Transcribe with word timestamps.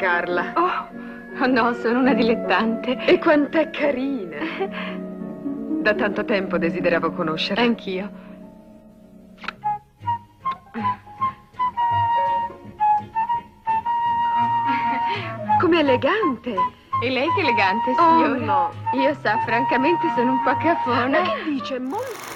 Carla. 0.00 0.52
Oh, 0.56 1.46
no, 1.46 1.72
sono 1.74 1.98
una 2.00 2.14
dilettante. 2.14 2.96
E 3.04 3.18
quant'è 3.18 3.68
carina. 3.70 4.38
Da 5.82 5.94
tanto 5.94 6.24
tempo 6.24 6.56
desideravo 6.58 7.10
conoscerla. 7.12 7.62
Anch'io. 7.62 8.10
Come 15.60 15.80
elegante. 15.80 16.54
E 17.02 17.10
lei 17.10 17.28
che 17.34 17.40
elegante, 17.40 17.90
Oh, 17.92 17.94
signora. 17.96 18.44
no. 18.44 18.70
Io 19.00 19.14
sa, 19.22 19.38
francamente 19.46 20.06
sono 20.14 20.32
un 20.32 20.42
po' 20.42 20.50
Ma 20.52 20.56
cafona. 20.58 21.22
che 21.22 21.42
dice? 21.44 21.78
Molto. 21.78 22.29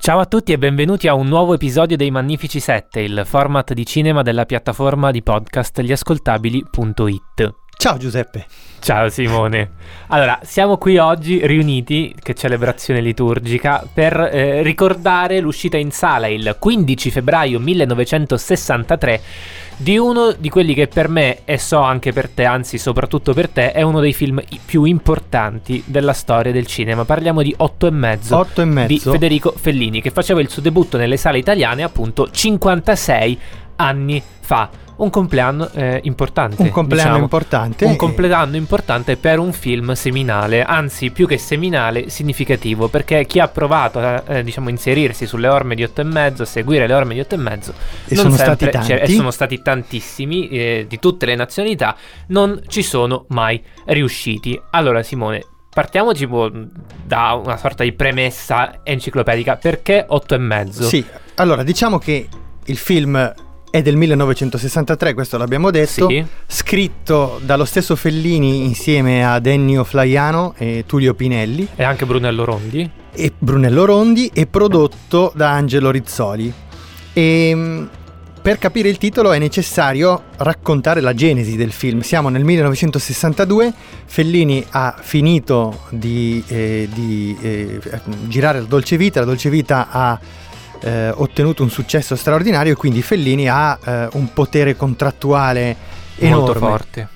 Ciao 0.00 0.18
a 0.18 0.24
tutti 0.24 0.52
e 0.52 0.56
benvenuti 0.56 1.08
a 1.08 1.14
un 1.14 1.26
nuovo 1.26 1.52
episodio 1.52 1.94
dei 1.94 2.10
Magnifici 2.10 2.58
7, 2.58 3.00
il 3.00 3.22
format 3.26 3.74
di 3.74 3.84
cinema 3.84 4.22
della 4.22 4.46
piattaforma 4.46 5.10
di 5.10 5.22
podcast 5.22 5.82
gliascoltabili.it. 5.82 7.54
Ciao 7.76 7.96
Giuseppe. 7.96 8.46
Ciao 8.80 9.10
Simone. 9.10 9.72
Allora, 10.08 10.40
siamo 10.42 10.78
qui 10.78 10.96
oggi 10.96 11.46
riuniti, 11.46 12.14
che 12.20 12.34
celebrazione 12.34 13.00
liturgica, 13.00 13.86
per 13.92 14.18
eh, 14.18 14.62
ricordare 14.62 15.38
l'uscita 15.40 15.76
in 15.76 15.90
sala 15.90 16.26
il 16.26 16.56
15 16.58 17.10
febbraio 17.10 17.60
1963 17.60 19.20
di 19.76 19.98
uno 19.98 20.32
di 20.32 20.48
quelli 20.48 20.74
che 20.74 20.88
per 20.88 21.08
me, 21.08 21.40
e 21.44 21.58
so 21.58 21.80
anche 21.80 22.12
per 22.12 22.28
te, 22.28 22.44
anzi 22.44 22.78
soprattutto 22.78 23.34
per 23.34 23.48
te, 23.48 23.72
è 23.72 23.82
uno 23.82 24.00
dei 24.00 24.14
film 24.14 24.42
più 24.64 24.84
importanti 24.84 25.82
della 25.86 26.14
storia 26.14 26.52
del 26.52 26.66
cinema. 26.66 27.04
Parliamo 27.04 27.42
di 27.42 27.54
Otto 27.58 27.86
e 27.86 27.90
mezzo. 27.90 28.36
Otto 28.36 28.62
e 28.62 28.64
mezzo. 28.64 28.88
di 28.88 28.98
Federico 28.98 29.54
Fellini, 29.56 30.00
che 30.00 30.10
faceva 30.10 30.40
il 30.40 30.48
suo 30.48 30.62
debutto 30.62 30.96
nelle 30.96 31.18
sale 31.18 31.38
italiane 31.38 31.82
appunto 31.82 32.30
56 32.30 33.38
anni 33.76 34.22
fa. 34.40 34.88
Un 35.00 35.08
compleanno 35.08 35.70
eh, 35.72 36.00
importante. 36.04 36.60
Un 36.60 36.70
compleanno 36.70 37.08
diciamo. 37.08 37.24
importante. 37.24 37.84
Un 37.86 37.96
compleanno 37.96 38.56
importante 38.56 39.16
per 39.16 39.38
un 39.38 39.52
film 39.52 39.92
seminale, 39.92 40.62
anzi 40.62 41.10
più 41.10 41.26
che 41.26 41.38
seminale, 41.38 42.10
significativo, 42.10 42.88
perché 42.88 43.24
chi 43.24 43.40
ha 43.40 43.48
provato 43.48 43.98
a 43.98 44.22
eh, 44.26 44.42
diciamo, 44.42 44.68
inserirsi 44.68 45.26
sulle 45.26 45.48
orme 45.48 45.74
di 45.74 45.82
8 45.84 46.02
e 46.02 46.04
mezzo, 46.04 46.42
a 46.42 46.46
seguire 46.46 46.86
le 46.86 46.92
orme 46.92 47.14
di 47.14 47.20
8 47.20 47.34
e 47.34 47.38
mezzo, 47.38 47.72
E 48.06 48.14
non 48.14 48.24
sono 48.24 48.36
sempre 48.36 48.54
stati 48.70 48.70
tanti. 48.70 49.12
e 49.12 49.14
sono 49.14 49.30
stati 49.30 49.62
tantissimi 49.62 50.48
eh, 50.48 50.86
di 50.86 50.98
tutte 50.98 51.24
le 51.24 51.34
nazionalità, 51.34 51.96
non 52.28 52.60
ci 52.66 52.82
sono 52.82 53.24
mai 53.28 53.62
riusciti. 53.86 54.60
Allora 54.70 55.02
Simone, 55.02 55.44
partiamo 55.72 56.12
tipo 56.12 56.50
da 57.06 57.40
una 57.42 57.56
sorta 57.56 57.84
di 57.84 57.92
premessa 57.92 58.80
enciclopedica, 58.82 59.56
perché 59.56 60.04
8 60.06 60.34
e 60.34 60.38
mezzo? 60.38 60.82
Sì, 60.82 61.02
allora 61.36 61.62
diciamo 61.62 61.98
che 61.98 62.28
il 62.66 62.76
film 62.76 63.32
è 63.70 63.82
del 63.82 63.96
1963, 63.96 65.14
questo 65.14 65.38
l'abbiamo 65.38 65.70
detto, 65.70 66.08
Sì. 66.08 66.24
scritto 66.46 67.40
dallo 67.44 67.64
stesso 67.64 67.94
Fellini 67.96 68.64
insieme 68.64 69.24
ad 69.24 69.46
Ennio 69.46 69.84
Flaiano 69.84 70.54
e 70.58 70.84
Tullio 70.86 71.14
Pinelli 71.14 71.68
E 71.76 71.84
anche 71.84 72.04
Brunello 72.06 72.44
Rondi? 72.44 72.90
e 73.12 73.32
Brunello 73.38 73.84
Rondi 73.84 74.30
e 74.32 74.46
prodotto 74.46 75.32
da 75.34 75.50
Angelo 75.52 75.90
Rizzoli. 75.90 76.52
E 77.12 77.54
mh, 77.54 77.88
per 78.42 78.58
capire 78.58 78.88
il 78.88 78.96
titolo 78.98 79.32
è 79.32 79.38
necessario 79.38 80.22
raccontare 80.38 81.00
la 81.00 81.12
genesi 81.12 81.56
del 81.56 81.72
film. 81.72 82.00
Siamo 82.00 82.28
nel 82.30 82.42
1962, 82.44 83.72
Fellini 84.06 84.64
ha 84.70 84.94
finito 84.98 85.82
di, 85.90 86.42
eh, 86.48 86.88
di, 86.92 87.36
eh, 87.40 87.78
girare 88.28 88.60
la 88.60 88.66
Dolce 88.66 88.96
Vita, 88.96 89.20
la 89.20 89.26
Dolce 89.26 89.50
Vita 89.50 89.88
ha 89.90 90.18
eh, 90.82 91.10
ottenuto 91.14 91.62
un 91.62 91.70
successo 91.70 92.16
straordinario 92.16 92.72
e 92.72 92.76
quindi 92.76 93.02
Fellini 93.02 93.48
ha 93.48 93.78
eh, 93.82 94.08
un 94.12 94.32
potere 94.32 94.76
contrattuale 94.76 95.76
enorme 96.16 96.44
Molto 96.44 96.58
forte. 96.58 97.08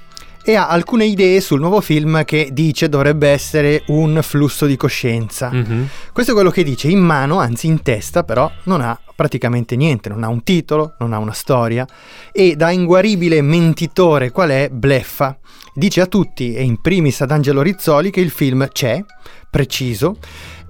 e 0.44 0.54
ha 0.54 0.68
alcune 0.68 1.04
idee 1.04 1.40
sul 1.40 1.60
nuovo 1.60 1.80
film 1.80 2.24
che 2.24 2.50
dice 2.52 2.88
dovrebbe 2.88 3.28
essere 3.28 3.82
un 3.88 4.20
flusso 4.22 4.66
di 4.66 4.76
coscienza. 4.76 5.50
Mhm. 5.50 5.88
Questo 6.12 6.32
è 6.32 6.34
quello 6.34 6.50
che 6.50 6.62
dice 6.64 6.88
in 6.88 7.00
mano, 7.00 7.38
anzi 7.38 7.66
in 7.66 7.82
testa, 7.82 8.24
però 8.24 8.50
non 8.64 8.80
ha 8.80 8.98
praticamente 9.16 9.76
niente, 9.76 10.08
non 10.08 10.24
ha 10.24 10.28
un 10.28 10.42
titolo, 10.42 10.94
non 10.98 11.12
ha 11.12 11.18
una 11.18 11.32
storia 11.32 11.86
e 12.32 12.56
da 12.56 12.70
inguaribile 12.70 13.40
mentitore 13.42 14.30
qual 14.30 14.50
è 14.50 14.68
bleffa. 14.70 15.38
Dice 15.76 16.00
a 16.00 16.06
tutti 16.06 16.54
e 16.54 16.62
in 16.62 16.80
primis 16.80 17.20
ad 17.20 17.30
Angelo 17.32 17.60
Rizzoli 17.62 18.10
che 18.10 18.20
il 18.20 18.30
film 18.30 18.68
c'è, 18.68 19.02
preciso, 19.50 20.18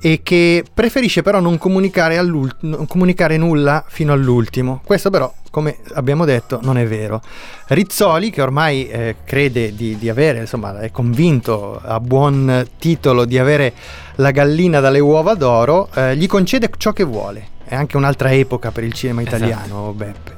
e 0.07 0.21
che 0.23 0.63
preferisce 0.75 1.23
però 1.23 1.41
non 1.41 1.57
comunicare, 1.57 2.21
non 2.21 2.87
comunicare 2.87 3.39
nulla 3.39 3.83
fino 3.89 4.13
all'ultimo. 4.13 4.83
Questo 4.85 5.09
però, 5.09 5.33
come 5.49 5.79
abbiamo 5.95 6.27
detto, 6.27 6.59
non 6.63 6.77
è 6.77 6.87
vero. 6.87 7.23
Rizzoli, 7.69 8.29
che 8.29 8.43
ormai 8.43 8.87
eh, 8.87 9.17
crede 9.25 9.75
di, 9.75 9.97
di 9.97 10.11
avere, 10.11 10.41
insomma, 10.41 10.79
è 10.79 10.91
convinto 10.91 11.81
a 11.83 12.01
buon 12.01 12.67
titolo 12.79 13.25
di 13.25 13.39
avere 13.39 13.73
la 14.17 14.31
gallina 14.31 14.79
dalle 14.81 14.99
uova 14.99 15.33
d'oro, 15.33 15.89
eh, 15.95 16.15
gli 16.19 16.27
concede 16.27 16.69
ciò 16.77 16.93
che 16.93 17.05
vuole. 17.05 17.47
È 17.65 17.75
anche 17.75 17.97
un'altra 17.97 18.31
epoca 18.31 18.73
per 18.73 18.85
il 18.85 18.93
cinema 18.93 19.23
Esatto. 19.23 19.37
italiano, 19.37 19.93
Beppe. 19.97 20.37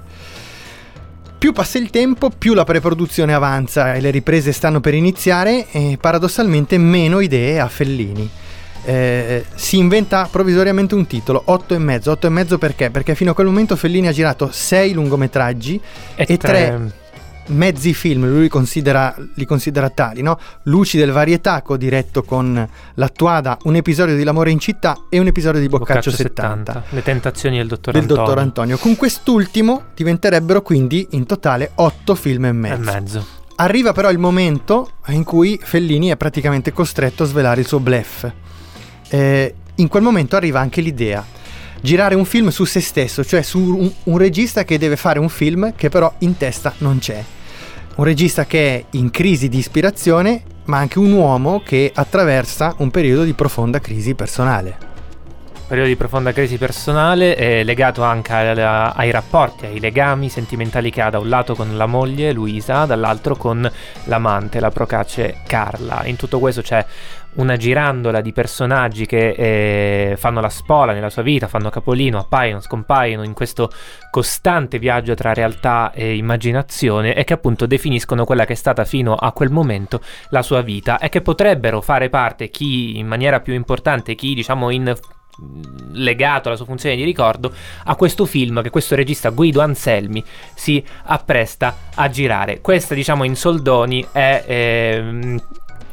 Più 1.38 1.52
passa 1.52 1.78
il 1.78 1.90
tempo, 1.90 2.30
più 2.30 2.54
la 2.54 2.62
preproduzione 2.62 3.34
avanza 3.34 3.94
e 3.94 4.00
le 4.00 4.12
riprese 4.12 4.52
stanno 4.52 4.78
per 4.78 4.94
iniziare 4.94 5.66
e 5.72 5.98
paradossalmente 6.00 6.78
meno 6.78 7.18
idee 7.18 7.58
ha 7.58 7.66
Fellini. 7.66 8.30
Eh, 8.88 9.44
si 9.56 9.78
inventa 9.78 10.28
provvisoriamente 10.30 10.94
un 10.94 11.06
titolo, 11.08 11.42
8 11.46 11.74
e 11.74 11.78
mezzo. 11.78 12.12
8 12.12 12.28
e 12.28 12.30
mezzo 12.30 12.56
perché? 12.56 12.90
Perché 12.90 13.16
fino 13.16 13.32
a 13.32 13.34
quel 13.34 13.46
momento 13.48 13.74
Fellini 13.74 14.06
ha 14.06 14.12
girato 14.12 14.48
6 14.52 14.92
lungometraggi 14.92 15.80
E, 16.14 16.24
E 16.28 16.36
tre, 16.36 16.92
mezzi 17.48 17.94
film, 17.94 18.28
lui 18.28 18.48
considera, 18.48 19.12
li 19.34 19.44
considera 19.44 19.90
tali, 19.90 20.22
no? 20.22 20.38
Luci 20.64 20.98
del 20.98 21.10
Varietaco 21.10 21.76
diretto 21.76 22.22
con 22.22 22.68
l'attuada 22.94 23.58
Un 23.64 23.74
episodio 23.74 24.14
di 24.16 24.22
L'amore 24.22 24.52
in 24.52 24.60
città 24.60 24.96
e 25.08 25.18
un 25.18 25.26
episodio 25.26 25.60
di 25.60 25.66
Boccaccio, 25.68 26.10
Boccaccio 26.10 26.10
70. 26.12 26.72
70. 26.72 26.84
Le 26.94 27.02
tentazioni 27.02 27.56
del 27.56 27.66
dottor 27.66 27.92
del 27.92 28.02
Antonio. 28.02 28.22
dottor 28.24 28.38
Antonio. 28.40 28.76
Con 28.78 28.94
quest'ultimo 28.94 29.82
diventerebbero 29.96 30.62
quindi 30.62 31.08
in 31.10 31.26
totale 31.26 31.72
otto 31.74 32.14
film 32.14 32.44
e 32.44 32.48
E 32.48 32.52
mezzo. 32.52 32.80
mezzo. 32.92 33.26
Arriva 33.56 33.92
però 33.92 34.10
il 34.10 34.18
momento 34.18 34.90
in 35.08 35.24
cui 35.24 35.58
Fellini 35.60 36.08
è 36.10 36.16
praticamente 36.16 36.72
costretto 36.72 37.24
a 37.24 37.26
svelare 37.26 37.60
il 37.62 37.66
suo 37.66 37.80
bluff. 37.80 38.26
Eh, 39.08 39.54
in 39.76 39.88
quel 39.88 40.02
momento 40.02 40.36
arriva 40.36 40.60
anche 40.60 40.80
l'idea. 40.80 41.24
Girare 41.80 42.14
un 42.14 42.24
film 42.24 42.48
su 42.48 42.64
se 42.64 42.80
stesso, 42.80 43.24
cioè 43.24 43.42
su 43.42 43.58
un, 43.58 43.92
un 44.04 44.18
regista 44.18 44.64
che 44.64 44.78
deve 44.78 44.96
fare 44.96 45.18
un 45.18 45.28
film 45.28 45.74
che 45.76 45.88
però 45.88 46.12
in 46.18 46.36
testa 46.36 46.74
non 46.78 46.98
c'è. 46.98 47.22
Un 47.96 48.04
regista 48.04 48.44
che 48.46 48.76
è 48.76 48.84
in 48.90 49.10
crisi 49.10 49.48
di 49.48 49.58
ispirazione, 49.58 50.42
ma 50.64 50.78
anche 50.78 50.98
un 50.98 51.12
uomo 51.12 51.62
che 51.64 51.92
attraversa 51.94 52.74
un 52.78 52.90
periodo 52.90 53.22
di 53.24 53.32
profonda 53.32 53.78
crisi 53.78 54.14
personale. 54.14 54.94
Periodo 55.66 55.88
di 55.88 55.96
profonda 55.96 56.32
crisi 56.32 56.58
personale 56.58 57.34
è 57.34 57.64
legato 57.64 58.04
anche 58.04 58.32
alla- 58.32 58.94
ai 58.94 59.10
rapporti, 59.10 59.66
ai 59.66 59.80
legami 59.80 60.28
sentimentali 60.28 60.90
che 60.90 61.02
ha 61.02 61.10
da 61.10 61.18
un 61.18 61.28
lato 61.28 61.56
con 61.56 61.76
la 61.76 61.86
moglie 61.86 62.32
Luisa, 62.32 62.84
dall'altro 62.84 63.34
con 63.34 63.68
l'amante, 64.04 64.60
la 64.60 64.70
procace 64.70 65.38
Carla. 65.44 66.04
In 66.04 66.14
tutto 66.14 66.38
questo 66.38 66.62
c'è 66.62 66.84
una 67.34 67.56
girandola 67.56 68.20
di 68.20 68.32
personaggi 68.32 69.06
che 69.06 69.30
eh, 69.30 70.16
fanno 70.16 70.40
la 70.40 70.48
spola 70.48 70.92
nella 70.92 71.10
sua 71.10 71.22
vita, 71.22 71.48
fanno 71.48 71.70
capolino, 71.70 72.18
appaiono, 72.18 72.60
scompaiono 72.60 73.22
in 73.24 73.34
questo 73.34 73.70
costante 74.10 74.78
viaggio 74.78 75.14
tra 75.14 75.34
realtà 75.34 75.92
e 75.92 76.16
immaginazione 76.16 77.14
e 77.14 77.24
che 77.24 77.34
appunto 77.34 77.66
definiscono 77.66 78.24
quella 78.24 78.44
che 78.44 78.54
è 78.54 78.56
stata 78.56 78.84
fino 78.84 79.14
a 79.14 79.32
quel 79.32 79.50
momento 79.50 80.00
la 80.30 80.42
sua 80.42 80.62
vita 80.62 80.98
e 80.98 81.08
che 81.08 81.20
potrebbero 81.20 81.80
fare 81.80 82.08
parte 82.08 82.48
chi 82.48 82.98
in 82.98 83.06
maniera 83.06 83.40
più 83.40 83.52
importante, 83.52 84.14
chi 84.14 84.34
diciamo 84.34 84.70
in 84.70 84.94
legato 85.92 86.48
alla 86.48 86.56
sua 86.56 86.64
funzione 86.64 86.96
di 86.96 87.04
ricordo 87.04 87.52
a 87.84 87.94
questo 87.94 88.24
film 88.24 88.62
che 88.62 88.70
questo 88.70 88.94
regista 88.94 89.28
Guido 89.30 89.60
Anselmi 89.60 90.24
si 90.54 90.82
appresta 91.04 91.76
a 91.94 92.08
girare. 92.08 92.60
Questa, 92.60 92.94
diciamo, 92.94 93.24
in 93.24 93.36
soldoni 93.36 94.06
è. 94.12 94.44
ehm, 94.46 95.40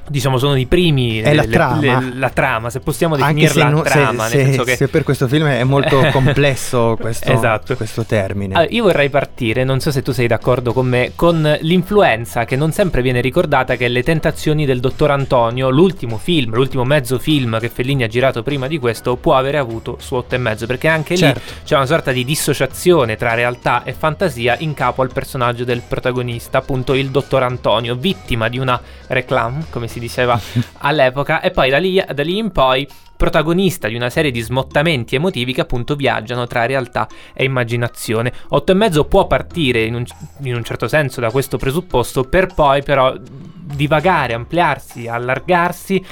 Diciamo 0.05 0.37
sono 0.37 0.57
i 0.57 0.65
primi 0.65 1.19
È 1.21 1.33
la 1.33 1.43
le- 1.43 1.47
trama. 1.47 1.79
le- 1.99 2.11
la 2.15 2.29
trama, 2.29 2.69
se 2.69 2.81
possiamo 2.81 3.15
Anche 3.15 3.47
se, 3.47 3.53
definirla 3.53 3.69
no- 3.69 3.83
se- 3.83 3.89
trama, 3.89 4.27
se- 4.27 4.35
nel 4.35 4.45
senso 4.47 4.63
che 4.65 4.75
se 4.75 4.87
per 4.89 5.03
questo 5.03 5.27
film 5.29 5.45
è 5.47 5.63
molto 5.63 6.01
complesso 6.11 6.97
questo, 6.99 7.31
Esatto. 7.31 7.75
questo 7.77 8.03
termine. 8.03 8.53
allora, 8.53 8.69
io 8.69 8.83
vorrei 8.83 9.09
partire, 9.09 9.63
non 9.63 9.79
so 9.79 9.91
se 9.91 10.01
tu 10.01 10.11
sei 10.11 10.27
d'accordo 10.27 10.73
con 10.73 10.87
me, 10.87 11.13
con 11.15 11.57
l'influenza 11.61 12.43
che 12.43 12.55
non 12.57 12.71
sempre 12.73 13.01
viene 13.01 13.21
ricordata, 13.21 13.75
che 13.77 13.85
è 13.85 13.87
Le 13.89 14.03
tentazioni 14.03 14.65
del 14.65 14.79
dottor 14.81 15.11
Antonio, 15.11 15.69
l'ultimo 15.69 16.17
film, 16.17 16.53
l'ultimo 16.53 16.83
mezzo 16.83 17.17
film 17.17 17.57
che 17.59 17.69
Fellini 17.69 18.03
ha 18.03 18.07
girato 18.07 18.43
prima 18.43 18.67
di 18.67 18.79
questo, 18.79 19.15
può 19.15 19.35
avere 19.35 19.57
avuto 19.57 19.97
su 20.01 20.15
otto 20.15 20.35
e 20.35 20.37
mezzo, 20.37 20.65
perché 20.67 20.89
anche 20.89 21.15
Certo. 21.15 21.39
lì 21.45 21.51
c'è 21.63 21.75
una 21.75 21.85
sorta 21.85 22.11
di 22.11 22.25
dissociazione 22.25 23.15
tra 23.15 23.33
realtà 23.35 23.83
e 23.83 23.93
fantasia 23.93 24.57
in 24.59 24.73
capo 24.73 25.01
al 25.01 25.13
personaggio 25.13 25.63
del 25.63 25.81
protagonista, 25.87 26.57
appunto 26.57 26.93
il 26.93 27.09
dottor 27.09 27.43
Antonio, 27.43 27.95
vittima 27.95 28.49
di 28.49 28.57
una 28.59 28.79
reclame, 29.07 29.65
come 29.69 29.87
si 29.87 29.92
diceva 29.99 30.39
all'epoca, 30.79 31.41
e 31.41 31.51
poi 31.51 31.69
da 31.69 31.77
lì, 31.77 32.03
da 32.13 32.23
lì 32.23 32.37
in 32.37 32.51
poi 32.51 32.87
protagonista 33.15 33.87
di 33.87 33.95
una 33.95 34.09
serie 34.09 34.31
di 34.31 34.41
smottamenti 34.41 35.15
emotivi 35.15 35.53
che 35.53 35.61
appunto 35.61 35.95
viaggiano 35.95 36.45
tra 36.45 36.65
realtà 36.65 37.07
e 37.33 37.45
immaginazione. 37.45 38.33
Otto 38.49 38.71
e 38.71 38.75
mezzo 38.75 39.05
può 39.05 39.27
partire 39.27 39.83
in 39.83 39.95
un, 39.95 40.03
in 40.41 40.55
un 40.55 40.63
certo 40.63 40.87
senso 40.87 41.21
da 41.21 41.31
questo 41.31 41.57
presupposto 41.57 42.23
per 42.23 42.53
poi 42.53 42.83
però 42.83 43.15
divagare, 43.19 44.33
ampliarsi, 44.33 45.07
allargarsi 45.07 46.03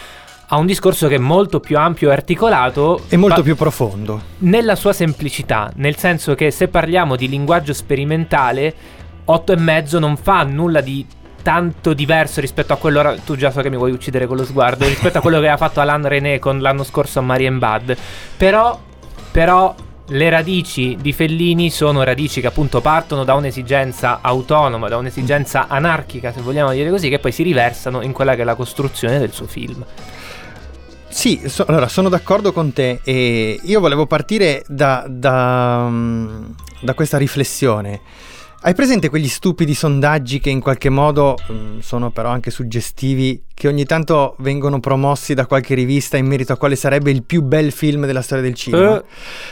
a 0.53 0.57
un 0.57 0.65
discorso 0.65 1.07
che 1.07 1.15
è 1.15 1.19
molto 1.19 1.59
più 1.61 1.77
ampio 1.77 2.09
e 2.09 2.13
articolato 2.13 3.03
È 3.07 3.15
molto 3.15 3.41
più 3.41 3.55
profondo. 3.55 4.21
nella 4.39 4.75
sua 4.75 4.91
semplicità, 4.91 5.71
nel 5.75 5.95
senso 5.95 6.35
che 6.35 6.51
se 6.51 6.67
parliamo 6.67 7.15
di 7.15 7.29
linguaggio 7.29 7.73
sperimentale, 7.73 8.73
otto 9.25 9.53
e 9.53 9.57
mezzo 9.57 9.97
non 9.97 10.17
fa 10.17 10.43
nulla 10.43 10.81
di 10.81 11.05
tanto 11.41 11.93
diverso 11.93 12.41
rispetto 12.41 12.73
a 12.73 12.77
quello 12.77 13.15
tu 13.25 13.35
già 13.35 13.51
so 13.51 13.61
che 13.61 13.69
mi 13.69 13.77
vuoi 13.77 13.91
uccidere 13.91 14.27
con 14.27 14.37
lo 14.37 14.45
sguardo 14.45 14.85
rispetto 14.85 15.17
a 15.17 15.21
quello 15.21 15.39
che 15.39 15.49
ha 15.49 15.57
fatto 15.57 15.79
Alain 15.79 16.07
René 16.07 16.39
con 16.39 16.59
l'anno 16.59 16.83
scorso 16.83 17.19
a 17.19 17.21
Marienbad 17.21 17.59
Bad 17.61 17.97
però 18.37 18.79
però 19.31 19.73
le 20.07 20.29
radici 20.29 20.97
di 20.99 21.13
Fellini 21.13 21.69
sono 21.69 22.03
radici 22.03 22.41
che 22.41 22.47
appunto 22.47 22.81
partono 22.81 23.23
da 23.23 23.33
un'esigenza 23.35 24.19
autonoma, 24.21 24.89
da 24.89 24.97
un'esigenza 24.97 25.67
anarchica, 25.69 26.33
se 26.33 26.41
vogliamo 26.41 26.71
dire 26.73 26.89
così, 26.89 27.07
che 27.07 27.19
poi 27.19 27.31
si 27.31 27.43
riversano 27.43 28.01
in 28.01 28.11
quella 28.11 28.35
che 28.35 28.41
è 28.41 28.43
la 28.43 28.55
costruzione 28.55 29.19
del 29.19 29.31
suo 29.31 29.47
film. 29.47 29.85
Sì, 31.07 31.43
so- 31.45 31.63
allora 31.65 31.87
sono 31.87 32.09
d'accordo 32.09 32.51
con 32.51 32.73
te 32.73 32.99
e 33.05 33.57
io 33.63 33.79
volevo 33.79 34.05
partire 34.05 34.63
da, 34.67 35.05
da, 35.07 35.87
mm, 35.89 36.43
da 36.81 36.93
questa 36.93 37.17
riflessione. 37.17 38.01
Hai 38.63 38.75
presente 38.75 39.09
quegli 39.09 39.27
stupidi 39.27 39.73
sondaggi 39.73 40.39
che 40.39 40.51
in 40.51 40.59
qualche 40.59 40.89
modo 40.89 41.35
mm, 41.51 41.79
sono 41.79 42.11
però 42.11 42.29
anche 42.29 42.51
suggestivi, 42.51 43.45
che 43.55 43.67
ogni 43.67 43.85
tanto 43.85 44.35
vengono 44.37 44.79
promossi 44.79 45.33
da 45.33 45.47
qualche 45.47 45.73
rivista 45.73 46.15
in 46.17 46.27
merito 46.27 46.53
a 46.53 46.57
quale 46.57 46.75
sarebbe 46.75 47.09
il 47.09 47.23
più 47.23 47.41
bel 47.41 47.71
film 47.71 48.05
della 48.05 48.21
storia 48.21 48.43
del 48.43 48.53
cinema? 48.53 48.99
Eh. 48.99 49.03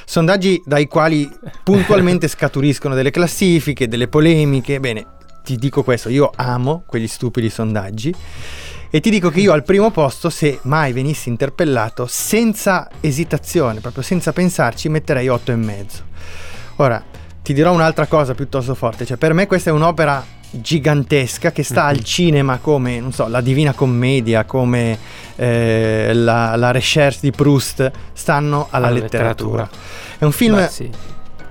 Sondaggi 0.06 0.62
dai 0.64 0.88
quali 0.88 1.28
puntualmente 1.64 2.28
scaturiscono 2.30 2.94
delle 2.94 3.10
classifiche, 3.10 3.88
delle 3.88 4.08
polemiche. 4.08 4.80
Bene, 4.80 5.08
ti 5.44 5.56
dico 5.56 5.82
questo, 5.82 6.10
io 6.10 6.30
amo 6.36 6.84
quegli 6.86 7.08
stupidi 7.08 7.50
sondaggi. 7.50 8.14
E 8.92 9.00
ti 9.00 9.10
dico 9.10 9.32
che 9.32 9.40
io 9.40 9.54
al 9.54 9.64
primo 9.64 9.90
posto, 9.90 10.30
se 10.30 10.60
mai 10.64 10.94
venissi 10.94 11.30
interpellato, 11.30 12.06
senza 12.08 12.88
esitazione, 13.00 13.80
proprio 13.80 14.04
senza 14.04 14.32
pensarci, 14.34 14.88
metterei 14.88 15.28
8 15.30 15.52
e 15.52 15.56
mezzo. 15.56 16.04
Ora, 16.76 17.04
ti 17.42 17.54
dirò 17.54 17.72
un'altra 17.72 18.06
cosa 18.06 18.34
piuttosto 18.36 18.76
forte, 18.76 19.06
cioè 19.06 19.18
per 19.18 19.34
me 19.34 19.48
questa 19.48 19.70
è 19.70 19.74
un'opera 19.74 20.24
gigantesca 20.52 21.52
che 21.52 21.64
sta 21.64 21.86
al 21.86 22.04
cinema 22.04 22.58
come, 22.58 23.00
non 23.00 23.12
so, 23.12 23.28
la 23.28 23.42
Divina 23.42 23.74
Commedia, 23.74 24.46
come 24.46 24.98
eh, 25.36 26.12
la, 26.14 26.56
la 26.56 26.72
Recherche 26.72 27.20
di 27.22 27.32
Proust, 27.32 27.92
stanno 28.14 28.68
alla, 28.70 28.88
Alla 28.88 29.00
letteratura. 29.00 29.62
letteratura. 29.64 29.70
È 30.18 30.24
un 30.26 30.32
film 30.32 30.56
Beh, 30.56 30.68
sì. 30.68 30.90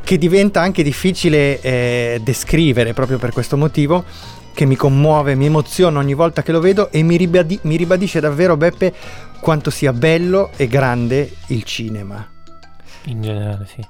che 0.03 0.19
diventa 0.19 0.61
anche 0.61 0.83
difficile 0.83 1.61
eh, 1.61 2.21
descrivere 2.23 2.93
proprio 2.93 3.19
per 3.19 3.33
questo 3.33 3.57
motivo 3.57 4.05
che 4.53 4.65
mi 4.67 4.75
commuove, 4.75 5.37
mi 5.37 5.47
emoziona 5.47 6.01
ogni 6.01 6.15
volta 6.15 6.43
che 6.43 6.51
lo 6.51 6.59
vedo 6.59 6.91
e 6.91 7.03
mi, 7.05 7.17
ribadi- 7.17 7.61
mi 7.63 7.77
ribadisce 7.77 8.19
davvero 8.19 8.57
Beppe 8.57 8.93
quanto 9.39 9.71
sia 9.71 9.93
bello 9.93 10.51
e 10.57 10.67
grande 10.67 11.33
il 11.49 11.63
cinema. 11.63 12.27
In 13.05 13.23
generale, 13.23 13.69
sì. 13.73 13.87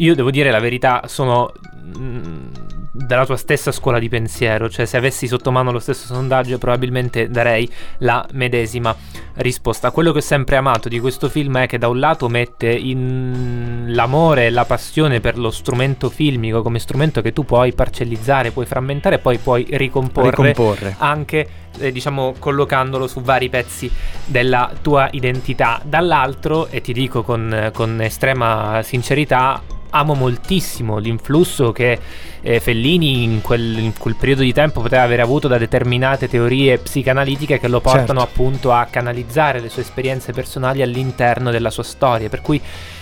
Io 0.00 0.14
devo 0.14 0.30
dire 0.30 0.50
la 0.50 0.60
verità, 0.60 1.02
sono 1.06 1.52
mm, 1.98 2.46
della 2.92 3.26
tua 3.26 3.36
stessa 3.36 3.70
scuola 3.70 3.98
di 3.98 4.08
pensiero, 4.08 4.68
cioè 4.68 4.86
se 4.86 4.96
avessi 4.96 5.26
sotto 5.26 5.50
mano 5.50 5.70
lo 5.70 5.78
stesso 5.78 6.06
sondaggio 6.06 6.58
probabilmente 6.58 7.28
darei 7.28 7.70
la 7.98 8.26
medesima 8.32 8.94
risposta. 9.34 9.90
Quello 9.90 10.12
che 10.12 10.18
ho 10.18 10.22
sempre 10.22 10.56
amato 10.56 10.88
di 10.88 10.98
questo 10.98 11.28
film 11.28 11.58
è 11.58 11.66
che 11.66 11.78
da 11.78 11.88
un 11.88 11.98
lato 11.98 12.28
mette 12.28 12.70
in 12.70 13.86
l'amore 13.88 14.46
e 14.46 14.50
la 14.50 14.64
passione 14.64 15.20
per 15.20 15.38
lo 15.38 15.50
strumento 15.50 16.08
filmico 16.08 16.62
come 16.62 16.78
strumento 16.78 17.20
che 17.20 17.32
tu 17.32 17.44
puoi 17.44 17.72
parcellizzare, 17.72 18.50
puoi 18.50 18.66
frammentare 18.66 19.16
e 19.16 19.18
poi 19.18 19.38
puoi 19.38 19.66
ricomporre 19.70 20.30
Ricomporre. 20.30 20.94
anche 20.98 21.48
eh, 21.78 21.92
diciamo 21.92 22.34
collocandolo 22.38 23.06
su 23.06 23.20
vari 23.20 23.48
pezzi 23.48 23.90
della 24.24 24.72
tua 24.80 25.08
identità. 25.12 25.80
Dall'altro, 25.84 26.68
e 26.68 26.80
ti 26.80 26.92
dico 26.92 27.22
con, 27.22 27.70
con 27.72 28.00
estrema 28.00 28.80
sincerità, 28.82 29.78
amo 29.90 30.14
moltissimo 30.14 30.98
l'influsso 30.98 31.72
che 31.72 31.98
eh, 32.40 32.60
Fellini 32.60 33.22
in 33.22 33.40
quel, 33.42 33.78
in 33.78 33.92
quel 33.98 34.16
periodo 34.16 34.42
di 34.42 34.52
tempo 34.52 34.80
poteva 34.80 35.02
aver 35.02 35.20
avuto 35.20 35.48
da 35.48 35.58
determinate 35.58 36.28
teorie 36.28 36.78
psicanalitiche 36.78 37.58
che 37.58 37.68
lo 37.68 37.80
portano 37.80 38.20
Certo. 38.20 38.22
appunto 38.22 38.72
a 38.72 38.86
canalizzare 38.90 39.60
le 39.60 39.68
sue 39.68 39.82
esperienze 39.82 40.32
personali 40.32 40.82
all'interno 40.82 41.50
della 41.50 41.70
sua 41.70 41.82
storia. 41.82 42.28
Per 42.28 42.40
cui 42.40 42.60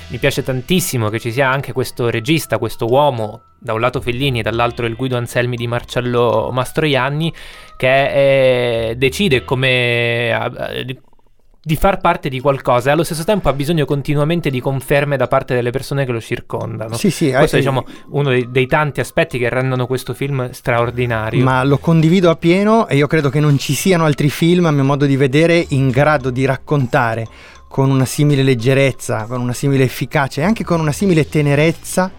mi 0.09 0.19
piace 0.19 0.43
tantissimo 0.43 1.09
che 1.11 1.19
ci 1.19 1.31
sia 1.31 1.51
anche 1.51 1.73
questo 1.73 2.09
regista, 2.11 2.59
questo 2.59 2.87
uomo, 2.87 3.43
da 3.59 3.73
un 3.75 3.81
lato 3.81 4.01
Fellini 4.01 4.39
e 4.41 4.43
dall'altro 4.43 4.87
il 4.87 4.95
Guido 4.95 5.17
Anselmi 5.17 5.57
di 5.57 5.67
Marcello 5.67 6.51
Mastroianni, 6.53 7.33
che 7.77 8.91
eh, 8.91 8.97
decide 8.97 9.45
come 9.45 10.31
eh, 10.31 10.97
di- 11.61 11.77
far 11.77 11.99
parte 12.01 12.29
di 12.29 12.41
qualcosa 12.41 12.89
e 12.89 12.93
allo 12.93 13.03
stesso 13.05 13.25
tempo 13.25 13.49
ha 13.49 13.53
bisogno 13.53 13.85
continuamente 13.85 14.49
di 14.51 14.61
conferme 14.61 15.17
da 15.17 15.27
parte 15.29 15.55
delle 15.55 15.71
persone 15.71 16.05
che 16.07 16.13
lo 16.13 16.21
circondano. 16.21 16.97
Sì, 16.97 17.11
sì, 17.11 17.31
Questo 17.31 17.57
è 17.57 17.59
eh, 17.59 17.63
diciamo 17.63 17.85
uno 18.11 18.31
dei, 18.31 18.49
dei 18.51 18.67
tanti 18.67 19.01
aspetti 19.01 19.39
che 19.39 19.49
rendono 19.49 19.87
questo 19.87 20.15
film 20.15 20.51
straordinario. 20.51 21.43
Ma 21.45 21.63
lo 21.65 21.79
condivido 21.79 22.31
appieno 22.31 22.87
e 22.89 22.97
io 22.97 23.07
credo 23.07 23.29
che 23.29 23.41
non 23.41 23.59
ci 23.59 23.75
siano 23.75 24.05
altri 24.05 24.31
film, 24.31 24.67
a 24.67 24.71
mio 24.71 24.85
modo 24.85 25.05
di 25.07 25.17
vedere, 25.17 25.65
in 25.71 25.89
grado 25.91 26.31
di 26.31 26.45
raccontare 26.45 27.27
con 27.69 27.91
una 27.91 28.07
simile 28.07 28.43
leggerezza, 28.43 29.27
con 29.29 29.41
una 29.41 29.53
simile 29.53 29.85
efficacia 29.85 30.41
e 30.41 30.45
anche 30.45 30.65
con 30.65 30.81
una 30.81 30.93
simile 30.93 31.29
tenerezza 31.29 32.11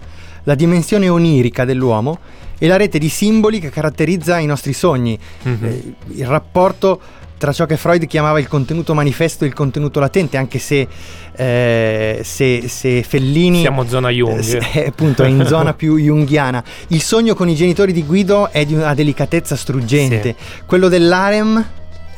la 0.44 0.54
dimensione 0.56 1.10
onirica 1.10 1.66
dell'uomo 1.66 2.20
e 2.60 2.68
la 2.68 2.78
rete 2.78 3.00
di 3.00 3.10
simboli 3.10 3.60
che 3.60 3.70
caratterizza 3.70 4.38
i 4.38 4.46
nostri 4.46 4.74
sogni, 4.74 5.18
Mhm. 5.44 5.58
eh, 5.66 5.94
il 6.18 6.28
rapporto 6.28 7.00
tra 7.40 7.54
ciò 7.54 7.66
che 7.66 7.78
Freud 7.78 8.06
chiamava 8.06 8.40
il 8.40 8.48
contenuto 8.48 8.94
manifesto 8.94 9.46
e 9.46 9.48
il 9.48 9.54
contenuto 9.54 10.00
latente, 10.00 10.36
anche 10.38 10.60
se, 10.60 10.88
eh, 11.32 12.20
se, 12.22 12.68
se 12.68 13.02
Fellini... 13.02 13.62
Siamo 13.62 13.88
zona 13.88 14.10
Jung. 14.10 14.44
eh, 14.58 14.72
è 14.84 14.88
appunto 14.88 15.24
è 15.24 15.28
in 15.28 15.46
zona 15.48 15.74
più 15.74 15.98
junghiana. 15.98 16.62
Il 16.88 17.02
sogno 17.02 17.34
con 17.34 17.48
i 17.48 17.56
genitori 17.56 17.94
di 17.94 18.04
Guido 18.04 18.52
è 18.52 18.66
di 18.66 18.74
una 18.76 18.94
delicatezza 18.94 19.56
struggente. 19.56 20.36
Quello 20.66 20.90
dell'harem 20.90 21.66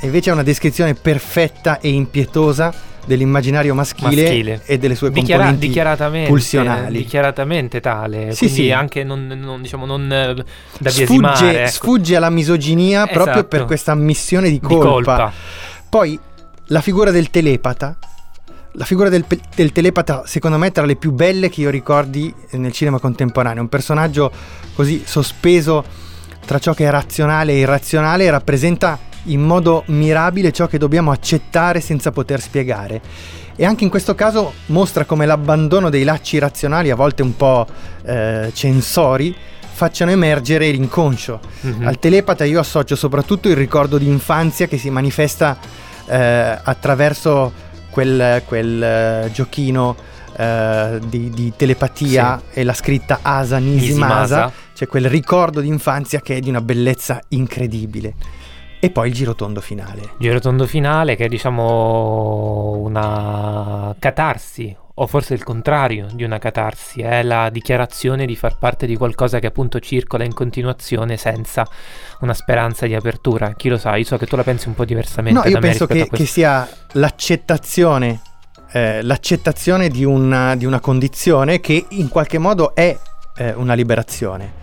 invece 0.02 0.32
è 0.32 0.34
una 0.34 0.44
descrizione 0.44 0.96
perfetta 0.96 1.80
e 1.80 1.90
impietosa 1.90 2.74
dell'immaginario 3.06 3.74
maschile, 3.74 4.22
Maschile. 4.24 4.62
e 4.66 4.78
delle 4.78 4.96
sue 4.96 5.10
Dichiara- 5.10 5.42
componenti 5.44 5.68
dichiaratamente, 5.68 6.30
pulsionali. 6.30 6.98
dichiaratamente 7.00 7.80
tale, 7.80 8.32
Sì, 8.34 8.46
quindi 8.46 8.64
sì. 8.64 8.72
anche 8.72 9.04
non, 9.04 9.28
non, 9.28 9.62
diciamo, 9.62 9.86
non 9.86 10.04
eh, 10.12 10.34
da 10.80 10.90
sfugge, 10.90 11.06
biesimare, 11.06 11.62
ecco. 11.64 11.72
sfugge 11.72 12.16
alla 12.16 12.30
misoginia 12.30 13.06
proprio 13.08 13.34
Esatto. 13.34 13.48
per 13.48 13.66
questa 13.66 13.92
ammissione 13.92 14.50
di 14.50 14.60
Di 14.60 14.68
colpa. 14.68 14.90
colpa. 14.90 15.34
Poi 15.90 16.20
la 16.68 16.82
figura 16.82 17.12
del 17.12 17.30
telepata. 17.30 17.98
La 18.76 18.86
figura 18.86 19.10
del, 19.10 19.26
pe- 19.26 19.40
del 19.54 19.74
telepata, 19.74 20.24
secondo 20.26 20.58
me, 20.58 20.68
è 20.68 20.72
tra 20.72 20.86
le 20.86 20.96
più 20.96 21.12
belle 21.12 21.50
che 21.50 21.60
io 21.60 21.70
ricordi 21.70 22.34
nel 22.52 22.72
cinema 22.72 23.00
contemporaneo. 23.00 23.62
Un 23.62 23.68
personaggio 23.68 24.32
così 24.74 25.04
sospeso 25.06 25.84
tra 26.46 26.58
ciò 26.58 26.74
che 26.74 26.86
è 26.86 26.90
razionale 26.90 27.52
e 27.52 27.58
irrazionale 27.58 28.30
rappresenta 28.30 28.98
in 29.26 29.42
modo 29.42 29.84
mirabile 29.88 30.52
ciò 30.52 30.68
che 30.68 30.78
dobbiamo 30.78 31.12
accettare 31.12 31.80
senza 31.80 32.12
poter 32.12 32.42
spiegare. 32.42 33.02
E 33.56 33.66
anche 33.66 33.84
in 33.84 33.90
questo 33.90 34.16
caso 34.16 34.54
mostra 34.68 35.06
come 35.06 35.26
l'abbandono 35.26 35.90
dei 35.90 36.04
lacci 36.04 36.40
razionali, 36.40 36.90
a 36.90 36.96
volte 36.96 37.22
un 37.22 37.36
po' 37.36 37.68
eh, 38.04 38.50
censori, 38.54 39.36
facciano 39.72 40.12
emergere 40.12 40.70
l'inconscio. 40.72 41.40
Mhm. 41.62 41.88
Al 41.88 42.00
telepata 42.00 42.44
io 42.44 42.60
associo 42.60 42.96
soprattutto 42.96 43.50
il 43.50 43.56
ricordo 43.56 43.98
di 43.98 44.08
infanzia 44.08 44.68
che 44.68 44.78
si 44.78 44.90
manifesta 44.90 45.58
eh, 46.08 46.60
attraverso 46.64 47.52
quel, 47.90 48.42
quel, 48.46 48.84
eh, 48.84 49.30
giochino 49.34 49.96
eh, 50.36 51.00
di, 51.08 51.30
di 51.30 51.54
telepatia 51.56 52.42
e 52.52 52.64
la 52.64 52.74
scritta 52.74 53.20
Asa 53.22 53.58
Nisimasa, 53.58 54.20
Nisimasa. 54.22 54.52
c'è 54.74 54.88
quel 54.88 55.10
ricordo 55.10 55.62
di 55.62 55.68
infanzia 55.68 56.22
che 56.22 56.38
è 56.38 56.40
di 56.40 56.50
una 56.50 56.62
bellezza 56.62 57.22
incredibile. 57.30 58.14
E 58.84 58.90
poi 58.90 59.10
il 59.10 59.14
girotondo 59.14 59.62
finale. 59.62 60.14
Girotondo 60.18 60.66
finale 60.66 61.16
che 61.16 61.26
è 61.26 61.28
diciamo 61.28 62.78
una 62.78 63.96
catarsi 64.00 64.76
o 64.96 65.06
forse 65.06 65.36
il 65.36 65.44
contrario 65.44 66.08
di 66.12 66.24
una 66.24 66.40
catarsi, 66.40 67.02
è 67.02 67.22
la 67.22 67.50
dichiarazione 67.52 68.26
di 68.26 68.36
far 68.36 68.58
parte 68.58 68.88
di 68.88 68.96
qualcosa 68.96 69.38
che 69.38 69.46
appunto 69.46 69.80
circola 69.80 70.24
in 70.24 70.34
continuazione 70.34 71.16
senza 71.16 71.64
una 72.22 72.34
speranza 72.34 72.88
di 72.88 72.96
apertura. 72.96 73.54
Chi 73.54 73.70
lo 73.70 73.78
sa, 73.78 73.96
io 73.96 74.04
so 74.04 74.18
che 74.18 74.26
tu 74.26 74.36
la 74.36 74.44
pensi 74.44 74.68
un 74.68 74.74
po' 74.74 74.84
diversamente. 74.84 75.40
No, 75.40 75.48
io 75.48 75.60
penso 75.60 75.86
che, 75.86 76.10
che 76.10 76.26
sia 76.26 76.68
l'accettazione, 76.94 78.20
eh, 78.72 79.04
l'accettazione 79.04 79.90
di 79.90 80.04
una, 80.04 80.56
di 80.56 80.66
una 80.66 80.80
condizione 80.80 81.60
che 81.60 81.86
in 81.90 82.10
qualche 82.10 82.40
modo 82.40 82.74
è 82.74 82.98
eh, 83.38 83.54
una 83.54 83.76
liberazione. 83.76 84.61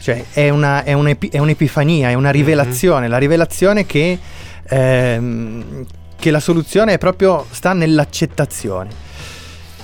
Cioè 0.00 0.24
è, 0.32 0.48
una, 0.48 0.82
è, 0.82 0.94
un'epi- 0.94 1.28
è 1.28 1.38
un'epifania, 1.38 2.08
è 2.08 2.12
Mhm. 2.12 2.18
una 2.18 2.30
rivelazione, 2.30 3.06
la 3.06 3.18
rivelazione 3.18 3.84
che, 3.84 4.18
ehm, 4.68 5.84
che 6.16 6.30
la 6.30 6.40
soluzione 6.40 6.94
è 6.94 6.98
proprio 6.98 7.46
sta 7.50 7.72
nell'accettazione. 7.72 9.08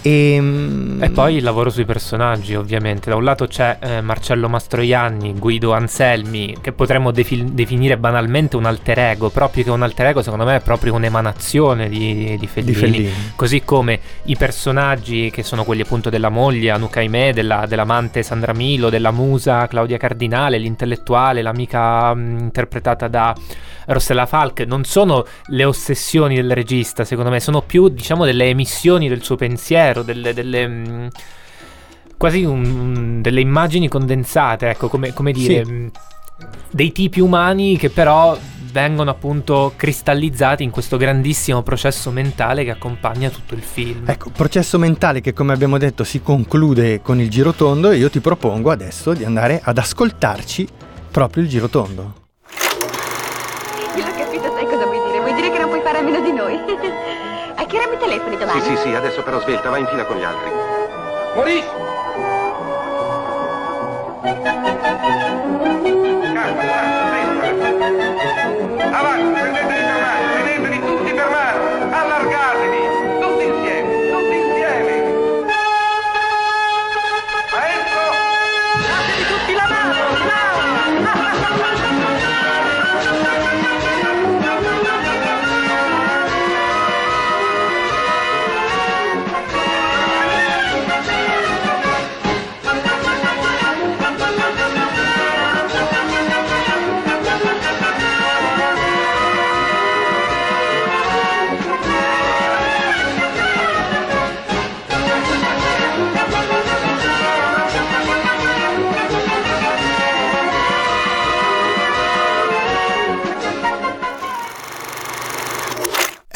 Ehm, 0.08 1.02
E 1.02 1.10
poi 1.10 1.36
il 1.36 1.42
lavoro 1.42 1.68
sui 1.68 1.84
personaggi, 1.84 2.54
ovviamente. 2.54 3.10
Da 3.10 3.16
un 3.16 3.25
lato 3.25 3.46
c'è 3.48 3.78
eh, 3.80 4.00
Marcello 4.00 4.48
Mastroianni, 4.48 5.34
Guido 5.36 5.72
Anselmi, 5.72 6.56
che 6.60 6.70
potremmo 6.72 7.10
defi- 7.10 7.52
definire 7.52 7.96
banalmente 7.98 8.56
un 8.56 8.66
alter 8.66 8.98
ego, 9.00 9.30
proprio 9.30 9.64
che 9.64 9.70
un 9.70 9.82
alter 9.82 10.06
ego 10.06 10.22
secondo 10.22 10.44
me 10.44 10.56
è 10.56 10.60
proprio 10.60 10.94
un'emanazione 10.94 11.88
di, 11.88 12.36
di 12.38 12.46
Fellini. 12.46 12.72
di 12.72 12.78
Fellini. 12.78 13.10
Così 13.34 13.62
come 13.64 13.98
i 14.25 14.36
personaggi 14.36 15.30
che 15.30 15.42
sono 15.42 15.64
quelli 15.64 15.82
appunto 15.82 16.08
della 16.08 16.28
moglie 16.28 16.70
Anuka 16.70 17.00
Aimee, 17.00 17.32
della, 17.32 17.66
dell'amante 17.66 18.22
Sandra 18.22 18.54
Milo, 18.54 18.90
della 18.90 19.10
musa 19.10 19.66
Claudia 19.66 19.96
Cardinale, 19.98 20.58
l'intellettuale, 20.58 21.42
l'amica 21.42 22.14
mh, 22.14 22.38
interpretata 22.38 23.08
da 23.08 23.34
Rossella 23.87 24.26
Falk, 24.26 24.61
non 24.61 24.85
sono 24.85 25.25
le 25.47 25.64
ossessioni 25.64 26.35
del 26.37 26.52
regista, 26.52 27.05
secondo 27.05 27.31
me, 27.31 27.40
sono 27.40 27.62
più 27.62 27.88
diciamo 27.88 28.25
delle 28.25 28.47
emissioni 28.49 29.09
del 29.09 29.23
suo 29.23 29.37
pensiero, 29.37 30.02
delle... 30.02 30.33
delle 30.35 30.66
mh, 30.66 31.09
quasi 32.16 32.45
un- 32.45 33.21
delle 33.21 33.40
immagini 33.40 33.88
condensate, 33.88 34.71
ecco, 34.71 34.88
come, 34.88 35.12
come 35.12 35.33
dire, 35.33 35.64
Sì. 35.64 35.71
mh, 35.71 35.90
dei 36.71 36.93
tipi 36.93 37.21
umani 37.21 37.76
che 37.76 37.90
però 37.90 38.37
vengono 38.73 39.09
appunto 39.11 39.73
cristallizzati 39.76 40.62
in 40.62 40.71
questo 40.71 40.97
grandissimo 40.99 41.62
processo 41.62 42.11
mentale 42.11 42.62
che 42.64 42.71
accompagna 42.71 43.31
tutto 43.31 43.55
il 43.55 43.62
film. 43.62 44.02
Ecco, 44.07 44.28
processo 44.31 44.78
mentale 44.78 45.21
che 45.23 45.33
come 45.33 45.52
abbiamo 45.55 45.78
detto 45.78 46.05
si 46.05 46.21
conclude 46.21 47.00
con 47.00 47.19
il 47.21 47.31
girotondo 47.31 47.90
e 47.90 47.97
io 47.97 48.11
ti 48.11 48.21
propongo 48.21 48.71
adesso 48.71 49.14
di 49.14 49.25
andare 49.25 49.61
ad 49.62 49.78
ascoltarci 49.78 50.69
proprio 51.11 51.43
il 51.43 51.49
girotondo. 51.49 52.25
Mi 57.88 57.97
telefoni 57.99 58.37
domani? 58.37 58.61
Sì, 58.61 58.76
sì, 58.76 58.83
sì, 58.83 58.95
adesso 58.95 59.23
però 59.23 59.40
svelta, 59.40 59.71
va 59.71 59.78
in 59.78 59.87
fila 59.87 60.05
con 60.05 60.16
gli 60.16 60.25
altri. 60.25 60.50
Maurice! 61.35 61.95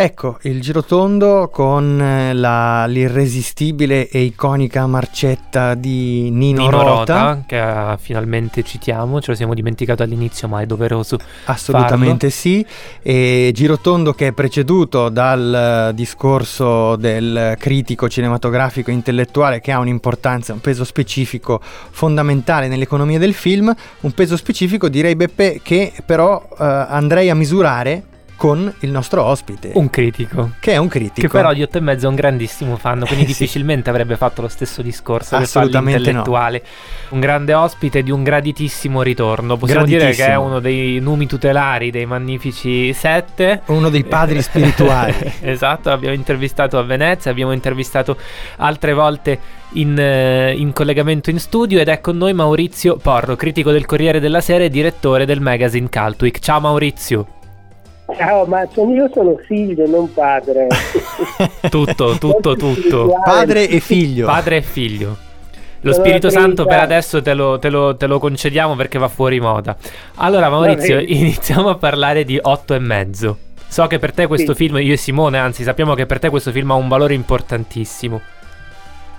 Ecco, 0.03 0.39
il 0.45 0.63
girotondo 0.63 1.51
con 1.53 2.01
eh, 2.01 2.33
la- 2.33 2.87
l'irresistibile 2.87 4.09
e 4.09 4.21
iconica 4.21 4.87
marcetta 4.87 5.75
di 5.75 6.31
Nino, 6.31 6.63
Nino 6.63 6.71
Rota. 6.71 6.89
Rota, 6.89 7.43
che 7.45 7.59
ah, 7.59 7.99
finalmente 8.01 8.63
citiamo, 8.63 9.21
ce 9.21 9.33
lo 9.33 9.37
siamo 9.37 9.53
dimenticato 9.53 10.03
all'inizio, 10.03 10.49
ma 10.49 10.63
è 10.63 10.65
doveroso. 10.65 11.19
Assolutamente 11.45 12.31
sì, 12.31 12.65
e 13.03 13.51
Girotondo 13.53 14.15
che 14.15 14.29
è 14.29 14.33
preceduto 14.33 15.11
dal 15.11 15.91
eh, 15.91 15.95
discorso 15.95 16.97
del 16.97 17.57
critico 17.59 18.09
cinematografico 18.09 18.91
intellettuale 18.91 19.61
che 19.61 19.71
ha 19.71 19.81
un'importanza, 19.81 20.55
un 20.55 20.61
peso 20.61 20.85
specifico 20.85 21.61
fondamentale 21.63 22.69
nell'economia 22.69 23.19
del 23.19 23.35
film, 23.35 23.71
un 24.01 24.13
peso 24.13 24.39
specifico 24.39 24.89
direi 24.89 25.15
Beppe 25.15 25.61
che 25.63 25.93
però 26.07 26.43
eh, 26.53 26.65
andrei 26.65 27.29
a 27.29 27.35
misurare 27.35 28.05
con 28.41 28.73
il 28.79 28.91
nostro 28.91 29.23
ospite, 29.23 29.73
Un 29.75 29.91
critico. 29.91 30.53
che 30.61 30.73
è 30.73 30.79
un 30.79 30.89
critico. 30.89 31.21
Che 31.21 31.29
però 31.29 31.53
di 31.53 31.61
8 31.63 31.77
e 31.77 31.81
mezzo 31.83 32.07
è 32.07 32.09
un 32.09 32.15
grandissimo 32.15 32.79
fan, 32.79 33.01
quindi 33.07 33.17
Eh, 33.21 33.27
sì. 33.27 33.43
difficilmente 33.43 33.91
avrebbe 33.91 34.17
fatto 34.17 34.41
lo 34.41 34.49
stesso 34.49 34.81
discorso 34.81 35.37
che 35.37 35.45
fa 35.45 35.61
Assolutamente 35.61 36.11
no. 36.11 36.23
Un 37.11 37.21
grande 37.21 37.53
ospite 37.53 38.03
di 38.03 38.11
un 38.11 38.23
graditissimo 38.23 39.03
ritorno. 39.03 39.59
Possiamo 39.59 39.85
dire 39.85 40.13
che 40.13 40.27
è 40.27 40.37
uno 40.37 40.59
dei 40.59 41.01
numi 41.01 41.27
tutelari 41.27 41.91
dei 41.91 42.07
Magnifici 42.07 42.95
Sette. 42.95 43.61
uno 43.67 43.91
dei 43.91 44.05
padri 44.05 44.41
spirituali. 44.41 45.15
esatto, 45.43 45.91
abbiamo 45.91 46.15
intervistato 46.15 46.79
a 46.79 46.83
Venezia, 46.83 47.31
abbiamo 47.31 47.53
intervistato 47.53 48.17
altre 48.57 48.95
volte 48.95 49.39
in, 49.73 49.99
eh, 49.99 50.55
in 50.57 50.73
collegamento 50.73 51.29
in 51.29 51.39
studio 51.39 51.79
ed 51.79 51.89
è 51.89 52.01
con 52.01 52.17
noi 52.17 52.33
Maurizio 52.33 52.97
Porro, 52.97 53.37
critico 53.37 53.71
del 53.71 53.85
Corriere 53.85 54.19
della 54.19 54.41
Sera 54.41 54.65
e 54.65 54.71
direttore 54.71 55.27
del 55.27 55.43
magazine 55.43 55.91
Caltwick. 55.91 56.39
Ciao 56.39 56.59
Maurizio. 56.61 57.27
Ciao, 58.17 58.45
ma 58.47 58.67
sono- 58.73 58.93
io 58.95 59.09
sono 59.13 59.37
figlio, 59.47 59.87
non 59.89 60.13
padre. 60.13 60.67
Tutto, 61.71 62.17
tutto, 62.19 62.57
tutto. 62.57 63.15
Padre 63.25 63.69
e 63.69 63.81
figlio. 63.81 64.27
Padre 64.27 64.57
e 64.57 64.63
figlio. 64.63 65.17
Lo 65.83 65.93
Sono 65.93 66.05
Spirito 66.05 66.29
Santo 66.31 66.65
per 66.67 66.79
adesso 66.81 67.23
te 67.23 67.33
lo, 67.35 67.59
te 67.59 67.71
lo- 67.71 67.97
te 67.97 68.07
lo 68.07 68.19
concediamo 68.19 68.75
perché 68.77 68.99
va 68.99 69.09
fuori 69.09 69.41
moda. 69.41 69.77
Allora 70.17 70.49
Maurizio, 70.51 70.99
iniziamo 71.05 71.69
a 71.71 71.77
parlare 71.77 72.25
di 72.25 72.39
Otto 72.41 72.75
e 72.75 72.79
mezzo. 72.79 73.39
So 73.67 73.87
che 73.87 73.99
per 73.99 74.13
te 74.13 74.27
questo 74.27 74.53
Sì. 74.53 74.65
film, 74.67 74.79
io 74.79 74.93
e 74.93 74.97
Simone, 74.97 75.39
anzi 75.39 75.63
sappiamo 75.63 75.95
che 75.95 76.05
per 76.07 76.19
te 76.19 76.29
questo 76.29 76.51
film 76.51 76.71
ha 76.73 76.75
un 76.75 76.89
valore 76.89 77.15
importantissimo. 77.15 78.21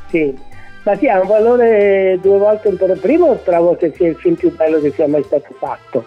Sì, 0.09 0.35
ma 0.83 0.95
sì, 0.97 1.07
ha 1.07 1.19
un 1.21 1.27
valore 1.27 2.19
due 2.21 2.37
volte 2.37 2.67
importante. 2.67 3.01
Primo, 3.01 3.39
trovo 3.43 3.75
che 3.77 3.93
sia 3.95 4.09
il 4.09 4.15
film 4.17 4.35
più 4.35 4.53
bello 4.55 4.79
che 4.81 4.91
sia 4.91 5.07
mai 5.07 5.23
stato 5.23 5.55
fatto. 5.57 6.05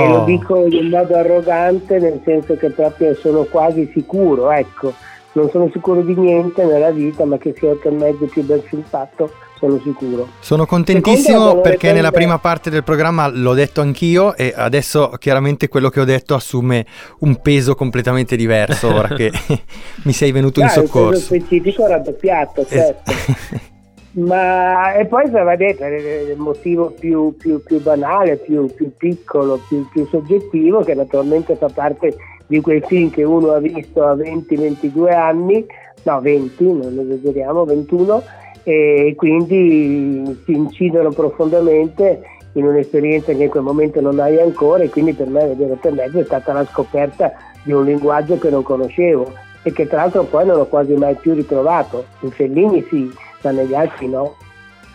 E 0.00 0.06
Oh. 0.06 0.18
lo 0.18 0.24
dico 0.24 0.66
in 0.66 0.88
modo 0.88 1.14
arrogante, 1.16 1.98
nel 1.98 2.20
senso 2.24 2.56
che 2.56 2.70
proprio 2.70 3.14
sono 3.14 3.44
quasi 3.44 3.90
sicuro, 3.94 4.50
ecco. 4.50 4.92
Non 5.32 5.50
sono 5.50 5.68
sicuro 5.72 6.00
di 6.02 6.14
niente 6.14 6.64
nella 6.64 6.90
vita, 6.92 7.24
ma 7.24 7.38
che 7.38 7.54
sia 7.58 7.70
otto 7.70 7.88
e 7.88 7.90
mezzo 7.90 8.24
più 8.26 8.44
bel 8.44 8.62
film 8.62 8.84
fatto, 8.88 9.32
sono 9.58 9.80
sicuro. 9.82 10.28
Sono 10.38 10.64
contentissimo 10.64 11.60
perché 11.60 11.92
nella 11.92 12.12
prima 12.12 12.38
parte 12.38 12.70
del 12.70 12.84
programma 12.84 13.26
l'ho 13.28 13.52
detto 13.54 13.80
anch'io 13.80 14.36
e 14.36 14.52
adesso 14.54 15.10
chiaramente 15.18 15.66
quello 15.68 15.88
che 15.88 15.98
ho 16.00 16.04
detto 16.04 16.34
assume 16.34 16.86
un 17.20 17.40
peso 17.42 17.74
completamente 17.74 18.36
diverso 18.36 18.94
ora 18.94 19.08
che 19.08 19.32
mi 20.04 20.12
sei 20.12 20.30
venuto 20.30 20.60
in 20.60 20.66
Dai, 20.66 20.76
un 20.76 20.82
peso 20.84 20.92
soccorso. 20.94 21.20
specifico 21.20 21.86
raddoppiato, 21.86 22.64
certo. 22.66 23.12
Ma 24.14 24.94
e 24.94 25.06
poi 25.06 25.24
se 25.26 25.42
va 25.42 25.56
detto 25.56 25.84
il 25.84 26.36
motivo 26.36 26.94
più, 26.98 27.34
più- 27.36 27.62
più 27.62 27.80
banale, 27.80 28.36
più, 28.36 28.66
più 28.72 28.92
piccolo, 28.96 29.58
più, 29.68 30.06
soggettivo, 30.06 30.82
che 30.82 30.94
naturalmente 30.94 31.56
fa 31.56 31.68
parte 31.68 32.14
di 32.46 32.60
quei 32.60 32.80
film 32.86 33.10
che 33.10 33.24
uno 33.24 33.52
ha 33.52 33.58
visto 33.58 34.04
a 34.04 34.14
20-22 34.14 35.12
anni, 35.12 35.66
no 36.04 36.20
20, 36.20 36.64
non 36.64 36.98
esageriamo, 36.98 37.64
21, 37.64 38.22
e 38.62 39.14
quindi 39.16 40.40
si 40.44 40.52
incidono 40.52 41.10
profondamente 41.10 42.22
in 42.52 42.66
un'esperienza 42.66 43.32
che 43.32 43.42
in 43.42 43.50
quel 43.50 43.64
momento 43.64 44.00
non 44.00 44.20
hai 44.20 44.38
ancora 44.38 44.84
e 44.84 44.90
quindi 44.90 45.12
per 45.12 45.26
me 45.26 45.48
vedere 45.48 45.76
e 45.82 45.90
mezzo 45.90 46.20
è 46.20 46.24
stata 46.24 46.52
la 46.52 46.64
scoperta 46.64 47.32
di 47.64 47.72
un 47.72 47.84
linguaggio 47.84 48.38
che 48.38 48.48
non 48.48 48.62
conoscevo 48.62 49.32
e 49.64 49.72
che 49.72 49.88
tra 49.88 50.02
l'altro 50.02 50.22
poi 50.24 50.46
non 50.46 50.60
ho 50.60 50.66
quasi 50.66 50.94
mai 50.94 51.14
più 51.16 51.34
ritrovato. 51.34 52.04
In 52.20 52.30
Fellini 52.30 52.86
sì, 52.88 53.10
ma 53.44 53.50
negli 53.50 53.74
altri 53.74 54.08
no. 54.08 54.36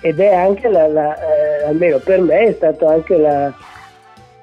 Ed 0.02 0.20
è 0.20 0.34
anche, 0.34 0.70
la, 0.70 0.88
la, 0.88 1.16
eh, 1.16 1.64
almeno 1.68 1.98
per 1.98 2.22
me, 2.22 2.40
è 2.40 2.54
stato 2.54 2.88
anche 2.88 3.18
la, 3.18 3.54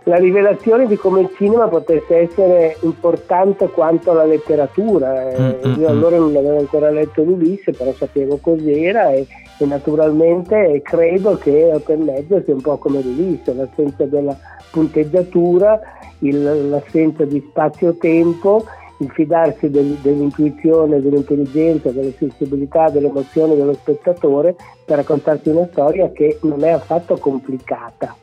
la 0.05 0.17
rivelazione 0.17 0.87
di 0.87 0.97
come 0.97 1.23
il 1.23 1.31
cinema 1.37 1.67
potesse 1.67 2.15
essere 2.17 2.77
importante 2.83 3.69
quanto 3.69 4.13
la 4.13 4.25
letteratura. 4.25 5.31
Eh, 5.31 5.41
Mm, 5.41 5.71
mm, 5.71 5.81
io 5.81 5.89
mm. 5.89 5.91
allora 5.91 6.17
non 6.19 6.37
avevo 6.37 6.59
ancora 6.59 6.91
letto 6.91 7.23
l'Ulisse, 7.23 7.73
però 7.73 7.93
sapevo 7.93 8.39
cos'era 8.41 9.11
e, 9.13 9.27
e 9.59 9.67
naturalmente 9.67 10.81
credo 10.83 11.37
che 11.39 11.71
e 11.73 11.97
mezzo 11.97 12.43
sia 12.45 12.55
un 12.55 12.61
po' 12.61 12.77
come 12.77 13.01
l'Ulisse, 13.01 13.55
l'assenza 13.55 14.05
della 14.05 14.37
punteggiatura, 14.71 15.81
il- 16.21 16.69
l'assenza 16.69 17.25
di 17.25 17.43
spazio-tempo, 17.49 18.65
il 18.99 19.11
fidarsi 19.11 19.71
del- 19.71 19.99
dell'intuizione, 20.01 21.01
dell'intelligenza, 21.01 21.91
della 21.91 22.11
sensibilità, 22.17 22.89
dell'emozione 22.89 23.55
dello 23.57 23.75
spettatore 23.75 24.55
per 24.85 24.97
raccontarti 24.97 25.51
una 25.51 25.69
storia 25.71 26.11
che 26.13 26.39
non 26.43 26.65
è 26.65 26.71
affatto 26.71 27.17
complicata. 27.17 28.15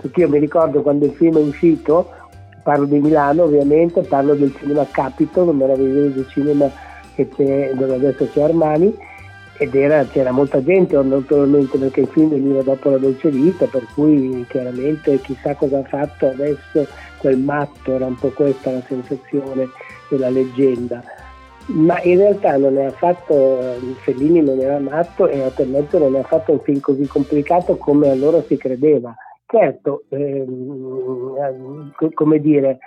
Perché 0.00 0.20
io 0.20 0.28
mi 0.28 0.38
ricordo 0.38 0.82
quando 0.82 1.04
il 1.04 1.12
film 1.12 1.36
è 1.36 1.42
uscito, 1.42 2.10
parlo 2.62 2.86
di 2.86 2.98
Milano 2.98 3.44
ovviamente, 3.44 4.02
parlo 4.02 4.34
del 4.34 4.54
cinema 4.58 4.86
Capitol, 4.90 5.48
un 5.48 5.56
meraviglioso 5.56 6.26
cinema 6.26 6.70
dove 7.16 7.94
adesso 7.94 8.28
c'è 8.30 8.42
Armani, 8.42 8.94
ed 9.58 9.74
era, 9.74 10.04
c'era 10.04 10.32
molta 10.32 10.62
gente 10.62 11.00
naturalmente 11.00 11.78
perché 11.78 12.00
il 12.00 12.08
film 12.08 12.28
veniva 12.28 12.62
dopo 12.62 12.90
la 12.90 12.98
dolce 12.98 13.30
vita, 13.30 13.66
per 13.66 13.86
cui 13.94 14.44
chiaramente 14.48 15.18
chissà 15.22 15.54
cosa 15.54 15.78
ha 15.78 15.84
fatto 15.84 16.26
adesso 16.26 16.86
quel 17.16 17.38
matto, 17.38 17.94
era 17.94 18.06
un 18.06 18.16
po' 18.16 18.28
questa 18.28 18.70
la 18.70 18.82
sensazione 18.86 19.68
della 20.08 20.30
leggenda. 20.30 21.02
Ma 21.68 22.00
in 22.02 22.18
realtà 22.18 22.56
non 22.56 22.78
è 22.78 22.84
affatto, 22.84 23.60
eh, 23.60 23.78
Fellini 24.02 24.40
non 24.40 24.60
era 24.60 24.78
matto 24.78 25.26
e 25.26 25.42
Otto 25.42 25.62
e 25.62 25.66
mezzo 25.66 25.98
non 25.98 26.14
è 26.14 26.20
affatto 26.20 26.52
un 26.52 26.60
film 26.60 26.78
così 26.78 27.06
complicato 27.06 27.76
come 27.76 28.08
allora 28.08 28.40
si 28.42 28.56
credeva. 28.56 29.14
Certo, 29.46 30.04
ehm, 30.10 31.92
co- 31.96 32.10
come 32.14 32.40
dire, 32.40 32.78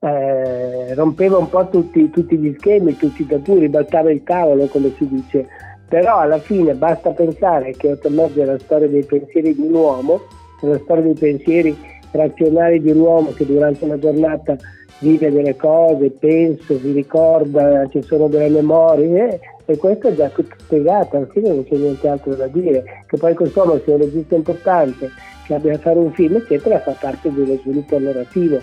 eh, 0.00 0.94
rompeva 0.94 1.38
un 1.38 1.48
po' 1.48 1.68
tutti, 1.68 2.10
tutti 2.10 2.36
gli 2.36 2.54
schemi, 2.58 2.96
tutti 2.96 3.22
i 3.22 3.26
tabù, 3.26 3.58
ribaltava 3.58 4.12
il 4.12 4.22
tavolo 4.22 4.66
come 4.66 4.92
si 4.96 5.08
dice, 5.08 5.46
però 5.88 6.18
alla 6.18 6.38
fine 6.38 6.74
basta 6.74 7.10
pensare 7.10 7.72
che 7.72 7.90
Otto 7.90 8.06
e 8.06 8.10
mezzo 8.10 8.40
è 8.40 8.44
la 8.44 8.58
storia 8.58 8.88
dei 8.88 9.04
pensieri 9.04 9.54
di 9.54 9.62
un 9.62 9.74
uomo, 9.74 10.20
la 10.60 10.78
storia 10.78 11.02
dei 11.02 11.14
pensieri 11.14 11.76
razionali 12.12 12.80
di 12.80 12.90
un 12.90 13.00
uomo 13.00 13.32
che 13.32 13.44
durante 13.44 13.84
una 13.84 13.98
giornata 13.98 14.56
vive 14.98 15.30
delle 15.30 15.56
cose, 15.56 16.10
pensa, 16.10 16.76
si 16.76 16.92
ricorda, 16.92 17.86
ci 17.88 18.02
sono 18.02 18.28
delle 18.28 18.48
memorie 18.48 19.28
eh, 19.28 19.40
e 19.66 19.76
questo 19.76 20.08
è 20.08 20.14
già 20.14 20.28
tutto 20.28 20.54
spiegato, 20.58 21.16
alla 21.16 21.26
fine 21.26 21.48
non 21.50 21.64
c'è 21.64 21.76
niente 21.76 22.08
altro 22.08 22.34
da 22.34 22.46
dire, 22.46 23.04
che 23.06 23.16
poi 23.16 23.34
quest'uomo 23.34 23.78
sia 23.84 23.94
un 23.94 24.00
regista 24.00 24.34
importante, 24.34 25.10
che 25.46 25.54
abbia 25.54 25.74
a 25.74 25.78
fare 25.78 25.98
un 25.98 26.12
film, 26.12 26.36
eccetera, 26.36 26.80
fa 26.80 26.92
parte 26.98 27.32
dello 27.32 27.56
sviluppo 27.58 27.98
narrativo, 27.98 28.60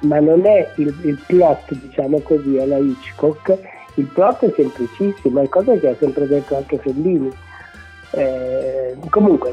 ma 0.00 0.20
non 0.20 0.46
è 0.46 0.68
il, 0.76 0.94
il 1.02 1.18
plot, 1.26 1.72
diciamo 1.72 2.20
così, 2.20 2.58
alla 2.58 2.78
Hitchcock, 2.78 3.58
il 3.96 4.06
plot 4.06 4.46
è 4.46 4.52
semplicissimo, 4.54 5.40
è 5.40 5.48
cosa 5.48 5.74
che 5.76 5.88
ha 5.88 5.96
sempre 5.98 6.26
detto 6.26 6.56
anche 6.56 6.78
Fellini. 6.78 7.30
Eh, 8.10 8.96
comunque, 9.10 9.52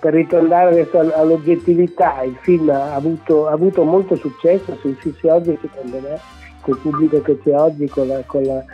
per 0.00 0.14
ritornare 0.14 0.70
adesso 0.70 0.98
all- 0.98 1.12
all'oggettività, 1.14 2.22
il 2.22 2.36
film 2.40 2.70
ha 2.70 2.94
avuto, 2.94 3.46
ha 3.46 3.52
avuto 3.52 3.84
molto 3.84 4.16
successo, 4.16 4.76
se 4.80 4.88
uscisse 4.88 5.30
oggi 5.30 5.56
secondo 5.60 5.98
me, 6.00 6.18
col 6.62 6.78
pubblico 6.78 7.20
che 7.22 7.38
c'è 7.42 7.54
oggi, 7.54 7.86
con 7.88 8.08
la, 8.08 8.22
con 8.26 8.42
la 8.42 8.64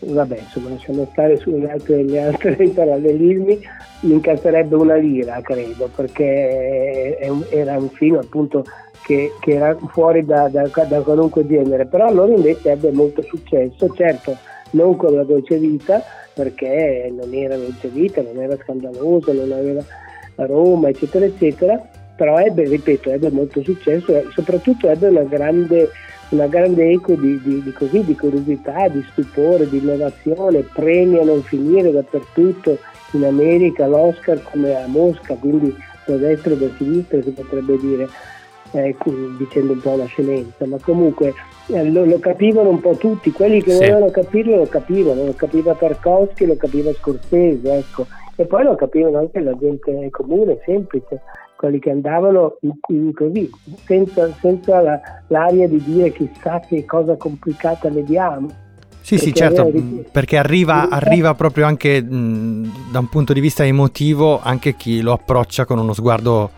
vabbè 0.00 0.38
insomma 0.38 0.70
lasciamo 0.70 1.08
stare 1.10 1.36
sulle 1.38 1.68
altre, 1.70 2.04
le 2.04 2.22
altre 2.22 2.54
parallelismi, 2.72 3.60
mi 4.02 4.12
incasserebbe 4.12 4.76
una 4.76 4.94
lira 4.94 5.40
credo, 5.42 5.90
perché 5.94 7.18
un- 7.28 7.44
era 7.50 7.76
un 7.76 7.88
film 7.88 8.16
appunto 8.16 8.64
che, 9.02 9.32
che 9.40 9.54
era 9.54 9.76
fuori 9.88 10.24
da, 10.24 10.48
da- 10.48 10.70
da 10.86 11.00
qualunque 11.00 11.44
genere, 11.46 11.86
però 11.86 12.06
allora 12.06 12.32
invece 12.32 12.70
ebbe 12.70 12.92
molto 12.92 13.22
successo, 13.22 13.92
certo 13.94 14.36
non 14.70 14.96
con 14.96 15.14
la 15.14 15.24
dolce 15.24 15.56
vita, 15.56 16.00
perché 16.34 17.10
non 17.16 17.32
era 17.34 17.56
dolce 17.56 17.88
vita, 17.88 18.22
non 18.22 18.40
era 18.40 18.54
scandaloso, 18.62 19.32
non 19.32 19.50
aveva 19.50 19.82
Roma, 20.46 20.88
eccetera, 20.88 21.24
eccetera, 21.24 21.80
però 22.16 22.38
ebbe, 22.38 22.64
ripeto, 22.64 23.10
ebbe 23.10 23.30
molto 23.30 23.62
successo 23.62 24.14
e 24.16 24.26
soprattutto 24.32 24.88
ebbe 24.88 25.08
una 25.08 25.22
grande, 25.22 25.90
una 26.30 26.46
grande 26.46 26.90
eco 26.90 27.14
di, 27.14 27.40
di- 27.42 27.62
di 27.62 27.72
così, 27.72 28.04
di 28.04 28.16
curiosità, 28.16 28.88
di 28.88 29.04
stupore, 29.12 29.68
di 29.68 29.78
innovazione, 29.78 30.64
premi 30.72 31.18
a 31.18 31.24
non 31.24 31.42
finire 31.42 31.90
dappertutto, 31.92 32.78
in 33.12 33.24
America 33.24 33.86
l'Oscar 33.86 34.42
come 34.42 34.74
a 34.74 34.86
Mosca, 34.86 35.34
quindi 35.34 35.74
da 36.04 36.16
destra 36.16 36.52
e 36.52 36.58
da 36.58 36.68
sinistra 36.76 37.22
si 37.22 37.30
potrebbe 37.30 37.78
dire, 37.78 38.06
eh, 38.72 38.94
dicendo 39.38 39.72
un 39.72 39.80
po' 39.80 39.92
una 39.92 40.04
scemenza, 40.04 40.66
ma 40.66 40.76
comunque 40.78 41.32
eh, 41.68 41.90
lo, 41.90 42.04
lo 42.04 42.18
capivano 42.18 42.68
un 42.68 42.80
po' 42.80 42.96
tutti, 42.96 43.30
quelli 43.32 43.62
che 43.62 43.70
Sì. 43.70 43.76
volevano 43.78 44.10
capirlo 44.10 44.56
lo 44.56 44.66
capivano, 44.66 45.24
lo 45.24 45.32
capiva 45.34 45.74
Tarkovsky, 45.74 46.44
lo 46.46 46.56
capiva 46.56 46.92
Scorsese, 46.92 47.72
ecco. 47.78 48.06
E 48.40 48.44
poi 48.44 48.62
lo 48.62 48.76
capivano 48.76 49.18
anche 49.18 49.40
la 49.40 49.52
gente 49.58 50.08
comune, 50.10 50.60
semplice, 50.64 51.22
quelli 51.56 51.80
che 51.80 51.90
andavano 51.90 52.56
in- 52.60 52.78
in 52.94 53.12
così, 53.12 53.50
senza, 53.84 54.32
senza 54.40 54.80
la- 54.80 55.00
l'aria 55.26 55.66
di 55.66 55.82
dire 55.82 56.12
chissà 56.12 56.60
che 56.60 56.84
cosa 56.84 57.16
complicata 57.16 57.90
vediamo. 57.90 58.46
Sì, 59.00 59.18
sì, 59.18 59.32
Perché 59.32 59.38
certo, 59.40 59.60
aveva- 59.62 59.78
mh, 59.78 60.04
perché 60.12 60.36
arriva, 60.36 60.88
arriva 60.88 61.34
proprio 61.34 61.66
anche 61.66 62.00
mh, 62.00 62.90
da 62.92 63.00
un 63.00 63.08
punto 63.08 63.32
di 63.32 63.40
vista 63.40 63.64
emotivo 63.66 64.38
anche 64.40 64.76
chi 64.76 65.00
lo 65.00 65.12
approccia 65.14 65.64
con 65.64 65.78
uno 65.80 65.92
sguardo, 65.92 66.50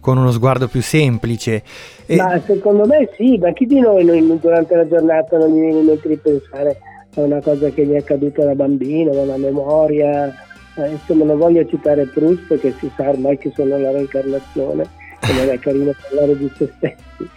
con 0.00 0.18
uno 0.18 0.32
sguardo 0.32 0.68
più 0.68 0.82
semplice. 0.82 1.62
E- 2.04 2.16
Ma 2.16 2.38
secondo 2.40 2.84
me 2.86 3.08
sì, 3.16 3.38
ma 3.38 3.52
chi 3.54 3.64
di 3.64 3.80
noi 3.80 4.04
non- 4.04 4.38
durante 4.38 4.76
la 4.76 4.86
giornata 4.86 5.38
non 5.38 5.48
gli 5.48 5.60
viene 5.60 5.78
in 5.78 5.86
mente 5.86 6.08
di 6.08 6.16
pensare 6.16 6.76
a 7.14 7.20
una 7.22 7.40
cosa 7.40 7.70
che 7.70 7.86
gli 7.86 7.92
è 7.92 7.98
accaduta 7.98 8.44
da 8.44 8.54
bambino, 8.54 9.12
a 9.12 9.22
una 9.22 9.36
memoria, 9.38 10.30
eh, 10.76 10.90
insomma 10.90 11.24
non 11.24 11.38
voglio 11.38 11.66
citare 11.66 12.04
Proust 12.06 12.42
perché 12.46 12.74
si 12.78 12.90
sa 12.96 13.08
ormai 13.10 13.36
che 13.38 13.50
sono 13.54 13.78
la 13.78 13.90
reincarnazione 13.90 14.82
e 15.20 15.32
non 15.32 15.48
è 15.48 15.58
carino 15.58 15.92
parlare 16.08 16.36
di 16.36 16.50
se 16.56 16.70
stessi, 16.76 17.28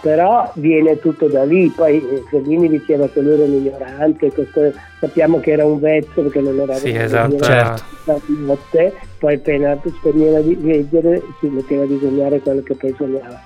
però 0.00 0.50
viene 0.56 0.98
tutto 0.98 1.26
da 1.28 1.44
lì, 1.44 1.68
poi 1.74 1.96
eh, 1.96 2.22
Fellini 2.30 2.68
diceva 2.68 3.08
che 3.08 3.20
lui 3.20 3.32
era 3.34 3.42
un 3.44 3.52
ignorante, 3.54 4.30
questo- 4.32 4.72
sappiamo 5.00 5.40
che 5.40 5.50
era 5.52 5.64
un 5.64 5.80
vezzo 5.80 6.22
perché 6.22 6.40
non 6.40 6.58
era 6.60 6.74
Sì, 6.74 6.90
esatto. 6.94 7.38
Certo. 7.38 7.82
notte, 8.28 8.92
poi 9.18 9.34
appena 9.34 9.78
spegneva 9.98 10.40
di 10.40 10.56
leggere 10.62 11.22
si 11.40 11.46
metteva 11.48 11.84
a 11.84 11.86
disegnare 11.86 12.38
quello 12.40 12.62
che 12.62 12.74
poi 12.74 12.94
sognava. 12.96 13.40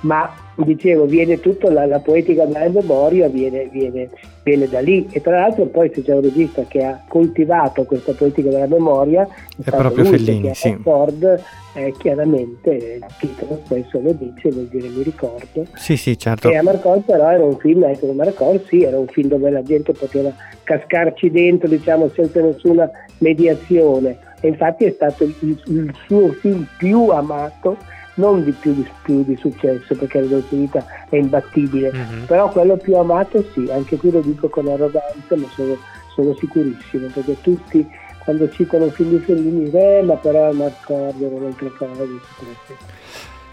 Ma 0.00 0.32
dicevo, 0.56 1.06
viene 1.06 1.40
tutto, 1.40 1.70
la, 1.70 1.86
la 1.86 1.98
poetica 2.00 2.44
della 2.44 2.68
memoria 2.68 3.28
viene, 3.28 3.68
viene, 3.72 4.10
viene, 4.42 4.68
da 4.68 4.80
lì 4.80 5.08
e 5.10 5.20
tra 5.20 5.40
l'altro 5.40 5.66
poi 5.66 5.90
se 5.94 6.02
c'è 6.02 6.14
un 6.14 6.22
regista 6.22 6.64
che 6.68 6.84
ha 6.84 7.02
coltivato 7.08 7.84
questa 7.84 8.12
poetica 8.12 8.50
della 8.50 8.66
memoria 8.66 9.22
è, 9.22 9.68
è 9.68 9.70
proprio 9.70 10.04
lui, 10.04 10.18
Fellini, 10.18 10.54
sì. 10.54 10.76
Ford, 10.82 11.40
eh, 11.74 11.94
chiaramente 11.98 12.70
il 12.70 13.06
titolo 13.18 13.60
stesso 13.64 14.00
lo 14.00 14.12
dice, 14.12 14.50
vuol 14.50 14.66
dire 14.66 14.88
mi 14.88 15.02
ricordo. 15.02 15.66
Sì, 15.74 15.96
sì, 15.96 16.18
certo. 16.18 16.50
E 16.50 16.56
Amarcord 16.56 17.02
però 17.02 17.30
era 17.30 17.44
un 17.44 17.56
film, 17.56 17.84
ecco, 17.84 18.10
Amarcord 18.10 18.66
sì, 18.66 18.82
era 18.82 18.98
un 18.98 19.06
film 19.06 19.28
dove 19.28 19.50
la 19.50 19.62
gente 19.62 19.92
poteva 19.92 20.32
cascarci 20.64 21.30
dentro, 21.30 21.68
diciamo, 21.68 22.10
senza 22.14 22.40
nessuna 22.40 22.90
mediazione. 23.18 24.18
E 24.40 24.48
infatti 24.48 24.84
è 24.84 24.90
stato 24.90 25.24
il, 25.24 25.34
il 25.40 25.94
suo 26.06 26.32
film 26.32 26.66
più 26.76 27.08
amato 27.08 27.76
non 28.22 28.44
di 28.44 28.52
più 28.52 28.72
di, 28.72 28.86
più 29.02 29.24
di 29.24 29.36
successo 29.36 29.96
perché 29.96 30.20
la 30.20 30.26
dolce 30.26 30.56
vita 30.56 30.84
è 31.08 31.16
imbattibile, 31.16 31.92
mm-hmm. 31.92 32.24
però 32.24 32.48
quello 32.48 32.76
più 32.76 32.96
amato 32.96 33.44
sì, 33.52 33.68
anche 33.70 33.96
qui 33.96 34.12
lo 34.12 34.20
dico 34.20 34.48
con 34.48 34.68
arroganza, 34.68 35.34
ma 35.34 35.46
sono, 35.54 35.76
sono 36.14 36.34
sicurissimo 36.36 37.08
perché 37.12 37.40
tutti 37.40 37.86
quando 38.24 38.48
citano 38.50 38.84
un 38.84 38.92
film 38.92 39.10
di 39.10 39.18
Fellini 39.18 39.70
eh, 39.70 40.02
ma 40.02 40.14
però 40.14 40.50
è 40.50 40.52
Marcordo, 40.52 41.26
un'altra 41.26 41.68
cosa, 41.76 41.90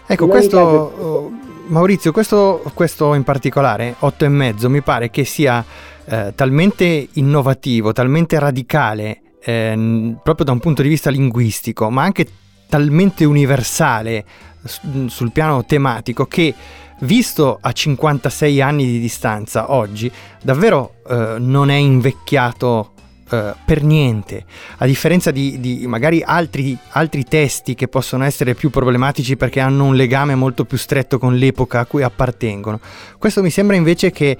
Ecco, 0.06 0.26
questo, 0.26 0.58
oh, 0.58 1.30
Maurizio, 1.66 2.10
questo, 2.10 2.62
questo, 2.74 3.14
in 3.14 3.22
particolare, 3.22 3.94
8 3.96 4.24
e 4.24 4.28
mezzo, 4.28 4.68
mi 4.68 4.80
pare 4.80 5.08
che 5.08 5.24
sia 5.24 5.64
eh, 6.04 6.32
talmente 6.34 7.08
innovativo, 7.12 7.92
talmente 7.92 8.36
radicale, 8.38 9.20
eh, 9.40 10.14
proprio 10.22 10.44
da 10.44 10.52
un 10.52 10.58
punto 10.58 10.82
di 10.82 10.88
vista 10.88 11.10
linguistico, 11.10 11.90
ma 11.90 12.02
anche 12.02 12.26
talmente 12.70 13.24
universale 13.24 14.24
sul 14.62 15.32
piano 15.32 15.64
tematico 15.64 16.26
che 16.26 16.54
visto 17.00 17.58
a 17.60 17.72
56 17.72 18.60
anni 18.60 18.84
di 18.84 19.00
distanza 19.00 19.72
oggi 19.72 20.10
davvero 20.42 20.96
eh, 21.08 21.36
non 21.38 21.70
è 21.70 21.76
invecchiato 21.76 22.92
eh, 23.30 23.54
per 23.64 23.82
niente. 23.82 24.44
A 24.78 24.86
differenza 24.86 25.30
di, 25.30 25.60
di 25.60 25.86
magari 25.86 26.22
altri, 26.22 26.76
altri, 26.90 27.24
testi 27.24 27.74
che 27.74 27.88
possono 27.88 28.24
essere 28.24 28.54
più 28.54 28.70
problematici 28.70 29.36
perché 29.36 29.60
hanno 29.60 29.84
un 29.84 29.94
legame 29.94 30.34
molto 30.34 30.64
più 30.64 30.76
stretto 30.76 31.18
con 31.18 31.36
l'epoca 31.36 31.80
a 31.80 31.86
cui 31.86 32.02
appartengono. 32.02 32.80
Questo 33.18 33.42
mi 33.42 33.50
sembra 33.50 33.76
invece 33.76 34.10
che 34.10 34.36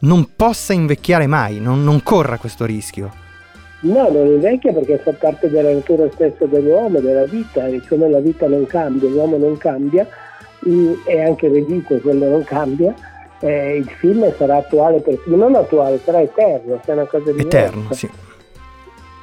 non 0.00 0.30
possa 0.36 0.72
invecchiare 0.74 1.26
mai 1.26 1.60
non, 1.60 1.82
non 1.82 2.02
corra 2.02 2.36
questo 2.36 2.66
rischio 2.66 3.23
No, 3.84 4.08
non 4.08 4.26
invecchia 4.26 4.72
perché 4.72 4.98
fa 4.98 5.12
parte 5.12 5.50
della 5.50 5.72
natura 5.72 6.08
stessa 6.10 6.46
dell'uomo, 6.46 7.00
della 7.00 7.24
vita, 7.24 7.66
e 7.66 7.82
come 7.86 8.08
la 8.08 8.20
vita 8.20 8.46
non 8.46 8.66
cambia, 8.66 9.08
l'uomo 9.08 9.36
non 9.36 9.56
cambia, 9.58 10.06
e 11.06 11.20
anche 11.20 11.46
il 11.46 11.52
regista 11.52 11.98
quello 11.98 12.28
non 12.28 12.44
cambia, 12.44 12.94
eh, 13.40 13.76
il 13.76 13.88
film 13.98 14.32
sarà 14.36 14.56
attuale, 14.56 15.00
per, 15.00 15.20
non 15.26 15.54
attuale, 15.54 16.00
sarà 16.02 16.22
eterno, 16.22 16.80
è 16.84 16.92
una 16.92 17.04
cosa 17.04 17.30
diversa. 17.30 17.58
Eterno, 17.58 17.92
sì 17.92 18.10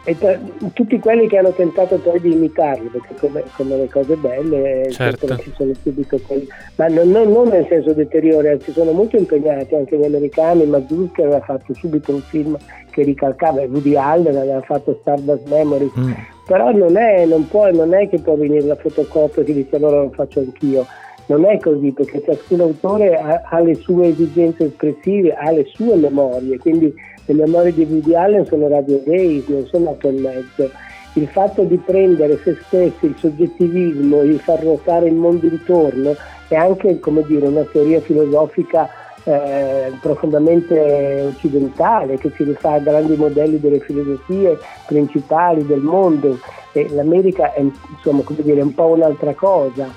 e 0.04 0.18
tra, 0.18 0.38
tutti 0.74 0.98
quelli 1.00 1.28
che 1.28 1.38
hanno 1.38 1.52
tentato 1.52 1.98
poi 1.98 2.20
di 2.20 2.32
imitarli, 2.32 2.88
perché 2.88 3.14
come, 3.20 3.44
come 3.56 3.78
le 3.78 3.88
cose 3.88 4.16
belle 4.16 4.90
certo. 4.90 5.38
ci 5.38 5.52
sono 5.56 5.72
subito 5.82 6.20
quelli, 6.26 6.48
ma 6.76 6.88
non, 6.88 7.10
non, 7.10 7.32
non, 7.32 7.50
nel 7.50 7.68
senso 7.70 7.94
deteriore, 7.94 8.54
anzi 8.54 8.72
sono 8.72 8.92
molto 8.92 9.18
impegnati 9.18 9.76
anche 9.76 9.98
gli 9.98 10.04
americani, 10.04 10.66
Mazurka 10.66 11.22
aveva 11.22 11.42
fatto 11.42 11.74
subito 11.76 12.14
un 12.14 12.22
film 12.22 12.58
che 12.90 13.04
ricalcava, 13.04 13.62
Woody 13.62 13.96
Allen 13.96 14.36
aveva 14.36 14.62
fatto 14.62 14.98
Stardust 15.02 15.48
Memories, 15.48 15.92
mm. 15.98 16.12
però 16.48 16.72
non 16.72 16.98
è, 16.98 17.26
non, 17.26 17.48
può, 17.48 17.70
non 17.70 17.94
è 17.94 18.10
che 18.10 18.20
può 18.20 18.36
venire 18.36 18.66
la 18.66 18.76
fotocopia 18.76 19.44
che 19.44 19.54
dice 19.54 19.76
allora 19.76 20.02
lo 20.02 20.10
faccio 20.10 20.40
anch'io, 20.40 20.84
non 21.28 21.46
è 21.46 21.60
così 21.60 21.92
perché 21.92 22.24
ciascun 22.26 22.62
autore 22.62 23.16
ha, 23.16 23.44
ha 23.46 23.60
le 23.60 23.76
sue 23.76 24.08
esigenze 24.08 24.66
espressive, 24.66 25.36
ha 25.36 25.52
le 25.52 25.66
sue 25.66 25.96
memorie, 25.96 26.58
quindi 26.58 26.92
le 27.34 27.46
memorie 27.46 27.74
di 27.74 27.84
Woody 27.90 28.16
Allen 28.16 28.46
sono 28.46 28.68
Radio 28.68 29.02
Days, 29.06 29.48
non 29.48 29.66
sono 29.68 29.92
otto 29.92 30.10
e 30.10 30.12
mezzo. 30.12 30.70
Il 31.14 31.28
fatto 31.28 31.64
di 31.64 31.78
prendere 31.78 32.40
se 32.44 32.58
stessi, 32.66 33.06
il 33.06 33.16
soggettivismo, 33.18 34.22
di 34.22 34.38
far 34.38 34.62
ruotare 34.62 35.08
il 35.08 35.16
mondo 35.16 35.46
intorno 35.46 36.16
è 36.48 36.56
anche 36.56 37.00
come 37.00 37.24
dire, 37.26 37.48
una 37.48 37.64
teoria 37.64 38.00
filosofica 38.02 38.90
eh, 39.24 39.92
profondamente 40.02 41.32
occidentale 41.34 42.18
che 42.18 42.32
si 42.36 42.44
rifà 42.44 42.74
a 42.74 42.80
grandi 42.80 43.16
modelli 43.16 43.60
delle 43.60 43.80
filosofie 43.80 44.58
principali 44.88 45.66
del 45.66 45.82
mondo. 45.82 46.40
E 46.72 46.88
L'America 46.92 47.54
è 47.54 47.60
insomma, 47.60 48.24
dire, 48.38 48.62
un 48.62 48.74
po' 48.74 48.88
un'altra 48.88 49.34
cosa, 49.34 49.90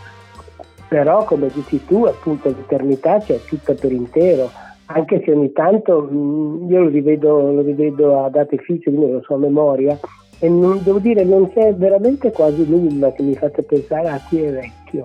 però 0.88 1.24
come 1.24 1.48
dici 1.52 1.84
tu 1.84 2.04
appunto 2.04 2.48
l'eternità 2.48 3.18
c'è 3.18 3.40
tutta 3.44 3.74
per 3.74 3.92
intero 3.92 4.50
anche 4.86 5.22
se 5.24 5.32
ogni 5.32 5.52
tanto 5.52 6.08
mh, 6.10 6.16
mm, 6.16 6.70
io 6.70 6.82
lo 6.82 6.88
rivedo, 6.88 7.52
lo 7.52 7.62
rivedo 7.62 8.24
a 8.24 8.28
date 8.28 8.58
fisse, 8.58 8.90
quindi 8.90 9.12
lo 9.12 9.22
so 9.22 9.34
a 9.34 9.38
memoria, 9.38 9.98
e 10.38 10.48
non, 10.48 10.80
devo 10.82 10.98
dire 10.98 11.24
non 11.24 11.50
c'è 11.52 11.74
veramente 11.74 12.30
quasi 12.30 12.68
nulla 12.68 13.12
che 13.12 13.22
mi 13.22 13.34
faccia 13.34 13.62
pensare 13.62 14.08
a 14.08 14.14
ah, 14.14 14.20
chi 14.28 14.40
è 14.40 14.52
vecchio. 14.52 15.02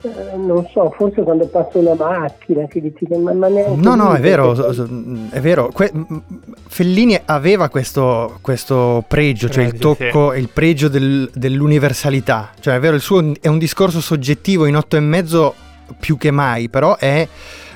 Eh, 0.00 0.36
non 0.36 0.64
so, 0.70 0.92
forse 0.96 1.22
quando 1.22 1.48
passa 1.48 1.78
una 1.78 1.94
macchina 1.94 2.64
si 2.70 2.80
dice 2.80 3.16
ma, 3.16 3.32
ma 3.32 3.48
neanche 3.48 3.80
No, 3.80 3.96
no, 3.96 4.12
è 4.12 4.20
vero, 4.20 4.54
è 5.30 5.40
vero. 5.40 5.70
Que- 5.72 5.90
Fellini 6.68 7.18
aveva 7.24 7.68
questo, 7.68 8.38
questo 8.40 9.02
pregio, 9.08 9.48
cioè 9.48 9.64
il 9.64 9.78
tocco 9.78 10.32
e 10.32 10.38
il 10.38 10.50
pregio 10.52 10.88
del, 10.88 11.28
dell'universalità. 11.34 12.50
Cioè 12.60 12.76
è 12.76 12.78
vero, 12.78 12.94
il 12.94 13.00
suo 13.00 13.32
è 13.40 13.48
un 13.48 13.58
discorso 13.58 14.00
soggettivo 14.00 14.66
in 14.66 14.76
otto 14.76 14.96
e 14.96 15.00
mezzo 15.00 15.54
più 15.98 16.16
che 16.16 16.30
mai, 16.30 16.68
però 16.68 16.96
è 16.96 17.26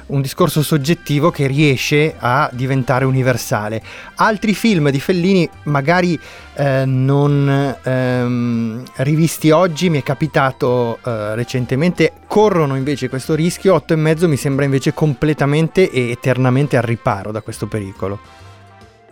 un 0.06 0.20
discorso 0.20 0.62
soggettivo 0.62 1.30
che 1.30 1.46
riesce 1.46 2.14
a 2.18 2.48
diventare 2.52 3.04
universale. 3.04 3.82
Altri 4.16 4.54
film 4.54 4.90
di 4.90 5.00
Fellini, 5.00 5.48
magari 5.64 6.18
eh, 6.54 6.84
non 6.84 7.76
ehm, 7.82 8.84
rivisti 8.96 9.50
oggi, 9.50 9.90
mi 9.90 10.00
è 10.00 10.02
capitato 10.02 10.98
eh, 11.04 11.34
recentemente, 11.34 12.12
corrono 12.26 12.76
invece 12.76 13.08
questo 13.08 13.34
rischio, 13.34 13.74
8 13.74 13.92
e 13.92 13.96
mezzo 13.96 14.28
mi 14.28 14.36
sembra 14.36 14.64
invece 14.64 14.92
completamente 14.92 15.90
e 15.90 16.10
eternamente 16.10 16.76
al 16.76 16.82
riparo 16.82 17.30
da 17.30 17.40
questo 17.40 17.66
pericolo. 17.66 18.41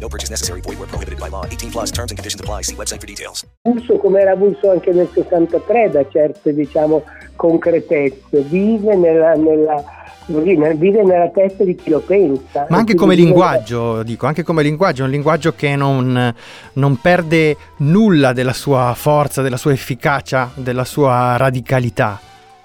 No 0.00 0.08
purchase 0.08 0.30
necessary. 0.30 0.62
Void 0.62 0.78
where 0.78 0.88
prohibited 0.88 1.20
by 1.20 1.28
law. 1.28 1.44
18 1.44 1.70
plus 1.70 1.90
terms 1.90 2.10
and 2.10 2.18
conditions 2.18 2.40
apply. 2.40 2.62
See 2.62 2.74
website 2.74 3.00
for 3.00 3.06
details. 3.06 3.44
Pulso 3.62 3.98
come 3.98 4.20
era 4.20 4.32
avulso 4.32 4.70
anche 4.70 4.92
nel 4.92 5.08
63 5.12 5.90
da 5.90 6.08
certe, 6.08 6.54
diciamo, 6.54 7.04
concretezze. 7.36 8.40
Vive 8.48 8.96
nella, 8.96 9.34
nella 9.34 9.84
vive 10.26 11.02
nella 11.02 11.28
testa 11.28 11.64
di 11.64 11.74
chi 11.74 11.90
lo 11.90 12.00
pensa. 12.00 12.66
Ma 12.68 12.78
anche 12.78 12.94
come 12.94 13.14
linguaggio, 13.14 14.02
dico, 14.02 14.26
anche 14.26 14.42
come 14.42 14.62
linguaggio, 14.62 15.04
un 15.04 15.10
linguaggio 15.10 15.52
che 15.54 15.76
non, 15.76 16.34
non, 16.74 16.96
perde 17.00 17.56
nulla 17.78 18.32
della 18.32 18.52
sua 18.52 18.94
forza, 18.94 19.42
della 19.42 19.56
sua 19.56 19.72
efficacia, 19.72 20.50
della 20.54 20.84
sua 20.84 21.36
radicalità. 21.36 22.20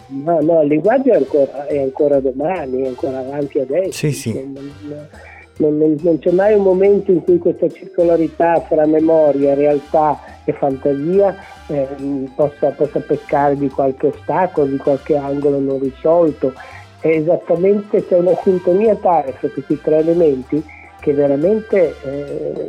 No, 0.07 0.39
no, 0.41 0.61
il 0.61 0.67
linguaggio 0.67 1.11
è 1.11 1.15
ancora, 1.15 1.65
è 1.65 1.81
ancora 1.81 2.19
domani, 2.19 2.83
è 2.83 2.87
ancora 2.87 3.17
avanti 3.19 3.59
adesso. 3.59 3.91
Sì, 3.91 4.11
sì. 4.11 4.33
Non, 4.33 4.53
non, 4.53 5.07
non, 5.57 5.95
non, 6.01 6.19
c'è 6.19 6.31
mai 6.31 6.53
un 6.53 6.63
momento 6.63 7.11
in 7.11 7.21
cui 7.23 7.37
questa 7.37 7.69
circolarità 7.69 8.59
fra 8.61 8.85
memoria, 8.85 9.53
realtà 9.53 10.19
e 10.43 10.53
fantasia 10.53 11.35
eh, 11.67 11.87
possa, 12.35 12.69
possa 12.69 12.99
peccare 12.99 13.55
di 13.55 13.69
qualche 13.69 14.07
ostacolo, 14.07 14.67
di 14.67 14.77
qualche 14.77 15.15
angolo 15.15 15.59
non 15.59 15.79
risolto. 15.79 16.53
È 16.99 17.07
esattamente 17.07 18.05
c'è 18.05 18.17
una 18.17 18.35
sintonia 18.41 18.95
tale 18.95 19.33
fra 19.33 19.47
questi 19.47 19.79
tre 19.81 19.97
elementi 19.97 20.63
che 20.99 21.13
veramente 21.13 21.93
eh, 22.03 22.67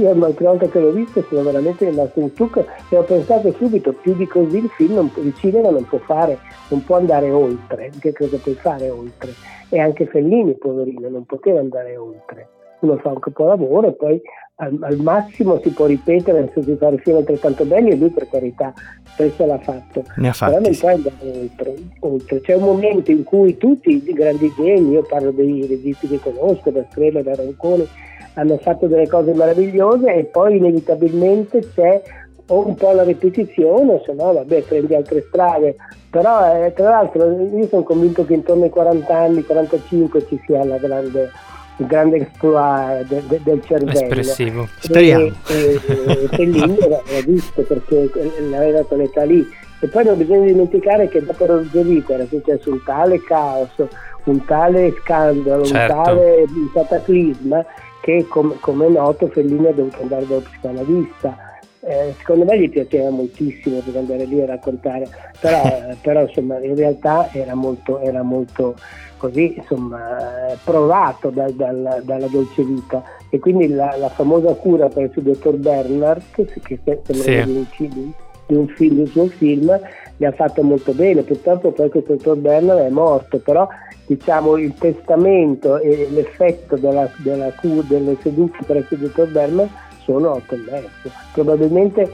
io 0.00 0.14
l'altra 0.14 0.50
volta 0.50 0.68
che 0.68 0.80
l'ho 0.80 0.92
visto 0.92 1.22
sono 1.28 1.42
veramente 1.42 1.88
rimasto 1.88 2.20
in 2.20 2.30
stucco 2.30 2.64
e 2.88 2.96
ho 2.96 3.02
pensato 3.02 3.52
subito 3.52 3.92
più 3.92 4.14
di 4.14 4.26
così 4.26 4.58
il 4.58 4.68
film, 4.70 4.94
non, 4.94 5.10
il 5.22 5.34
cinema 5.34 5.70
non 5.70 5.84
può 5.84 5.98
fare, 5.98 6.38
non 6.68 6.84
può 6.84 6.96
andare 6.96 7.30
oltre, 7.30 7.90
che 7.98 8.12
cosa 8.12 8.36
puoi 8.36 8.54
fare 8.54 8.88
oltre? 8.90 9.30
E 9.68 9.78
anche 9.80 10.06
Fellini, 10.06 10.54
poverino, 10.54 11.08
non 11.08 11.24
poteva 11.24 11.60
andare 11.60 11.96
oltre. 11.96 12.48
Uno 12.80 12.96
fa 12.98 13.08
un 13.08 13.18
capolavoro 13.18 13.88
e 13.88 13.92
poi 13.92 14.22
al, 14.60 14.78
al, 14.80 14.96
massimo 14.98 15.60
si 15.60 15.70
può 15.70 15.86
ripetere 15.86 16.50
se 16.54 16.62
si 16.62 16.76
fa 16.76 16.92
film 16.96 17.16
altrettanto 17.16 17.64
belli 17.64 17.90
e 17.90 17.96
lui 17.96 18.10
per 18.10 18.28
carità 18.28 18.72
spesso 19.04 19.46
l'ha 19.46 19.58
fatto. 19.58 20.04
Ne 20.16 20.28
ha 20.28 20.32
fatti, 20.32 20.52
Però 20.52 20.64
non 20.64 20.76
puoi 20.76 20.92
andare 20.92 21.38
oltre, 21.40 21.74
oltre. 22.00 22.40
C'è 22.40 22.54
un 22.54 22.62
momento 22.62 23.10
in 23.10 23.24
cui 23.24 23.56
tutti 23.56 24.02
i 24.08 24.12
grandi 24.12 24.52
geni, 24.56 24.92
io 24.92 25.02
parlo 25.02 25.32
dei 25.32 25.66
registi 25.66 26.06
che 26.06 26.20
conosco, 26.20 26.70
da 26.70 26.84
Strela, 26.88 27.22
da 27.22 27.34
Ronconi, 27.34 27.86
hanno 28.38 28.56
fatto 28.58 28.86
delle 28.86 29.08
cose 29.08 29.34
meravigliose 29.34 30.14
e 30.14 30.24
poi 30.24 30.56
inevitabilmente 30.56 31.60
c'è 31.74 32.00
o 32.50 32.66
un 32.66 32.74
po' 32.76 32.92
la 32.92 33.02
ripetizione, 33.02 34.00
se 34.06 34.12
no 34.14 34.32
vabbè 34.32 34.62
prendi 34.62 34.94
altre 34.94 35.24
strade. 35.26 35.76
Però 36.08 36.64
eh, 36.64 36.72
tra 36.72 36.90
l'altro 36.90 37.30
io 37.30 37.66
sono 37.66 37.82
convinto 37.82 38.24
che 38.24 38.34
intorno 38.34 38.64
ai 38.64 38.70
40 38.70 39.14
anni, 39.14 39.44
45 39.44 40.26
ci 40.26 40.40
sia 40.46 40.64
la 40.64 40.78
grande 40.78 41.30
il 41.80 41.86
grande 41.86 42.16
exploit 42.16 43.06
de, 43.06 43.22
de, 43.28 43.40
del 43.44 43.62
cervello. 43.64 44.00
Espressivo. 44.00 44.68
Speriamo. 44.80 45.32
E, 45.48 45.80
e, 45.86 46.28
Fellini 46.30 46.76
l'ha 46.88 47.02
visto 47.24 47.62
perché 47.62 48.10
l'aveva 48.50 48.80
dato 48.80 48.96
l'età 48.96 49.22
lì. 49.22 49.46
E 49.80 49.86
poi 49.86 50.04
non 50.04 50.16
bisogna 50.16 50.46
dimenticare 50.46 51.08
che 51.08 51.22
dopo 51.24 51.46
Roger 51.46 51.84
Vita 51.84 52.14
era 52.14 52.26
successo 52.26 52.70
un 52.70 52.82
tale 52.82 53.22
caos, 53.22 53.70
un 54.24 54.44
tale 54.44 54.92
scandalo, 55.02 55.64
Certo. 55.64 55.94
un 55.94 56.02
tale 56.02 56.44
cataclisma 56.74 57.64
che 58.00 58.26
com- 58.28 58.58
come 58.60 58.86
è 58.86 58.90
noto 58.90 59.28
Fellini 59.28 59.66
ha 59.66 59.72
dovuto 59.72 60.00
andare 60.02 60.26
dallo 60.26 60.40
psicanalista. 60.40 61.36
Eh, 61.80 62.12
secondo 62.18 62.44
me 62.44 62.58
gli 62.60 62.68
piaceva 62.68 63.08
moltissimo 63.10 63.78
per 63.78 63.96
andare 63.96 64.24
lì 64.24 64.40
a 64.42 64.46
raccontare, 64.46 65.08
però, 65.40 65.62
eh, 65.64 65.96
però 66.02 66.22
insomma 66.22 66.58
in 66.58 66.74
realtà 66.74 67.28
era 67.32 67.54
molto, 67.54 68.00
era 68.00 68.22
molto 68.22 68.74
così 69.16 69.54
insomma 69.56 69.98
provato 70.64 71.30
da- 71.30 71.50
dal- 71.50 72.02
dalla 72.04 72.26
dolce 72.26 72.62
vita 72.62 73.02
e 73.30 73.38
quindi 73.40 73.68
la, 73.68 73.96
la 73.98 74.08
famosa 74.10 74.52
cura 74.54 74.88
presso 74.88 75.18
il 75.18 75.24
dottor 75.24 75.56
Bernard 75.56 76.22
che 76.32 76.46
se- 76.46 76.78
sembra 76.84 77.14
Sì. 77.14 77.44
di, 77.44 77.56
un, 77.56 77.64
film- 77.70 78.12
di 78.46 78.54
un 78.54 78.68
film, 78.68 78.94
di 78.94 79.00
un 79.00 79.06
suo 79.06 79.26
film 79.26 79.80
gli 80.18 80.24
ha 80.24 80.32
fatto 80.32 80.62
molto 80.62 80.92
bene 80.92 81.22
purtroppo 81.22 81.70
poi 81.70 81.88
questo 81.88 82.14
dottor 82.14 82.36
Bernard 82.36 82.80
è 82.80 82.90
morto 82.90 83.38
però 83.38 83.66
diciamo 84.04 84.56
il 84.56 84.74
testamento 84.74 85.78
e 85.78 86.08
l'effetto 86.10 86.76
della, 86.76 87.08
della 87.18 87.52
delle 87.88 88.16
sedute 88.20 88.58
presso 88.66 88.94
il 88.94 89.00
dottor 89.00 89.30
Bernard 89.30 89.68
sono 90.02 90.32
otto 90.32 90.54
e 90.54 90.62
mezzo 90.70 91.10
probabilmente 91.32 92.10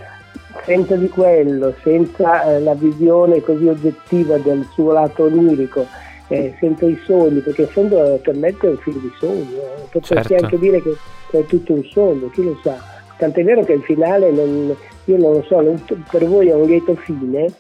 senza 0.65 0.95
di 0.97 1.09
quello, 1.09 1.75
senza 1.83 2.45
eh, 2.45 2.61
la 2.61 2.75
visione 2.75 3.41
così 3.41 3.67
oggettiva 3.67 4.39
del 4.39 4.67
suo 4.73 4.93
lato 4.93 5.25
onirico, 5.25 5.85
eh, 6.29 6.55
senza 6.61 6.87
i 6.87 6.99
sogni, 7.05 7.41
perché 7.41 7.63
in 7.63 7.69
fondo 7.69 8.19
per 8.23 8.37
me 8.37 8.49
è 8.49 8.67
un 8.67 8.77
film 8.79 9.01
di 9.01 9.11
sogno, 9.19 9.57
eh. 9.61 9.83
potresti 9.91 10.29
Certo. 10.29 10.45
anche 10.45 10.59
dire 10.59 10.81
che, 10.81 10.95
che 11.31 11.39
è 11.41 11.47
tutto 11.47 11.73
un 11.73 11.85
sogno, 11.85 12.31
chi 12.31 12.45
lo 12.45 12.59
sa. 12.63 12.77
Tant'è 13.19 13.45
vero 13.45 13.63
che 13.65 13.73
il 13.73 13.83
finale, 13.83 14.31
non- 14.31 14.75
io 15.05 15.19
non 15.19 15.33
lo 15.33 15.43
so, 15.43 15.61
non- 15.61 15.83
per 16.11 16.25
voi 16.27 16.49
è 16.49 16.55
un 16.55 16.67
lieto 16.67 16.95
fine, 16.95 17.53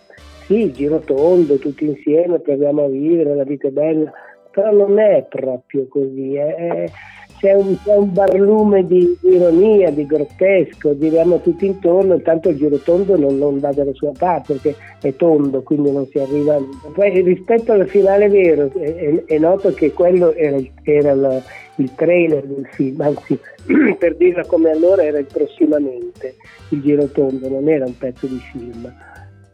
sì, 0.46 0.72
giro 0.72 0.98
tondo, 1.00 1.56
tutti 1.56 1.84
insieme, 1.86 2.38
proviamo 2.40 2.84
a 2.84 2.88
vivere, 2.88 3.34
la 3.34 3.44
vita 3.44 3.68
è 3.68 3.70
bella, 3.70 4.12
però 4.50 4.70
non 4.72 4.98
è 4.98 5.24
proprio 5.28 5.86
così, 5.88 6.34
è- 6.36 6.86
c'è, 7.38 7.52
un, 7.52 7.76
c'è 7.82 7.94
un 7.94 8.10
barlume 8.12 8.86
di, 8.86 9.18
di 9.20 9.34
ironia, 9.34 9.90
di 9.90 10.06
grottesco, 10.06 10.96
giriamo 10.96 11.40
tutti 11.40 11.66
intorno, 11.66 12.14
intanto 12.14 12.48
il 12.48 12.56
giro 12.56 12.76
tondo 12.78 13.18
non, 13.18 13.36
non 13.36 13.58
va 13.58 13.70
dalla 13.72 13.92
sua 13.92 14.12
parte 14.16 14.54
perché 14.54 14.76
è 15.02 15.14
tondo, 15.16 15.62
quindi 15.62 15.90
non 15.90 16.06
si 16.06 16.18
arriva. 16.18 16.56
Poi 16.94 17.20
rispetto 17.22 17.72
al 17.72 17.86
finale 17.86 18.28
vero, 18.28 18.70
è, 18.78 18.94
è- 18.94 19.24
è 19.26 19.38
noto 19.38 19.72
che 19.74 19.92
quello 19.92 20.32
era, 20.32 20.56
era 20.84 21.10
il, 21.10 21.42
il 21.76 21.94
trailer 21.94 22.46
del 22.46 22.66
film, 22.70 23.00
anzi 23.02 23.38
per 23.98 24.16
dirla 24.16 24.44
come 24.46 24.70
allora 24.70 25.02
era 25.02 25.18
il 25.18 25.26
prossimamente, 25.30 26.36
il 26.70 26.80
giro 26.80 27.04
tondo, 27.08 27.46
non 27.48 27.68
era 27.68 27.84
un 27.84 27.98
pezzo 27.98 28.26
di 28.26 28.38
film. 28.52 28.90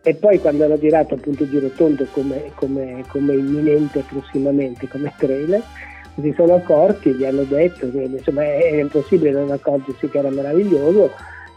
E 0.03 0.15
poi 0.15 0.39
quando 0.39 0.65
hanno 0.65 0.79
girato 0.79 1.15
appunto 1.15 1.43
il 1.43 1.51
giro 1.51 1.69
tondo 1.69 2.07
come, 2.11 2.53
come, 2.55 3.05
come 3.09 3.35
imminente 3.35 4.03
prossimamente, 4.09 4.89
come 4.89 5.13
trailer, 5.19 5.63
si 6.19 6.33
sono 6.37 6.55
accorti, 6.55 7.13
gli 7.13 7.25
hanno 7.25 7.43
detto 7.43 7.91
che 7.91 8.03
insomma 8.03 8.43
è 8.45 8.81
impossibile 8.81 9.31
non 9.33 9.51
accorgersi 9.51 10.09
che 10.09 10.19
era 10.19 10.31
meraviglioso, 10.31 11.11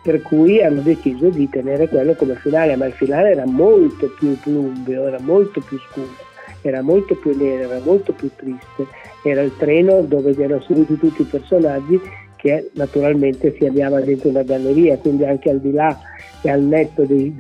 per 0.04 0.22
cui 0.22 0.62
hanno 0.62 0.82
deciso 0.82 1.30
di 1.30 1.48
tenere 1.50 1.88
quello 1.88 2.14
come 2.16 2.36
finale, 2.36 2.76
ma 2.76 2.86
il 2.86 2.94
finale 2.94 3.32
era 3.32 3.46
molto 3.46 4.14
più 4.20 4.38
plumbeo, 4.38 5.08
era 5.08 5.20
molto 5.22 5.62
più 5.62 5.80
scuro, 5.80 6.12
era 6.62 6.82
molto 6.82 7.16
più 7.16 7.36
nero, 7.38 7.70
era 7.70 7.80
molto 7.82 8.12
più 8.12 8.30
triste, 8.36 8.88
era 9.24 9.42
il 9.42 9.56
treno 9.58 10.02
dove 10.02 10.36
erano 10.38 10.62
seduti 10.62 10.98
tutti 10.98 11.22
i 11.22 11.26
personaggi 11.26 12.00
che 12.36 12.70
naturalmente 12.74 13.56
si 13.58 13.66
avviava 13.66 14.02
dentro 14.02 14.28
una 14.28 14.44
galleria, 14.44 14.98
quindi 14.98 15.24
anche 15.24 15.50
al 15.50 15.62
di 15.62 15.72
là 15.72 15.98
e 16.44 16.50
al 16.50 16.62
netto 16.62 17.04
di, 17.06 17.34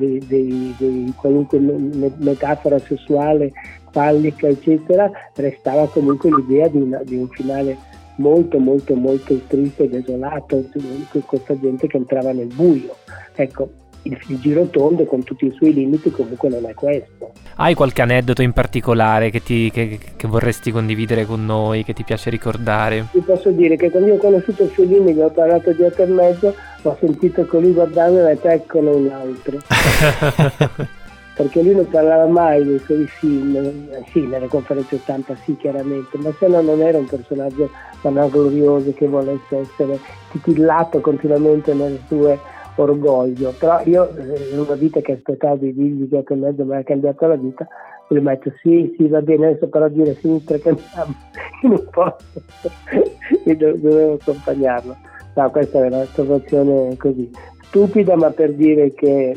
qualunque 1.15 1.59
me- 1.59 2.11
metafora 2.17 2.79
sessuale, 2.79 3.51
fallica, 3.91 4.47
eccetera, 4.47 5.11
restava 5.35 5.87
comunque 5.87 6.31
l'idea 6.33 6.67
di, 6.69 6.77
una- 6.81 7.03
di 7.03 7.17
un 7.17 7.27
finale 7.27 7.77
molto 8.15 8.59
molto 8.59 8.95
molto 8.95 9.35
triste 9.47 9.83
e 9.83 9.89
desolato 9.89 10.63
con 11.09 11.21
questa 11.25 11.59
gente 11.59 11.87
che 11.87 11.97
entrava 11.97 12.31
nel 12.31 12.47
buio. 12.47 12.95
Ecco, 13.35 13.69
il, 14.03 14.17
il 14.27 14.39
giro 14.39 14.65
tondo 14.67 15.05
con 15.05 15.23
tutti 15.23 15.45
i 15.45 15.53
suoi 15.55 15.73
limiti 15.73 16.11
comunque 16.11 16.49
non 16.49 16.65
è 16.65 16.73
questo. 16.73 17.31
Hai 17.55 17.73
qualche 17.73 18.01
aneddoto 18.01 18.41
in 18.41 18.51
particolare 18.51 19.29
che, 19.29 19.41
ti- 19.43 19.69
che- 19.71 19.99
che 20.15 20.27
vorresti 20.27 20.71
condividere 20.71 21.25
con 21.25 21.45
noi, 21.45 21.83
che 21.83 21.93
ti 21.93 22.03
piace 22.03 22.29
ricordare? 22.29 23.05
Vi 23.11 23.21
posso 23.21 23.49
dire 23.51 23.75
che 23.75 23.89
quando 23.89 24.09
io 24.09 24.15
ho 24.15 24.17
conosciuto 24.17 24.65
Fellini, 24.67 25.13
gli 25.13 25.21
ho 25.21 25.29
parlato 25.29 25.71
di 25.71 25.83
otto 25.83 26.01
e 26.03 26.05
mezzo, 26.07 26.53
ho 26.81 26.97
sentito 26.99 27.45
che 27.45 27.59
lui 27.59 27.71
guardarmi 27.73 28.17
e 28.17 28.21
ha 28.21 28.25
detto 28.25 28.47
eccolo 28.47 28.95
un 28.97 29.09
altro. 29.09 29.57
perché 31.35 31.63
lui 31.63 31.73
non 31.75 31.89
parlava 31.89 32.27
mai 32.27 32.63
dei 32.63 32.79
suoi 32.79 33.07
film, 33.07 33.55
eh, 33.55 34.03
sì, 34.11 34.21
nelle 34.27 34.47
conferenze 34.47 34.99
stampa 34.99 35.35
sì 35.43 35.57
chiaramente, 35.57 36.17
ma 36.17 36.31
se 36.37 36.47
no 36.47 36.61
non 36.61 36.79
era 36.81 36.97
un 36.97 37.05
personaggio 37.05 37.71
vanaglorioso 38.01 38.93
che 38.93 39.07
volesse 39.07 39.57
essere 39.57 39.99
titillato 40.31 40.99
continuamente 41.01 41.73
nel 41.73 41.99
suo 42.07 42.39
orgoglio, 42.75 43.53
però 43.57 43.81
io 43.85 44.09
eh, 44.15 44.57
una 44.57 44.75
vita 44.75 45.01
che 45.01 45.13
aspettavo 45.13 45.55
di 45.57 45.73
dirgli 45.73 46.09
che 46.09 46.33
e 46.33 46.35
mezzo 46.35 46.65
mi 46.65 46.75
ha 46.75 46.83
cambiato 46.83 47.27
la 47.27 47.35
vita, 47.35 47.67
mi 48.09 48.17
ha 48.17 48.21
detto 48.35 48.51
sì, 48.61 48.93
sì 48.97 49.07
va 49.07 49.21
bene, 49.21 49.47
adesso 49.47 49.67
però 49.67 49.87
dire 49.87 50.15
sinistra 50.15 50.57
che 50.57 50.69
andiamo 50.69 51.15
in 51.63 51.71
un 51.71 51.87
posto 51.91 52.41
e 53.45 53.55
do- 53.55 53.75
dovevo 53.77 54.13
accompagnarlo. 54.13 54.95
No, 55.35 55.49
questa 55.49 55.83
è 55.83 55.87
una 55.87 56.05
situazione 56.05 56.95
così 56.97 57.29
stupida, 57.61 58.15
ma 58.15 58.29
per 58.29 58.53
dire 58.53 58.93
che 58.93 59.35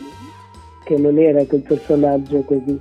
che 0.87 0.96
non 0.96 1.18
era 1.18 1.44
quel 1.46 1.62
personaggio 1.62 2.42
così 2.42 2.81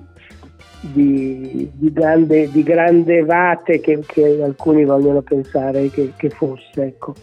di, 0.82 1.68
di 1.74 1.92
grande, 1.92 2.52
di 2.52 2.62
grande 2.62 3.24
vate 3.24 3.80
che, 3.80 4.00
che 4.06 4.44
alcuni 4.44 4.86
vogliono 4.86 5.24
pensare 5.24 5.90
che, 5.90 6.14
che 6.16 6.30
fosse. 6.30 6.84
Ecco. 6.84 7.16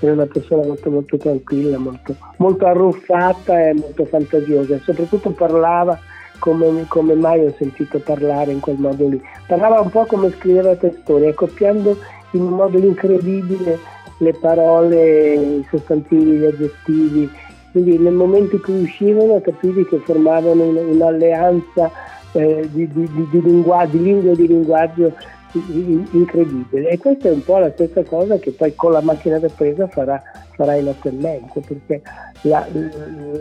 Era 0.00 0.12
una 0.12 0.26
persona 0.26 0.64
molto, 0.64 0.90
molto 0.90 1.16
tranquilla, 1.16 1.78
molto, 1.78 2.14
molto 2.36 2.66
arruffata 2.66 3.68
e 3.68 3.74
molto 3.74 4.04
fantasiosa. 4.04 4.78
Soprattutto 4.84 5.30
parlava 5.30 5.98
come, 6.38 6.84
come 6.88 7.14
mai 7.14 7.44
ho 7.44 7.54
sentito 7.58 7.98
parlare 7.98 8.52
in 8.52 8.60
quel 8.60 8.76
modo 8.78 9.08
lì. 9.08 9.20
Parlava 9.46 9.80
un 9.80 9.90
po' 9.90 10.04
come 10.06 10.30
scriveva 10.30 10.76
Testori, 10.76 11.26
accoppiando 11.26 11.96
in 12.32 12.42
un 12.42 12.52
modo 12.52 12.78
incredibile 12.78 13.78
le 14.18 14.32
parole, 14.34 15.34
i 15.34 15.66
sostantivi, 15.70 16.32
gli 16.38 16.44
aggettivi, 16.44 17.30
quindi 17.72 17.98
nel 17.98 18.14
momento 18.14 18.56
in 18.56 18.62
cui 18.62 18.82
uscivano 18.82 19.40
capivi 19.40 19.84
che 19.86 19.98
formavano 19.98 20.62
un- 20.62 20.76
un'alleanza 20.76 21.90
eh, 22.32 22.68
di, 22.70 22.86
di, 22.92 23.08
di, 23.12 23.28
di 23.30 23.42
lingua 23.42 23.82
e 23.82 23.88
di 23.88 24.46
linguaggio 24.46 25.02
in- 25.06 25.14
incredibile. 25.52 26.88
E 26.90 26.98
questa 26.98 27.28
è 27.28 27.32
un 27.32 27.42
po' 27.42 27.58
la 27.58 27.70
stessa 27.70 28.02
cosa 28.02 28.38
che 28.38 28.50
poi 28.50 28.74
con 28.74 28.92
la 28.92 29.00
macchina 29.00 29.38
da 29.38 29.48
presa 29.48 29.86
farà, 29.86 30.22
farà 30.54 30.74
in 30.74 30.92
mezzo 31.18 31.60
perché 31.66 32.02
la, 32.42 32.66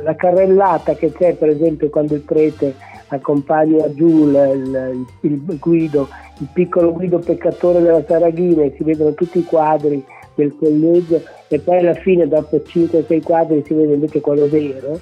la 0.03 0.15
carrellata 0.15 0.93
che 0.95 1.11
c'è 1.11 1.35
per 1.35 1.49
esempio 1.49 1.89
quando 1.89 2.15
il 2.15 2.21
prete 2.21 2.73
accompagna 3.09 3.91
giù 3.93 4.27
il, 4.29 5.05
il- 5.21 5.39
il 5.47 5.57
Guido 5.59 6.07
il 6.39 6.47
piccolo 6.53 6.91
Guido 6.91 7.19
peccatore 7.19 7.81
della 7.81 8.03
Saraghina 8.05 8.63
e 8.63 8.73
si 8.75 8.83
vedono 8.83 9.13
tutti 9.13 9.39
i 9.39 9.43
quadri 9.43 10.03
del 10.35 10.55
collegio 10.57 11.21
e 11.47 11.59
poi 11.59 11.79
alla 11.79 11.93
fine 11.95 12.27
dopo 12.27 12.57
5-6 12.57 13.23
quadri 13.23 13.63
si 13.65 13.73
vede 13.73 13.93
invece 13.95 14.21
quello 14.21 14.47
vero, 14.47 14.99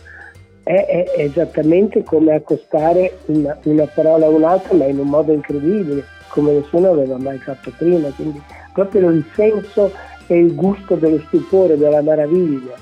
è, 0.64 0.86
è 0.86 1.22
esattamente 1.22 2.04
come 2.04 2.34
accostare 2.34 3.18
una, 3.26 3.58
una 3.64 3.86
parola 3.94 4.28
a 4.28 4.30
un'altra 4.30 4.74
ma 4.76 4.86
in 4.86 5.00
un 5.00 5.08
modo 5.08 5.34
incredibile, 5.34 6.04
come 6.30 6.52
nessuno 6.54 6.92
aveva 6.92 7.18
mai 7.18 7.38
fatto 7.40 7.72
prima, 7.78 8.10
quindi 8.10 8.42
proprio 8.74 9.10
il 9.10 9.26
senso 9.36 9.92
e 10.28 10.38
il 10.38 10.56
gusto 10.56 10.96
dello 10.96 11.22
stupore, 11.28 11.78
della 11.78 12.02
meraviglia. 12.02 12.74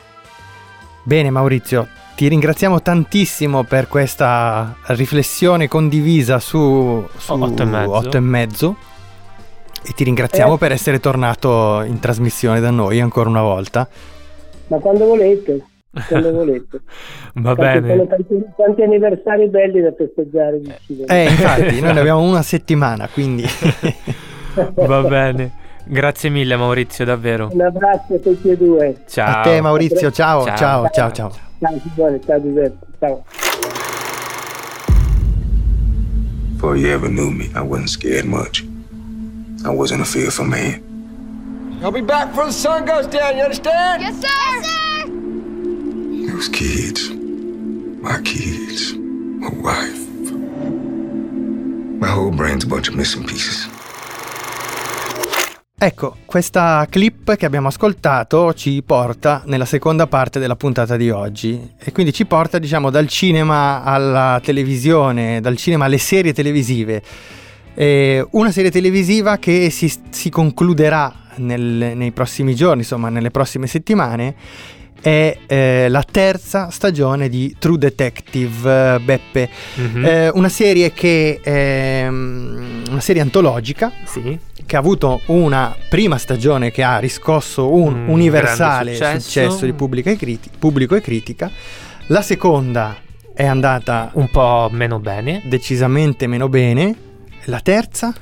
Bene 1.04 1.30
Maurizio, 1.30 1.88
ti 2.16 2.28
ringraziamo 2.28 2.82
tantissimo 2.82 3.64
per 3.64 3.88
questa 3.88 4.76
riflessione 4.88 5.68
condivisa 5.68 6.40
su, 6.40 7.06
su 7.18 7.34
Otto 7.34 7.62
e 7.62 7.66
mezzo. 7.66 8.12
E 8.12 8.20
mezzo. 8.20 8.76
E 9.86 9.92
ti 9.94 10.06
ringraziamo 10.06 10.56
Eh. 10.56 10.58
per 10.58 10.72
essere 10.72 11.00
tornato 11.02 11.82
in 11.82 12.00
trasmissione 12.00 12.62
da 12.62 12.72
noi 12.72 13.02
ancora 13.02 13.28
una 13.28 13.42
volta. 13.42 13.88
Ma 14.68 14.78
quando 14.78 15.06
volete, 15.06 15.66
quando 16.08 16.32
volete. 16.32 16.82
Va 17.36 17.56
Tanti- 17.56 17.80
bene. 17.82 17.96
sono 17.96 18.08
Tanti, 18.08 18.44
tanti 18.58 18.82
anniversari 18.82 19.48
belli 19.50 19.82
da 19.82 19.94
festeggiare 19.96 20.58
vicino. 20.60 21.06
Eh, 21.08 21.24
infatti, 21.24 21.80
noi 21.82 21.94
ne 21.94 22.00
abbiamo 22.00 22.22
una 22.22 22.42
settimana, 22.42 23.08
quindi... 23.12 23.44
Va 24.74 25.02
bene. 25.02 25.62
Grazie 25.86 26.30
mille 26.30 26.56
Maurizio, 26.56 27.04
davvero. 27.06 27.50
Un 27.52 27.62
abbraccio 27.62 28.14
a 28.14 28.20
tutti 28.20 28.50
e 28.50 28.56
due. 28.58 28.96
Ciao. 29.08 29.40
A 29.40 29.42
te 29.42 29.60
Maurizio, 29.62 30.12
ciao, 30.12 30.46
Ciao. 30.46 30.56
ciao, 30.56 30.90
ciao, 30.92 31.12
ciao. 31.12 31.32
Ciao 31.60 31.80
Simone, 31.94 32.20
ciao 32.26 32.42
Giuseppe, 32.42 32.86
ciao. 33.00 33.24
Before 36.54 36.78
you 36.78 36.88
ever 36.90 37.10
knew 37.10 37.30
me, 37.32 37.50
I 37.56 37.62
wasn't 37.62 37.90
scared 37.90 38.26
much. 38.26 38.64
I 39.66 39.70
wasn't 39.70 40.02
a 40.02 40.06
fearful 40.06 40.46
man. 40.46 40.82
I'll 41.82 41.92
be 41.92 42.02
back 42.02 42.30
before 42.30 42.46
the 42.46 42.54
sun 42.54 42.86
goes 42.86 43.08
down, 43.08 43.36
you 43.36 43.44
understand? 43.44 44.02
Yes, 44.02 44.16
sir! 44.22 44.28
Yes, 44.28 44.66
sir! 44.66 44.83
Those 46.44 46.50
kids, 46.50 47.10
my 48.02 48.20
kids, 48.22 48.94
my 49.40 49.50
wife. 49.62 50.34
My 52.02 52.10
whole 52.10 52.36
brain's 52.36 52.66
a 52.66 52.68
bunch 52.68 52.90
of 52.90 52.96
missing 52.96 53.24
pieces. 53.24 53.70
Ecco, 55.78 56.18
questa 56.26 56.86
clip 56.90 57.38
che 57.38 57.46
abbiamo 57.46 57.70
ascoltato 57.70 58.54
ci 58.56 58.84
porta 58.86 59.44
nella 59.46 59.64
seconda 59.64 60.06
parte 60.08 60.40
della 60.40 60.58
puntata 60.58 60.98
di 60.98 61.10
oggi 61.10 61.76
e 61.78 61.94
quindi 61.94 62.12
ci 62.12 62.26
porta, 62.26 62.60
diciamo, 62.60 62.90
dal 62.90 63.08
cinema 63.08 63.82
alla 63.82 64.42
televisione, 64.44 65.40
dal 65.40 65.56
cinema 65.56 65.86
alle 65.86 65.98
serie 65.98 66.34
televisive. 66.34 67.02
Eh, 67.74 68.28
una 68.32 68.52
serie 68.52 68.70
televisiva 68.70 69.38
che 69.38 69.70
si, 69.70 69.90
si 70.10 70.30
concluderà 70.30 71.14
nel- 71.38 71.94
nei 71.96 72.12
prossimi 72.12 72.54
giorni, 72.54 72.80
insomma, 72.80 73.08
nelle 73.08 73.32
prossime 73.32 73.66
settimane. 73.68 74.36
È 75.04 75.38
eh, 75.48 75.88
la 75.90 76.02
terza 76.10 76.70
stagione 76.70 77.28
di 77.28 77.54
True 77.60 77.78
Detective 77.78 78.96
eh, 78.96 79.00
Beppe, 79.02 79.50
Mhm. 79.76 80.06
Eh, 80.06 80.30
una 80.30 80.48
serie 80.48 80.94
che 80.94 81.42
è 81.44 82.08
mm, 82.10 82.84
una 82.90 83.02
serie 83.02 83.22
antologica 83.22 83.92
Sì. 84.06 84.40
che 84.66 84.76
ha 84.78 84.80
avuto 84.80 85.20
una 85.26 85.76
prima 85.90 86.18
stagione 86.18 86.72
che 86.72 86.84
ha 86.84 87.00
riscosso 87.00 87.74
un 87.74 88.04
Un 88.04 88.08
universale 88.08 88.94
successo. 88.96 89.20
successo. 89.20 89.66
di 89.66 89.74
pubblica 89.74 90.10
e 90.10 90.16
criti- 90.16 90.50
pubblico 90.58 90.96
e 90.96 91.02
critica. 91.02 91.52
La 92.08 92.22
seconda 92.22 92.96
è 93.34 93.46
andata 93.46 94.10
un 94.14 94.30
po' 94.30 94.70
meno 94.72 95.00
bene, 95.00 95.42
decisamente 95.44 96.28
meno 96.28 96.48
bene. 96.48 96.96
La 97.48 97.60
terza? 97.60 98.14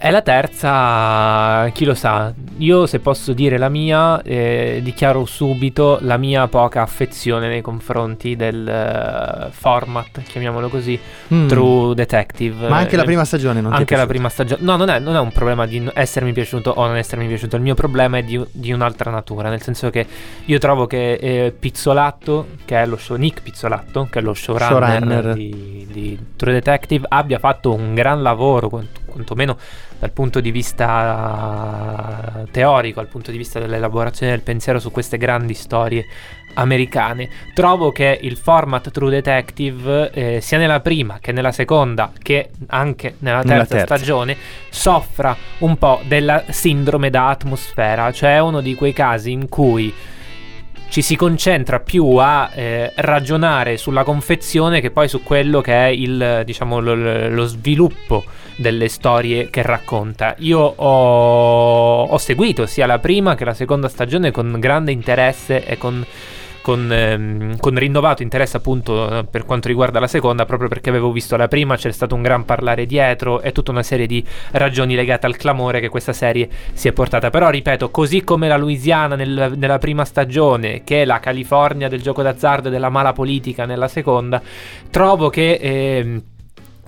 E 0.00 0.12
la 0.12 0.22
terza, 0.22 1.68
chi 1.72 1.84
lo 1.84 1.94
sa, 1.94 2.32
io 2.58 2.86
se 2.86 3.00
posso 3.00 3.32
dire 3.32 3.58
la 3.58 3.68
mia, 3.68 4.22
eh, 4.22 4.78
dichiaro 4.80 5.24
subito 5.24 5.98
la 6.02 6.16
mia 6.16 6.46
poca 6.46 6.82
affezione 6.82 7.48
nei 7.48 7.62
confronti 7.62 8.36
del 8.36 8.68
eh, 8.68 9.50
format, 9.50 10.22
chiamiamolo 10.22 10.68
così, 10.68 10.98
Mm. 11.34 11.46
True 11.46 11.94
Detective. 11.94 12.68
Ma 12.68 12.78
anche 12.78 12.96
la 12.96 13.04
prima 13.04 13.24
stagione 13.24 13.60
non 13.60 13.72
Anche 13.72 13.96
la 13.96 14.06
prima 14.06 14.28
stagione. 14.28 14.62
No, 14.62 14.76
non 14.76 14.88
è, 14.88 14.98
non 14.98 15.14
è 15.14 15.18
un 15.18 15.30
problema 15.30 15.66
di 15.66 15.90
essermi 15.92 16.32
piaciuto 16.32 16.70
o 16.70 16.86
non 16.86 16.96
essermi 16.96 17.26
piaciuto. 17.26 17.56
Il 17.56 17.62
mio 17.62 17.74
problema 17.74 18.18
è 18.18 18.22
di, 18.22 18.42
di 18.50 18.72
un'altra 18.72 19.10
natura. 19.10 19.50
Nel 19.50 19.60
senso 19.60 19.90
che 19.90 20.06
io 20.44 20.58
trovo 20.58 20.86
che 20.86 21.14
eh, 21.14 21.54
Pizzolatto, 21.58 22.46
che 22.64 22.80
è 22.80 22.86
lo 22.86 22.96
show, 22.96 23.16
Nick 23.16 23.42
Pizzolatto, 23.42 24.08
che 24.10 24.20
è 24.20 24.22
lo 24.22 24.32
showrunner, 24.32 25.00
Showrunner. 25.02 25.34
Di, 25.34 25.86
di 25.90 26.18
True 26.36 26.52
Detective, 26.52 27.04
abbia 27.08 27.38
fatto 27.38 27.74
un 27.74 27.94
gran 27.94 28.22
lavoro, 28.22 28.68
quant- 28.70 28.97
quantomeno 29.08 29.56
dal 29.98 30.10
punto 30.12 30.40
di 30.40 30.50
vista 30.50 32.44
teorico, 32.50 33.00
dal 33.00 33.08
punto 33.10 33.30
di 33.30 33.36
vista 33.38 33.58
dell'elaborazione 33.58 34.32
del 34.32 34.42
pensiero 34.42 34.78
su 34.78 34.90
queste 34.90 35.16
grandi 35.18 35.54
storie 35.54 36.06
americane. 36.54 37.28
Trovo 37.54 37.92
che 37.92 38.18
il 38.20 38.36
format 38.36 38.90
True 38.90 39.10
Detective, 39.10 40.10
eh, 40.10 40.40
sia 40.40 40.58
nella 40.58 40.80
prima 40.80 41.18
che 41.20 41.32
nella 41.32 41.52
seconda, 41.52 42.10
che 42.20 42.50
anche 42.68 43.14
nella 43.18 43.38
terza, 43.42 43.52
Nella 43.52 43.66
terza. 43.66 43.96
stagione, 43.96 44.36
soffra 44.70 45.36
un 45.58 45.76
po' 45.76 46.00
della 46.06 46.44
sindrome 46.48 47.10
da 47.10 47.28
atmosfera, 47.28 48.10
cioè 48.12 48.36
è 48.36 48.40
uno 48.40 48.60
di 48.60 48.74
quei 48.74 48.92
casi 48.92 49.30
in 49.30 49.48
cui 49.48 49.92
ci 50.88 51.02
si 51.02 51.16
concentra 51.16 51.80
più 51.80 52.16
a 52.16 52.50
eh, 52.54 52.92
ragionare 52.96 53.76
sulla 53.76 54.04
confezione 54.04 54.80
che 54.80 54.90
poi 54.90 55.08
su 55.08 55.22
quello 55.22 55.60
che 55.60 55.74
è 55.74 55.86
il 55.88 56.42
diciamo 56.44 56.80
lo, 56.80 56.94
lo 57.28 57.44
sviluppo 57.44 58.24
delle 58.56 58.88
storie 58.88 59.50
che 59.50 59.62
racconta. 59.62 60.34
Io 60.38 60.58
ho, 60.60 62.02
ho 62.04 62.18
seguito 62.18 62.66
sia 62.66 62.86
la 62.86 62.98
prima 62.98 63.34
che 63.34 63.44
la 63.44 63.54
seconda 63.54 63.88
stagione 63.88 64.30
con 64.30 64.56
grande 64.58 64.90
interesse 64.92 65.64
e 65.64 65.78
con 65.78 66.04
con, 66.60 66.92
ehm, 66.92 67.56
con 67.58 67.76
rinnovato 67.76 68.22
interesse 68.22 68.56
appunto 68.56 69.18
eh, 69.18 69.24
per 69.24 69.44
quanto 69.44 69.68
riguarda 69.68 70.00
la 70.00 70.06
seconda, 70.06 70.44
proprio 70.44 70.68
perché 70.68 70.90
avevo 70.90 71.12
visto 71.12 71.36
la 71.36 71.48
prima, 71.48 71.76
c'è 71.76 71.90
stato 71.92 72.14
un 72.14 72.22
gran 72.22 72.44
parlare 72.44 72.86
dietro 72.86 73.40
e 73.40 73.52
tutta 73.52 73.70
una 73.70 73.82
serie 73.82 74.06
di 74.06 74.24
ragioni 74.52 74.94
legate 74.94 75.26
al 75.26 75.36
clamore 75.36 75.80
che 75.80 75.88
questa 75.88 76.12
serie 76.12 76.48
si 76.72 76.88
è 76.88 76.92
portata. 76.92 77.30
Però 77.30 77.48
ripeto, 77.50 77.90
così 77.90 78.22
come 78.24 78.48
la 78.48 78.56
Louisiana 78.56 79.14
nel- 79.14 79.54
nella 79.56 79.78
prima 79.78 80.04
stagione, 80.04 80.82
che 80.84 81.04
la 81.04 81.20
California 81.20 81.88
del 81.88 82.02
gioco 82.02 82.22
d'azzardo 82.22 82.68
e 82.68 82.70
della 82.70 82.90
mala 82.90 83.12
politica 83.12 83.64
nella 83.64 83.88
seconda, 83.88 84.40
trovo 84.90 85.28
che... 85.28 85.58
ehm, 85.60 86.22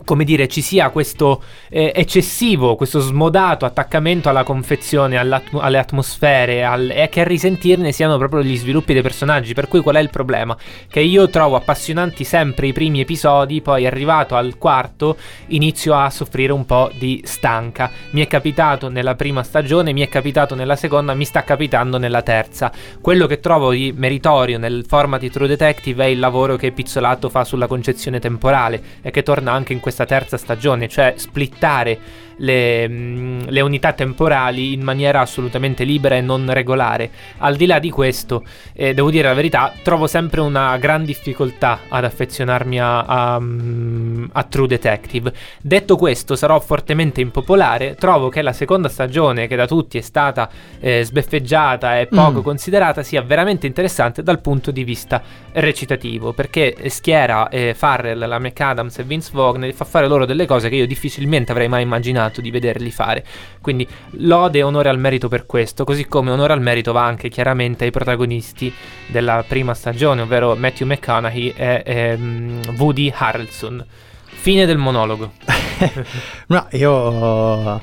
come 0.05 0.25
dire, 0.25 0.49
ci 0.49 0.61
sia 0.61 0.91
questo 0.91 1.43
eh, 1.69 1.93
eccessivo, 1.95 2.77
questo 2.77 3.01
smodato 3.01 3.65
attaccamento 3.65 4.29
alla 4.29 4.43
confezione, 4.43 5.19
alle 5.19 5.79
atmosfere, 5.79 6.65
al- 6.65 6.91
e 6.91 7.09
che 7.09 7.21
a 7.21 7.25
risentirne 7.25 7.93
siano 7.93 8.19
proprio 8.19 8.43
gli 8.43 8.57
sviluppi 8.57 8.93
dei 8.93 9.03
personaggi. 9.03 9.55
Per 9.55 9.69
cui 9.69 9.81
qual 9.81 9.97
è 9.97 10.01
il 10.01 10.11
problema? 10.11 10.57
Che 10.89 11.01
io 11.01 11.29
trovo 11.29 11.57
appassionanti 11.57 12.25
sempre 12.25 12.67
i 12.67 12.73
primi 12.73 13.01
episodi, 13.01 13.61
poi 13.61 13.87
arrivato 13.87 14.37
al 14.37 14.57
quarto 14.59 15.17
inizio 15.49 15.95
a 15.95 16.11
soffrire 16.11 16.53
un 16.53 16.67
po' 16.67 16.91
di 16.99 17.23
stanca. 17.25 17.91
Mi 18.11 18.23
è 18.23 18.27
capitato 18.27 18.89
nella 18.89 19.15
prima 19.15 19.43
stagione, 19.43 19.93
mi 19.93 20.03
è 20.03 20.09
capitato 20.09 20.55
nella 20.55 20.77
seconda, 20.77 21.15
mi 21.15 21.25
sta 21.25 21.45
capitando 21.45 21.99
nella 21.99 22.23
terza. 22.23 22.73
Quello 23.01 23.27
che 23.27 23.41
trovo 23.41 23.71
di 23.71 23.93
meritorio 23.95 24.59
nel 24.59 24.85
format 24.87 25.21
di 25.21 25.31
True 25.31 25.49
Detective 25.49 26.05
è 26.05 26.09
il 26.09 26.19
lavoro 26.19 26.57
che 26.57 26.73
Pizzolato 26.73 27.29
fa 27.29 27.45
sulla 27.45 27.67
concezione 27.67 28.19
temporale 28.19 28.83
e 29.03 29.11
che 29.11 29.23
torna 29.23 29.53
anche 29.53 29.73
in 29.73 29.81
questa 29.91 30.07
terza 30.07 30.37
stagione, 30.37 30.89
cioè 30.89 31.15
splittare 31.17 31.99
le, 32.41 32.89
mm, 32.89 33.41
le 33.49 33.61
unità 33.61 33.93
temporali 33.93 34.73
in 34.73 34.83
maniera 34.83 35.21
assolutamente 35.21 35.85
libera 35.85 36.17
e 36.17 36.21
non 36.21 36.51
regolare. 36.53 37.11
Al 37.39 37.57
di 37.57 37.67
là 37.67 37.79
di 37.79 37.91
questo, 37.91 38.45
eh, 38.73 38.95
devo 38.95 39.11
dire 39.11 39.29
la 39.29 39.35
verità, 39.35 39.73
trovo 39.83 40.07
sempre 40.07 40.41
una 40.41 40.77
gran 40.79 41.05
difficoltà 41.05 41.81
ad 41.89 42.05
affezionarmi 42.05 42.81
a, 42.81 43.03
a, 43.03 43.41
mm, 43.41 44.25
a 44.33 44.43
True 44.45 44.67
Detective. 44.67 45.33
Detto 45.61 45.97
questo, 45.97 46.37
sarò 46.37 46.59
fortemente 46.61 47.21
impopolare. 47.21 47.95
Trovo 47.97 48.29
che 48.29 48.43
la 48.43 48.53
seconda 48.53 48.89
stagione, 48.89 49.47
che 49.47 49.57
da 49.57 49.67
tutti 49.67 49.99
è 49.99 50.03
stata 50.03 50.49
eh, 50.81 51.05
sbeffeggiata 51.05 51.99
e 51.99 52.07
poco 52.07 52.41
Mm. 52.41 52.43
considerata, 52.43 53.03
sia 53.03 53.23
veramente 53.23 53.67
interessante 53.67 54.23
dal 54.23 54.41
punto 54.41 54.71
di 54.71 54.85
vista 54.85 55.23
recitativo. 55.53 56.33
Perché 56.33 56.77
schiera 56.89 57.49
eh, 57.49 57.75
Farrell, 57.75 58.27
la 58.27 58.39
McAdams 58.39 58.99
e 58.99 59.03
Vince 59.03 59.31
Vaughn 59.33 59.65
fa 59.81 59.85
fare 59.87 60.09
loro 60.09 60.27
delle 60.27 60.45
cose 60.45 60.69
che 60.69 60.77
io 60.77 60.87
difficilmente 60.87 61.53
avrei 61.53 61.69
mai 61.69 61.83
immaginato 61.83 62.43
di 62.43 62.51
vederli 62.51 62.91
fare. 62.91 63.25
Quindi 63.63 63.87
lode 64.19 64.59
e 64.59 64.63
onore 64.63 64.91
al 64.91 64.99
merito 64.99 65.29
per 65.29 65.47
questo, 65.47 65.85
così 65.85 66.07
come 66.07 66.31
onore 66.31 66.53
al 66.53 66.61
merito 66.61 66.93
va 66.93 67.05
anche 67.05 67.31
chiaramente 67.31 67.85
ai 67.85 67.91
protagonisti 67.91 68.73
della 69.07 69.43
prima 69.47 69.73
stagione, 69.73 70.21
ovvero 70.21 70.55
Matthew 70.55 70.87
McConaughey 70.87 71.55
e 71.57 71.83
ehm, 71.85 72.75
Woody 72.77 73.13
Harrelson. 73.15 73.85
Fine 74.27 74.67
del 74.67 74.79
monologo. 74.79 75.33
No, 76.49 76.67
io 76.73 77.81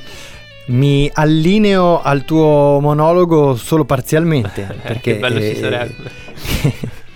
mi 0.67 1.09
allineo 1.11 1.99
al 1.99 2.25
tuo 2.25 2.77
monologo 2.79 3.55
solo 3.55 3.85
parzialmente. 3.85 4.67
Perché 4.83 5.13
che 5.13 5.19
bello 5.19 5.39
ci 5.39 5.49
eh, 5.49 5.55
sarebbe. 5.55 6.11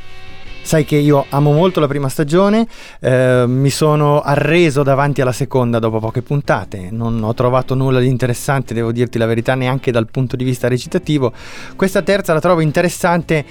Sai 0.63 0.85
che 0.85 0.95
io 0.95 1.25
amo 1.29 1.51
molto 1.51 1.79
la 1.79 1.87
prima 1.87 2.07
stagione, 2.07 2.67
eh, 2.99 3.45
mi 3.47 3.69
sono 3.69 4.21
arreso 4.21 4.83
davanti 4.83 5.21
alla 5.21 5.31
seconda 5.31 5.79
dopo 5.79 5.99
poche 5.99 6.21
puntate, 6.21 6.89
non 6.91 7.21
ho 7.23 7.33
trovato 7.33 7.73
nulla 7.75 7.99
di 7.99 8.07
interessante, 8.07 8.73
devo 8.73 8.91
dirti 8.91 9.17
la 9.17 9.25
verità, 9.25 9.55
neanche 9.55 9.91
dal 9.91 10.07
punto 10.07 10.35
di 10.35 10.43
vista 10.43 10.67
recitativo. 10.67 11.33
Questa 11.75 12.01
terza 12.03 12.33
la 12.33 12.39
trovo 12.39 12.61
interessante. 12.61 13.45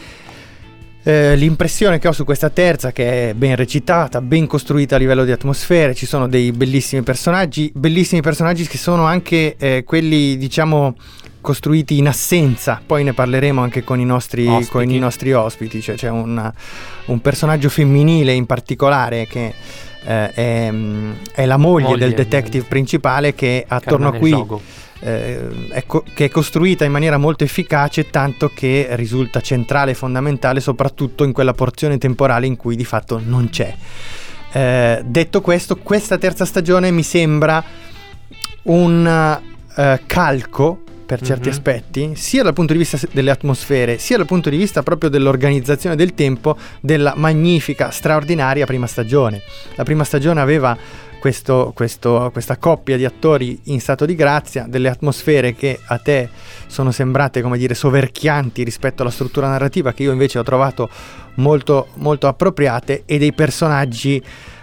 Eh, 1.02 1.34
l'impressione 1.36 1.98
che 1.98 2.08
ho 2.08 2.12
su 2.12 2.24
questa 2.24 2.50
terza 2.50 2.92
che 2.92 3.30
è 3.30 3.34
ben 3.34 3.56
recitata, 3.56 4.20
ben 4.20 4.46
costruita 4.46 4.96
a 4.96 4.98
livello 4.98 5.24
di 5.24 5.32
atmosfere, 5.32 5.94
ci 5.94 6.06
sono 6.06 6.28
dei 6.28 6.52
bellissimi 6.52 7.02
personaggi, 7.02 7.70
bellissimi 7.74 8.20
personaggi 8.20 8.66
che 8.66 8.78
sono 8.78 9.04
anche 9.04 9.56
eh, 9.58 9.84
quelli 9.84 10.36
diciamo 10.36 10.94
costruiti 11.40 11.96
in 11.96 12.06
assenza, 12.06 12.82
poi 12.84 13.02
ne 13.02 13.14
parleremo 13.14 13.62
anche 13.62 13.82
con 13.82 13.98
i 13.98 14.04
nostri 14.04 14.46
Ospiti. 14.46 14.70
con 14.70 14.90
i 14.90 14.98
nostri 14.98 15.32
ospiti, 15.32 15.80
cioè 15.80 15.94
c'è 15.94 16.10
un, 16.10 16.52
un 17.06 17.20
personaggio 17.20 17.70
femminile 17.70 18.32
in 18.32 18.44
particolare 18.44 19.26
che 19.26 19.54
eh, 20.04 20.30
è, 20.32 20.70
mm, 20.70 21.12
è 21.32 21.46
la 21.46 21.56
moglie, 21.56 21.88
Moglie, 21.88 21.98
del 21.98 22.14
detective 22.14 22.66
principale 22.68 23.34
che 23.34 23.64
attorno 23.66 24.08
a 24.08 24.10
Carmine 24.12 24.18
cui 24.18 24.30
Giogo. 24.30 24.60
Eh, 25.00 25.82
co- 25.86 26.04
che 26.14 26.26
è 26.26 26.28
costruita 26.28 26.84
in 26.84 26.92
maniera 26.92 27.16
molto 27.16 27.44
efficace, 27.44 28.10
tanto 28.10 28.50
che 28.54 28.88
risulta 28.90 29.40
centrale 29.40 29.92
e 29.92 29.94
fondamentale 29.94 30.60
soprattutto 30.60 31.24
in 31.24 31.32
quella 31.32 31.52
porzione 31.52 31.98
temporale 31.98 32.46
in 32.46 32.56
cui 32.56 32.76
di 32.76 32.84
fatto 32.84 33.20
non 33.24 33.48
c'è. 33.50 33.74
Eh, 34.52 35.02
detto 35.04 35.40
questo, 35.40 35.76
questa 35.76 36.18
terza 36.18 36.44
stagione 36.44 36.90
mi 36.90 37.02
sembra 37.02 37.62
un 38.62 39.38
eh, 39.76 40.00
calco 40.06 40.82
per 41.06 41.22
certi 41.22 41.48
Mhm. 41.48 41.54
aspetti, 41.54 42.12
sia 42.14 42.44
dal 42.44 42.52
punto 42.52 42.72
di 42.72 42.78
vista 42.78 42.96
delle 43.10 43.30
atmosfere, 43.32 43.98
sia 43.98 44.16
dal 44.16 44.26
punto 44.26 44.48
di 44.48 44.56
vista 44.56 44.84
proprio 44.84 45.10
dell'organizzazione 45.10 45.96
del 45.96 46.14
tempo 46.14 46.56
della 46.80 47.14
magnifica, 47.16 47.90
straordinaria 47.90 48.64
prima 48.64 48.86
stagione. 48.86 49.40
La 49.74 49.82
prima 49.82 50.04
stagione 50.04 50.40
aveva 50.40 50.76
questo- 51.20 51.70
questo- 51.74 52.30
questa 52.32 52.56
coppia 52.56 52.96
di 52.96 53.04
attori 53.04 53.60
in 53.64 53.80
stato 53.80 54.04
di 54.06 54.14
grazia, 54.16 54.64
delle 54.68 54.88
atmosfere 54.88 55.54
che 55.54 55.78
a 55.86 55.98
te 55.98 56.28
sono 56.66 56.90
sembrate, 56.90 57.42
come 57.42 57.58
dire, 57.58 57.74
soverchianti 57.74 58.64
rispetto 58.64 59.02
alla 59.02 59.10
struttura 59.12 59.48
narrativa 59.48 59.92
che 59.92 60.02
io 60.02 60.12
invece 60.12 60.38
ho 60.38 60.42
trovato 60.42 60.88
molto, 61.34 61.88
molto 61.96 62.26
appropriate 62.26 63.02
e 63.06 63.18
dei 63.18 63.32
personaggi 63.32 64.20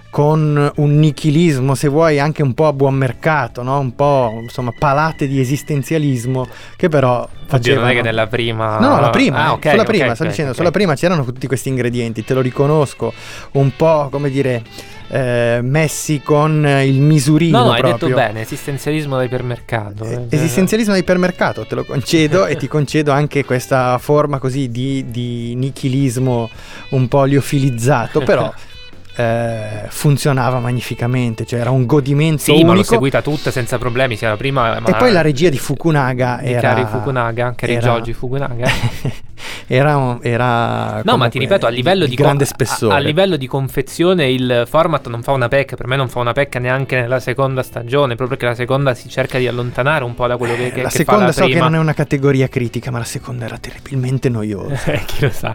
con 0.09 0.71
un 0.77 0.99
nichilismo, 0.99 1.75
se 1.75 1.89
vuoi, 1.89 2.17
anche 2.17 2.41
un 2.41 2.53
po' 2.53 2.65
a 2.67 2.73
buon 2.73 2.95
mercato, 2.95 3.61
no? 3.61 3.77
un 3.77 3.93
po' 3.93 4.39
insomma 4.41 4.73
palate 4.75 5.27
di 5.27 5.39
esistenzialismo 5.39 6.47
che 6.75 6.87
però 6.89 7.21
Oddio, 7.23 7.35
facevano... 7.45 7.81
non 7.81 7.89
è 7.91 7.93
che 7.95 8.01
nella 8.01 8.25
prima. 8.25 8.79
No, 8.79 8.95
no, 8.95 8.99
la 9.01 9.09
prima, 9.09 9.45
Ah, 9.45 9.49
eh, 9.49 9.53
ok, 9.53 9.69
sulla 9.69 9.83
prima, 9.83 10.05
ok, 10.07 10.15
sto 10.15 10.23
dicendo, 10.23 10.51
ok. 10.51 10.57
sulla 10.57 10.71
prima 10.71 10.95
c'erano 10.95 11.23
tutti 11.23 11.45
questi 11.45 11.69
ingredienti, 11.69 12.23
te 12.23 12.33
lo 12.33 12.41
riconosco, 12.41 13.13
un 13.51 13.75
po' 13.75 14.07
come 14.09 14.29
dire 14.31 14.63
eh, 15.09 15.59
messi 15.61 16.21
con 16.21 16.65
eh, 16.65 16.85
il 16.87 16.99
misurino 17.01 17.57
No, 17.59 17.63
no, 17.65 17.71
hai 17.71 17.81
proprio. 17.81 18.07
detto 18.09 18.19
bene, 18.19 18.41
esistenzialismo 18.41 19.15
da 19.17 19.23
ipermercato. 19.23 20.03
eh. 20.05 20.25
Esistenzialismo 20.29 20.93
da 20.93 20.99
ipermercato, 20.99 21.65
te 21.65 21.75
lo 21.75 21.83
concedo 21.85 22.45
e 22.45 22.55
ti 22.57 22.67
concedo 22.69 23.11
anche 23.11 23.45
questa 23.45 23.97
forma 23.99 24.39
così 24.39 24.69
di, 24.69 25.05
di 25.09 25.55
nichilismo 25.55 26.49
un 26.89 27.07
po' 27.07 27.23
liofilizzato, 27.23 28.19
però 28.21 28.53
eh, 29.15 29.85
funzionava 29.89 30.59
magnificamente, 30.59 31.45
cioè 31.45 31.61
era 31.61 31.69
un 31.71 31.85
godimento 31.85 32.43
Sì, 32.43 32.51
ma 32.61 32.67
l'ho 32.67 32.71
unico. 32.71 32.85
seguita 32.93 33.21
tutta 33.21 33.49
senza 33.49 33.77
problemi, 33.77 34.15
sia 34.17 34.29
la 34.29 34.37
prima... 34.37 34.79
Ma 34.79 34.89
E 34.89 34.95
poi 34.95 35.11
la 35.11 35.21
regia 35.21 35.49
di 35.49 35.57
Fukunaga 35.57 36.39
di 36.43 36.51
era... 36.51 36.59
Kari 36.73 36.85
Fukunaga, 36.85 37.53
Kari 37.55 37.73
era- 37.73 37.87
Joji 37.93 38.13
Fukunaga. 38.13 38.67
era, 39.69 39.97
un- 39.97 40.19
era 40.21 41.01
No, 41.03 41.17
ma 41.17 41.27
ti 41.27 41.39
ripeto, 41.39 41.65
a 41.65 41.69
livello 41.69 42.05
di, 42.05 42.11
di, 42.11 42.15
grande 42.15 42.45
co- 42.45 42.49
spessore. 42.51 42.93
A, 42.93 42.97
a 42.97 42.99
livello 42.99 43.35
di 43.35 43.47
confezione 43.47 44.29
il 44.31 44.63
format 44.65 45.07
non 45.07 45.21
fa 45.23 45.33
una 45.33 45.47
pecca, 45.49 45.75
per 45.75 45.87
me 45.87 45.95
non 45.97 46.07
fa 46.07 46.19
una 46.19 46.31
pecca 46.31 46.57
neanche 46.59 46.99
nella 46.99 47.19
seconda 47.19 47.63
stagione, 47.63 48.15
proprio 48.15 48.29
perché 48.37 48.45
la 48.45 48.55
seconda 48.55 48.93
si 48.93 49.09
cerca 49.09 49.37
di 49.37 49.45
allontanare 49.47 50.03
un 50.05 50.15
po' 50.15 50.25
da 50.27 50.37
quello 50.37 50.55
che, 50.55 50.71
che, 50.71 50.81
la 50.83 50.89
che 50.89 50.95
seconda 50.97 51.19
fa 51.21 51.25
la 51.27 51.31
so 51.33 51.41
che 51.43 51.49
prima. 51.51 51.65
non 51.65 51.75
è 51.75 51.79
una 51.79 51.93
categoria 51.93 52.47
critica, 52.47 52.91
ma 52.91 52.99
la 52.99 53.03
seconda 53.03 53.45
era 53.45 53.57
terribilmente 53.57 54.29
noiosa. 54.29 54.75
Eh, 54.97 55.03
Chi 55.05 55.21
lo 55.25 55.29
sa. 55.31 55.53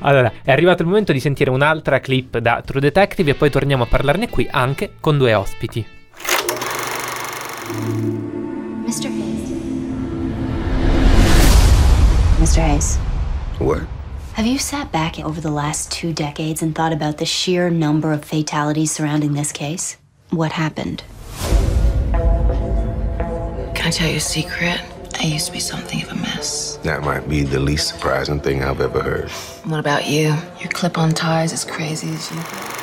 Allora, 0.00 0.32
è 0.42 0.50
arrivato 0.50 0.82
il 0.82 0.88
momento 0.88 1.12
di 1.12 1.20
sentire 1.20 1.50
un'altra 1.50 2.00
clip 2.00 2.38
da 2.38 2.62
True 2.64 2.80
Detective 2.80 3.30
e 3.30 3.34
poi 3.34 3.48
torniamo 3.50 3.84
a 3.84 3.86
parlarne 3.86 4.28
qui 4.28 4.48
anche 4.50 4.94
con 4.98 5.18
due 5.18 5.34
ospiti. 5.34 5.86
Mr. 8.84 9.06
Hayes. 9.06 9.50
Mr. 12.38 12.60
Hayes, 12.60 12.98
What? 13.62 13.82
have 14.34 14.46
you 14.46 14.58
sat 14.58 14.90
back 14.90 15.18
over 15.20 15.40
the 15.40 15.50
last 15.50 15.92
two 15.92 16.12
decades 16.12 16.62
and 16.62 16.74
thought 16.74 16.92
about 16.92 17.18
the 17.18 17.26
sheer 17.26 17.68
number 17.68 18.12
of 18.12 18.24
fatalities 18.24 18.90
surrounding 18.90 19.34
this 19.34 19.52
case? 19.52 19.98
What 20.30 20.52
happened? 20.52 21.04
Can 23.74 23.86
I 23.86 23.90
tell 23.90 24.08
you 24.08 24.16
a 24.16 24.20
secret? 24.20 24.80
I 25.20 25.24
used 25.26 25.46
to 25.46 25.52
be 25.52 25.60
something 25.60 26.02
of 26.02 26.10
a 26.10 26.14
mess. 26.14 26.76
That 26.82 27.02
might 27.02 27.28
be 27.28 27.42
the 27.42 27.60
least 27.60 27.88
surprising 27.88 28.40
thing 28.40 28.64
I've 28.64 28.80
ever 28.80 29.02
heard. 29.02 29.30
What 29.64 29.80
about 29.80 30.08
you? 30.08 30.34
Your 30.58 30.70
clip 30.72 30.96
on 30.96 31.10
ties 31.12 31.52
as 31.52 31.64
crazy 31.64 32.08
as 32.08 32.30
you. 32.32 32.81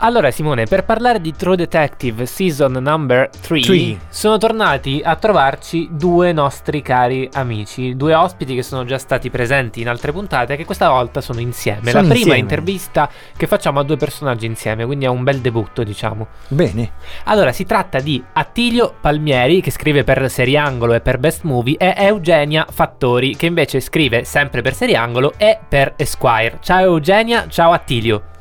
Allora 0.00 0.30
Simone, 0.30 0.66
per 0.66 0.84
parlare 0.84 1.20
di 1.20 1.34
True 1.34 1.56
Detective 1.56 2.24
Season 2.24 2.70
Number 2.70 3.30
3 3.40 3.60
Three. 3.60 3.98
sono 4.08 4.38
tornati 4.38 5.00
a 5.02 5.16
trovarci 5.16 5.88
due 5.90 6.32
nostri 6.32 6.82
cari 6.82 7.28
amici, 7.32 7.96
due 7.96 8.14
ospiti 8.14 8.54
che 8.54 8.62
sono 8.62 8.84
già 8.84 8.96
stati 8.96 9.28
presenti 9.28 9.80
in 9.80 9.88
altre 9.88 10.12
puntate 10.12 10.52
e 10.52 10.56
che 10.56 10.64
questa 10.64 10.88
volta 10.88 11.20
sono 11.20 11.40
insieme. 11.40 11.90
Sono 11.90 12.02
La 12.02 12.08
prima 12.10 12.14
insieme. 12.14 12.38
intervista 12.38 13.10
che 13.36 13.46
facciamo 13.48 13.80
a 13.80 13.82
due 13.82 13.96
personaggi 13.96 14.46
insieme, 14.46 14.84
quindi 14.84 15.04
è 15.04 15.08
un 15.08 15.24
bel 15.24 15.40
debutto 15.40 15.82
diciamo. 15.82 16.28
Bene. 16.46 16.92
Allora, 17.24 17.50
si 17.50 17.64
tratta 17.64 17.98
di 17.98 18.22
Attilio 18.34 18.94
Palmieri, 19.00 19.60
che 19.60 19.72
scrive 19.72 20.04
per 20.04 20.30
Seriangolo 20.30 20.94
e 20.94 21.00
per 21.00 21.18
Best 21.18 21.42
Movie, 21.42 21.76
e 21.76 21.94
Eugenia 21.96 22.66
Fattori, 22.70 23.34
che 23.34 23.46
invece 23.46 23.80
scrive 23.80 24.22
sempre 24.22 24.62
per 24.62 24.74
Seriangolo 24.74 25.34
e 25.36 25.58
per 25.68 25.94
Esquire. 25.96 26.58
Ciao 26.62 26.84
Eugenia, 26.84 27.48
ciao 27.48 27.72
Attilio. 27.72 28.36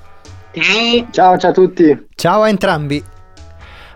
Ciao, 1.11 1.37
ciao 1.37 1.51
a 1.51 1.53
tutti. 1.53 2.07
Ciao 2.15 2.41
a 2.41 2.49
entrambi. 2.49 3.03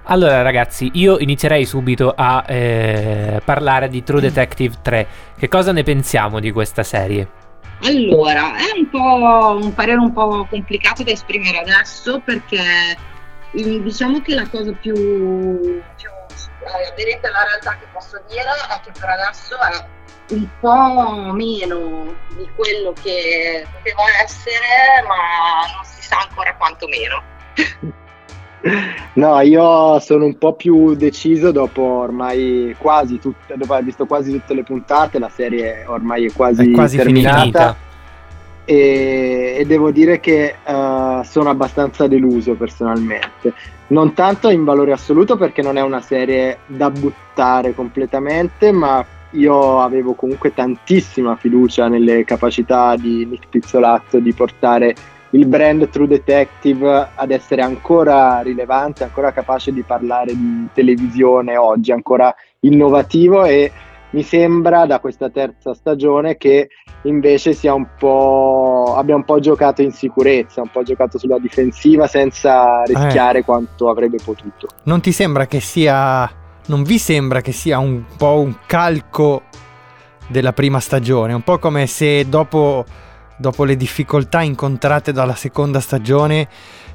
Allora 0.06 0.42
ragazzi, 0.42 0.90
io 0.96 1.20
inizierei 1.20 1.66
subito 1.66 2.14
a 2.16 2.44
eh, 2.48 3.42
parlare 3.46 3.88
di 3.88 4.04
True 4.04 4.22
Detective 4.22 4.76
3. 4.82 5.08
Che 5.38 5.48
cosa 5.48 5.72
ne 5.72 5.84
pensiamo 5.84 6.40
di 6.40 6.52
questa 6.52 6.84
serie? 6.84 7.30
Allora, 7.84 8.56
è 8.58 8.78
un 8.78 8.90
po' 8.90 9.60
un 9.64 9.74
parere 9.74 10.00
un 10.00 10.12
po' 10.12 10.46
complicato 10.50 11.04
da 11.04 11.12
esprimere 11.12 11.60
adesso 11.60 12.20
perché 12.20 12.60
mm, 13.60 13.84
diciamo 13.84 14.22
che 14.22 14.36
la 14.36 14.48
cosa 14.48 14.72
più, 14.74 14.94
più 14.94 16.10
eh, 16.64 16.92
aderente 16.92 17.28
alla 17.28 17.44
realtà 17.44 17.78
che 17.80 17.88
posso 17.92 18.22
dire 18.28 18.50
è 18.70 18.80
che 18.84 18.92
per 19.00 19.10
adesso 19.10 19.56
è 19.56 19.86
un 20.32 20.48
po' 20.60 21.32
meno 21.34 22.14
di 22.36 22.48
quello 22.56 22.94
che 23.02 23.66
poteva 23.72 24.04
essere, 24.24 25.04
ma 25.08 25.74
non 25.76 25.84
si 25.84 26.02
sa 26.02 26.26
ancora 26.28 26.56
quanto 26.56 26.88
meno. 26.88 27.22
No, 29.14 29.40
io 29.42 30.00
sono 30.00 30.26
un 30.26 30.38
po' 30.38 30.54
più 30.54 30.94
deciso 30.94 31.52
dopo 31.52 31.82
ormai 31.82 32.76
quasi 32.78 33.20
tutte, 33.20 33.56
dopo 33.58 33.74
aver 33.74 33.86
visto 33.86 34.06
quasi 34.06 34.32
tutte 34.32 34.54
le 34.54 34.64
puntate, 34.64 35.18
la 35.18 35.30
serie 35.30 35.84
ormai 35.88 36.26
è 36.28 36.32
quasi, 36.32 36.70
È 36.70 36.72
quasi 36.72 36.98
terminata. 36.98 37.40
finita. 37.40 37.76
E, 38.64 39.56
e 39.58 39.66
devo 39.66 39.90
dire 39.90 40.20
che 40.20 40.56
eh, 40.64 41.22
sono 41.24 41.50
abbastanza 41.50 42.08
deluso 42.08 42.54
personalmente. 42.54 43.54
Non 43.88 44.14
tanto 44.14 44.50
in 44.50 44.64
valore 44.64 44.92
assoluto 44.94 45.36
perché 45.38 45.64
non 45.64 45.78
è 45.78 45.82
una 45.82 46.02
serie 46.02 46.60
da 46.68 46.92
buttare 46.92 47.74
completamente, 47.74 48.72
ma 48.72 49.04
io 49.32 49.80
avevo 49.80 50.14
comunque 50.14 50.54
tantissima 50.54 51.36
fiducia 51.36 51.88
nelle 51.88 52.24
capacità 52.24 52.96
di 52.96 53.26
Nick 53.26 53.48
Pizzolatto 53.50 54.20
di 54.20 54.34
portare 54.34 54.96
il 55.32 55.46
brand 55.46 55.90
True 55.90 56.08
Detective 56.08 57.10
ad 57.16 57.32
essere 57.32 57.62
ancora 57.62 58.42
rilevante, 58.42 59.04
ancora 59.04 59.32
capace 59.32 59.72
di 59.72 59.82
parlare 59.84 60.36
di 60.36 60.68
televisione 60.74 61.56
oggi, 61.56 61.92
ancora 61.92 62.34
innovativo 62.62 63.46
e 63.46 63.72
mi 64.12 64.24
sembra 64.24 64.86
da 64.86 65.00
questa 65.00 65.30
terza 65.30 65.74
stagione 65.74 66.36
che 66.36 66.68
invece 67.04 67.54
sia 67.54 67.74
un 67.74 67.88
po' 67.98 68.96
abbia 68.98 69.16
un 69.16 69.24
po' 69.24 69.40
giocato 69.40 69.82
in 69.82 69.92
sicurezza, 69.92 70.62
un 70.62 70.70
po' 70.70 70.84
giocato 70.84 71.18
sulla 71.18 71.40
difensiva 71.40 72.08
senza 72.08 72.84
rischiare 72.84 73.44
quanto 73.44 73.90
avrebbe 73.90 74.18
potuto. 74.24 74.68
Non 74.84 75.00
ti 75.00 75.14
sembra 75.14 75.46
che 75.46 75.62
sia. 75.62 76.41
Non 76.68 76.84
vi 76.84 76.98
sembra 76.98 77.42
che 77.42 77.52
sia 77.52 77.80
un 77.80 78.04
po' 78.18 78.40
un 78.40 78.56
calco 78.66 79.44
della 80.28 80.54
prima 80.54 80.80
stagione? 80.80 81.34
Un 81.34 81.44
po' 81.44 81.60
come 81.60 81.88
se 81.88 82.28
dopo, 82.30 82.86
dopo 83.38 83.64
le 83.64 83.76
difficoltà 83.76 84.42
incontrate 84.42 85.12
dalla 85.12 85.36
seconda 85.36 85.80
stagione 85.80 86.48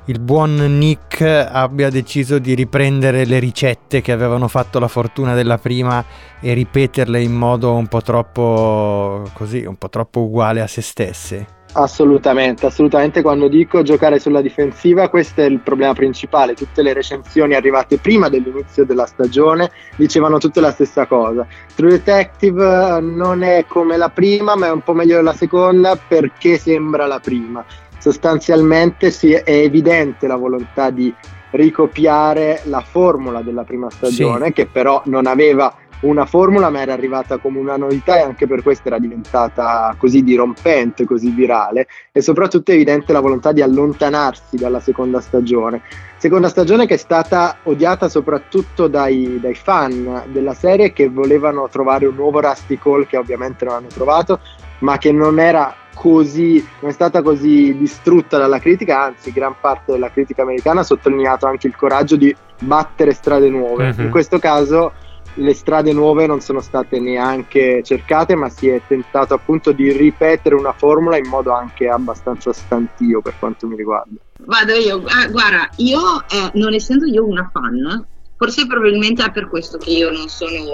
il 0.09 0.21
buon 0.21 0.55
Nick 0.79 1.21
abbia 1.21 1.91
deciso 1.91 2.39
di 2.39 2.55
riprendere 2.55 3.25
le 3.25 3.41
ricette 3.41 4.01
che 4.03 4.13
avevano 4.13 4.47
fatto 4.47 4.79
la 4.79 4.87
fortuna 4.87 5.35
della 5.35 5.59
prima 5.59 6.05
e 6.41 6.53
ripeterle 6.53 7.21
in 7.21 7.33
modo 7.33 7.75
un 7.75 7.89
po' 7.89 8.03
troppo 8.03 9.29
così, 9.33 9.65
un 9.65 9.75
po' 9.75 9.89
troppo 9.89 10.21
uguale 10.21 10.61
a 10.61 10.69
se 10.69 10.81
stesse. 10.81 11.56
Assolutamente, 11.79 12.65
assolutamente 12.65 13.21
quando 13.21 13.49
dico 13.49 13.83
giocare 13.83 14.19
sulla 14.19 14.41
difensiva 14.41 15.11
questo 15.11 15.43
è 15.43 15.45
il 15.45 15.59
problema 15.59 15.93
principale, 15.93 16.55
tutte 16.55 16.81
le 16.81 16.95
recensioni 16.95 17.53
arrivate 17.53 17.99
prima 17.99 18.31
dell'inizio 18.31 18.87
della 18.87 19.05
stagione 19.05 19.71
dicevano 19.97 20.39
tutte 20.39 20.61
la 20.61 20.71
stessa 20.71 21.05
cosa. 21.05 21.47
True 21.75 21.91
Detective 21.91 22.99
non 23.03 23.43
è 23.43 23.67
come 23.69 23.99
la 23.99 24.09
prima 24.09 24.57
ma 24.57 24.69
è 24.69 24.71
un 24.71 24.81
po' 24.81 24.95
meglio 24.95 25.17
della 25.17 25.35
seconda 25.35 25.97
perché 25.97 26.57
sembra 26.57 27.05
la 27.07 27.21
prima. 27.21 27.63
Sostanzialmente 27.99 29.11
sì, 29.11 29.33
è 29.33 29.45
evidente 29.51 30.27
la 30.27 30.37
volontà 30.37 30.89
di 30.89 31.13
ricopiare 31.51 32.61
la 32.65 32.81
formula 32.81 33.43
della 33.43 33.65
prima 33.65 33.91
stagione 33.91 34.47
Sì. 34.47 34.53
che 34.53 34.67
però 34.67 35.03
non 35.07 35.27
aveva 35.27 35.75
una 36.07 36.27
formula, 36.27 36.71
ma 36.71 36.81
era 36.81 36.93
arrivata 36.93 37.39
come 37.39 37.59
una 37.59 37.77
novità 37.77 38.19
e 38.19 38.23
anche 38.23 38.47
per 38.47 38.63
questo 38.63 38.89
era 38.89 38.99
diventata 38.99 39.95
così 39.99 40.23
dirompente, 40.23 41.05
così 41.05 41.31
virale 41.31 41.87
e 42.13 42.21
soprattutto 42.21 42.71
è 42.71 42.75
evidente 42.75 43.13
la 43.13 43.21
volontà 43.21 43.53
di 43.53 43.63
allontanarsi 43.63 44.57
dalla 44.57 44.81
seconda 44.81 45.21
stagione. 45.21 45.83
Seconda 46.17 46.49
stagione 46.49 46.87
che 46.87 46.95
è 46.95 46.99
stata 46.99 47.59
odiata 47.65 48.09
soprattutto 48.09 48.89
dai, 48.89 49.39
dai 49.41 49.55
fan 49.55 50.25
della 50.29 50.55
serie 50.55 50.93
che 50.93 51.09
volevano 51.09 51.69
trovare 51.69 52.07
un 52.07 52.15
nuovo 52.15 52.41
Rusty 52.41 52.79
Cole 52.79 53.07
che 53.07 53.17
ovviamente 53.17 53.65
non 53.65 53.75
hanno 53.75 53.89
trovato, 53.89 54.41
ma 54.79 54.99
che 54.99 55.13
non 55.13 55.39
era 55.39 55.75
così, 55.95 56.65
non 56.81 56.91
è 56.91 56.93
stata 56.93 57.23
così 57.23 57.77
distrutta 57.77 58.37
dalla 58.37 58.59
critica, 58.59 59.03
anzi 59.03 59.33
gran 59.33 59.55
parte 59.59 59.93
della 59.93 60.11
critica 60.11 60.43
americana 60.43 60.81
ha 60.81 60.85
sottolineato 60.85 61.47
anche 61.47 61.67
il 61.67 61.75
coraggio 61.75 62.17
di 62.17 62.35
battere 62.61 63.13
strade 63.13 63.49
nuove. 63.49 63.95
Mhm. 63.95 64.05
In 64.05 64.11
questo 64.11 64.39
caso 64.39 64.93
le 65.37 65.55
strade 65.55 65.93
nuove 65.93 66.27
non 66.27 66.41
sono 66.41 66.61
state 66.61 66.99
neanche 66.99 67.83
cercate, 67.83 68.35
ma 68.35 68.49
si 68.49 68.69
è 68.69 68.81
tentato 68.87 69.35
appunto 69.35 69.73
di 69.73 69.93
ripetere 69.93 70.55
una 70.55 70.73
formula 70.73 71.17
in 71.17 71.29
modo 71.29 71.53
anche 71.53 71.89
abbastanza 71.89 72.53
stantio 72.53 73.21
per 73.21 73.37
quanto 73.39 73.67
mi 73.67 73.77
riguarda. 73.77 74.15
Vado 74.39 74.73
io, 74.75 75.03
Ah, 75.07 75.29
guarda, 75.29 75.69
io 75.77 76.01
eh, 76.29 76.51
non 76.55 76.75
essendo 76.75 77.07
io 77.07 77.27
una 77.27 77.51
fan, 77.53 78.07
forse 78.37 78.67
probabilmente 78.67 79.25
è 79.25 79.31
per 79.31 79.49
questo 79.49 79.79
che 79.79 79.91
io 79.91 80.11
non 80.11 80.29
sono 80.29 80.65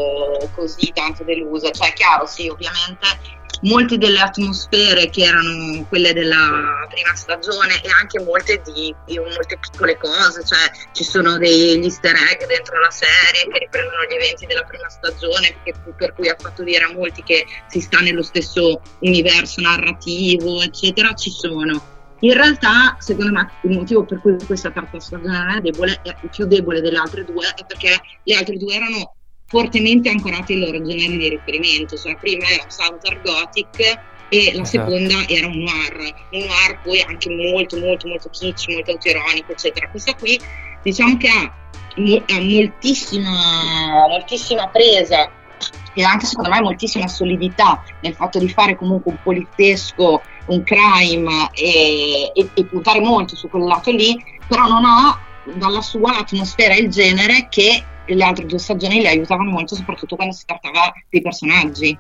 così 0.54 0.90
tanto 0.92 1.24
delusa, 1.24 1.70
cioè 1.70 1.88
è 1.88 1.92
chiaro 1.92 2.26
sì 2.26 2.48
ovviamente 2.48 3.06
molte 3.62 3.98
delle 3.98 4.20
atmosfere 4.20 5.10
che 5.10 5.22
erano 5.22 5.84
quelle 5.88 6.12
della 6.12 6.86
prima 6.88 7.14
stagione 7.14 7.80
e 7.82 7.88
anche 8.00 8.20
molte 8.20 8.62
di, 8.64 8.94
di 9.06 9.18
molte 9.18 9.58
piccole 9.58 9.96
cose, 9.98 10.44
cioè 10.44 10.70
ci 10.92 11.04
sono 11.04 11.38
degli 11.38 11.84
easter 11.84 12.14
egg 12.14 12.46
dentro 12.46 12.80
la 12.80 12.90
serie 12.90 13.50
che 13.50 13.58
riprendono 13.58 14.04
gli 14.08 14.14
eventi 14.14 14.46
della 14.46 14.64
prima 14.64 14.88
stagione, 14.88 15.56
che- 15.62 15.74
per 15.96 16.14
cui 16.14 16.28
ha 16.28 16.36
fatto 16.38 16.62
dire 16.62 16.84
a 16.84 16.92
molti 16.92 17.22
che 17.22 17.46
si 17.68 17.80
sta 17.80 18.00
nello 18.00 18.22
stesso 18.22 18.80
universo 19.00 19.60
narrativo, 19.60 20.60
eccetera, 20.62 21.12
ci 21.14 21.30
sono. 21.30 21.90
In 22.20 22.34
realtà, 22.34 22.96
secondo 23.00 23.32
me, 23.32 23.50
il 23.62 23.70
motivo 23.70 24.04
per 24.04 24.20
cui 24.20 24.36
questa 24.46 24.70
terza 24.70 25.00
stagione 25.00 25.56
è 25.56 25.60
debole, 25.60 26.00
è 26.02 26.14
più 26.30 26.46
debole 26.46 26.80
delle 26.80 26.98
altre 26.98 27.24
due, 27.24 27.46
è 27.48 27.64
perché 27.66 28.00
le 28.22 28.34
altre 28.36 28.56
due 28.58 28.74
erano 28.74 29.14
fortemente 29.53 30.09
ancorate 30.09 30.55
ai 30.55 30.61
loro 30.61 30.80
generi 30.80 31.18
di 31.18 31.28
riferimento. 31.28 31.94
Cioè, 31.98 32.12
la 32.12 32.18
prima 32.18 32.48
era 32.48 32.64
Southern 32.68 33.20
Gothic 33.22 33.78
e 34.30 34.53
la 34.55 34.62
Esatto. 34.62 34.64
seconda 34.64 35.28
era 35.28 35.46
un 35.46 35.59
noir. 35.59 36.14
Un 36.30 36.40
noir 36.46 36.80
poi 36.82 37.03
anche 37.03 37.28
molto, 37.28 37.78
molto, 37.78 38.09
molto 38.09 38.30
kitsch, 38.30 38.68
molto 38.68 38.92
autoironico, 38.92 39.53
eccetera. 39.53 39.90
Questa 39.90 40.14
qui, 40.14 40.40
diciamo 40.82 41.18
che 41.18 41.28
ha, 41.28 41.53
mo- 41.96 42.24
ha 42.26 42.40
moltissima, 42.40 44.07
moltissima 44.09 44.68
presa 44.68 45.30
e 45.94 46.03
anche 46.03 46.24
secondo 46.24 46.48
me 46.48 46.62
moltissima 46.62 47.07
solidità 47.07 47.84
nel 48.00 48.14
fatto 48.14 48.38
di 48.38 48.48
fare 48.48 48.74
comunque 48.74 49.12
un 49.12 49.18
poliziesco, 49.22 50.22
un 50.46 50.62
crime 50.62 51.50
e, 51.53 52.32
e- 52.34 52.48
e 52.55 52.64
puntare 52.64 53.00
molto 53.00 53.36
su 53.36 53.50
quel 53.50 53.64
lato 53.64 53.90
lì, 53.90 54.16
però 54.48 54.66
non 54.66 54.86
ha 54.86 55.20
dalla 55.44 55.82
sua 55.82 56.12
l'atmosfera 56.12 56.72
e 56.72 56.78
il 56.80 56.88
genere 56.88 57.48
che 57.50 57.84
le 58.07 58.24
altre 58.24 58.46
due 58.46 58.59
stagioni 58.59 59.00
le 59.00 59.09
aiutavano 59.09 59.50
molto, 59.50 59.74
soprattutto 59.74 60.16
quando 60.16 60.34
si 60.34 60.44
trattava 60.44 60.92
dei 61.09 61.22
personaggi. 61.22 61.98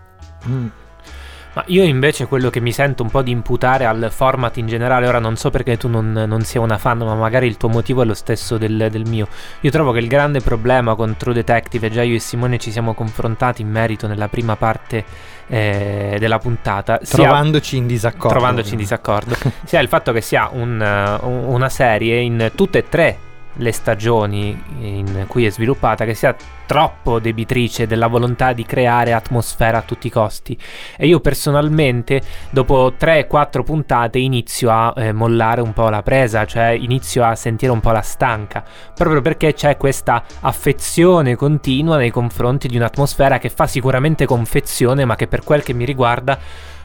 Ma 1.54 1.62
io 1.66 1.84
invece 1.84 2.26
quello 2.26 2.48
che 2.48 2.60
mi 2.60 2.72
sento 2.72 3.02
un 3.02 3.10
po' 3.10 3.20
di 3.20 3.30
imputare 3.30 3.84
al 3.84 4.08
format 4.10 4.56
in 4.56 4.66
generale, 4.66 5.06
ora 5.06 5.18
non 5.18 5.36
so 5.36 5.50
perché 5.50 5.76
tu 5.76 5.86
non, 5.86 6.10
non 6.10 6.40
sia 6.44 6.62
una 6.62 6.78
fan, 6.78 6.96
ma 6.98 7.14
magari 7.14 7.46
il 7.46 7.58
tuo 7.58 7.68
motivo 7.68 8.00
è 8.00 8.06
lo 8.06 8.14
stesso 8.14 8.56
del, 8.56 8.88
del 8.90 9.06
mio. 9.06 9.28
Io 9.60 9.70
trovo 9.70 9.92
che 9.92 9.98
il 9.98 10.08
grande 10.08 10.40
problema 10.40 10.94
con 10.94 11.14
True 11.18 11.34
Detective, 11.34 11.88
e 11.88 11.90
già 11.90 12.02
io 12.02 12.16
e 12.16 12.20
Simone 12.20 12.56
ci 12.56 12.70
siamo 12.70 12.94
confrontati 12.94 13.60
in 13.60 13.68
merito 13.68 14.06
nella 14.06 14.28
prima 14.28 14.56
parte 14.56 15.04
eh, 15.46 16.16
della 16.18 16.38
puntata, 16.38 17.00
sia- 17.02 17.18
Trovandoci 17.18 17.76
in 17.76 17.86
disaccordo. 17.86 18.28
trovandoci 18.28 18.72
in 18.72 18.78
disaccordo, 18.78 19.36
sia 19.64 19.80
il 19.80 19.88
fatto 19.88 20.10
che 20.12 20.22
sia 20.22 20.48
un, 20.50 20.80
un- 20.80 21.44
una 21.48 21.68
serie 21.68 22.18
in 22.18 22.50
tutte 22.54 22.78
e 22.78 22.88
tre 22.88 23.18
le 23.54 23.72
stagioni 23.72 24.60
in 24.80 25.24
cui 25.28 25.46
è 25.46 25.50
sviluppata 25.50 26.04
che 26.04 26.14
sia 26.14 26.34
troppo 26.66 27.18
debitrice 27.18 27.86
della 27.86 28.06
volontà 28.06 28.52
di 28.52 28.64
creare 28.64 29.12
atmosfera 29.12 29.78
a 29.78 29.82
tutti 29.82 30.06
i 30.06 30.10
costi. 30.10 30.56
E 30.96 31.06
io 31.06 31.20
personalmente 31.20 32.22
dopo 32.50 32.94
3-4 32.98 33.62
puntate 33.62 34.18
inizio 34.18 34.70
a 34.70 34.94
eh, 34.96 35.12
mollare 35.12 35.60
un 35.60 35.72
po' 35.72 35.88
la 35.88 36.02
presa 36.02 36.44
cioè 36.44 36.68
inizio 36.68 37.24
a 37.24 37.34
sentire 37.34 37.72
un 37.72 37.80
po' 37.80 37.90
la 37.90 38.00
stanca 38.02 38.64
proprio 38.94 39.20
perché 39.20 39.54
c'è 39.54 39.76
questa 39.76 40.24
affezione 40.40 41.36
continua 41.36 41.96
nei 41.96 42.10
confronti 42.10 42.68
di 42.68 42.76
un'atmosfera 42.76 43.38
che 43.38 43.48
fa 43.48 43.66
sicuramente 43.66 44.26
confezione 44.26 45.04
ma 45.04 45.16
che 45.16 45.26
per 45.26 45.42
quel 45.44 45.62
che 45.62 45.72
mi 45.72 45.84
riguarda 45.84 46.38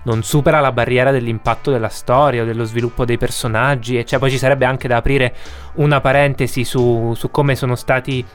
non 0.04 0.24
supera 0.24 0.60
la 0.60 0.72
barriera 0.72 1.12
dell'impatto 1.12 1.72
della 1.72 1.90
storia 1.90 2.44
o 2.44 2.46
dello 2.46 2.64
sviluppo 2.64 3.06
dei 3.06 3.18
personaggi 3.18 3.98
e 3.98 4.06
cioè 4.06 4.20
poi 4.20 4.32
ci 4.32 4.38
sarebbe 4.38 4.66
anche 4.66 4.88
da 4.88 4.98
aprire 4.98 5.36
una 5.76 6.02
parentesi 6.02 6.64
su, 6.64 7.14
su 7.16 7.30
come 7.30 7.56
sono 7.56 7.76
stati 7.76 8.26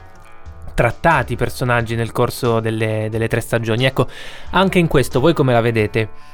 trattati 0.73 1.33
i 1.33 1.37
personaggi 1.37 1.95
nel 1.95 2.11
corso 2.11 2.59
delle, 2.59 3.07
delle 3.09 3.27
tre 3.27 3.41
stagioni. 3.41 3.85
Ecco 3.85 4.07
anche 4.51 4.79
in 4.79 4.87
questo 4.87 5.19
voi 5.19 5.33
come 5.33 5.53
la 5.53 5.61
vedete? 5.61 6.31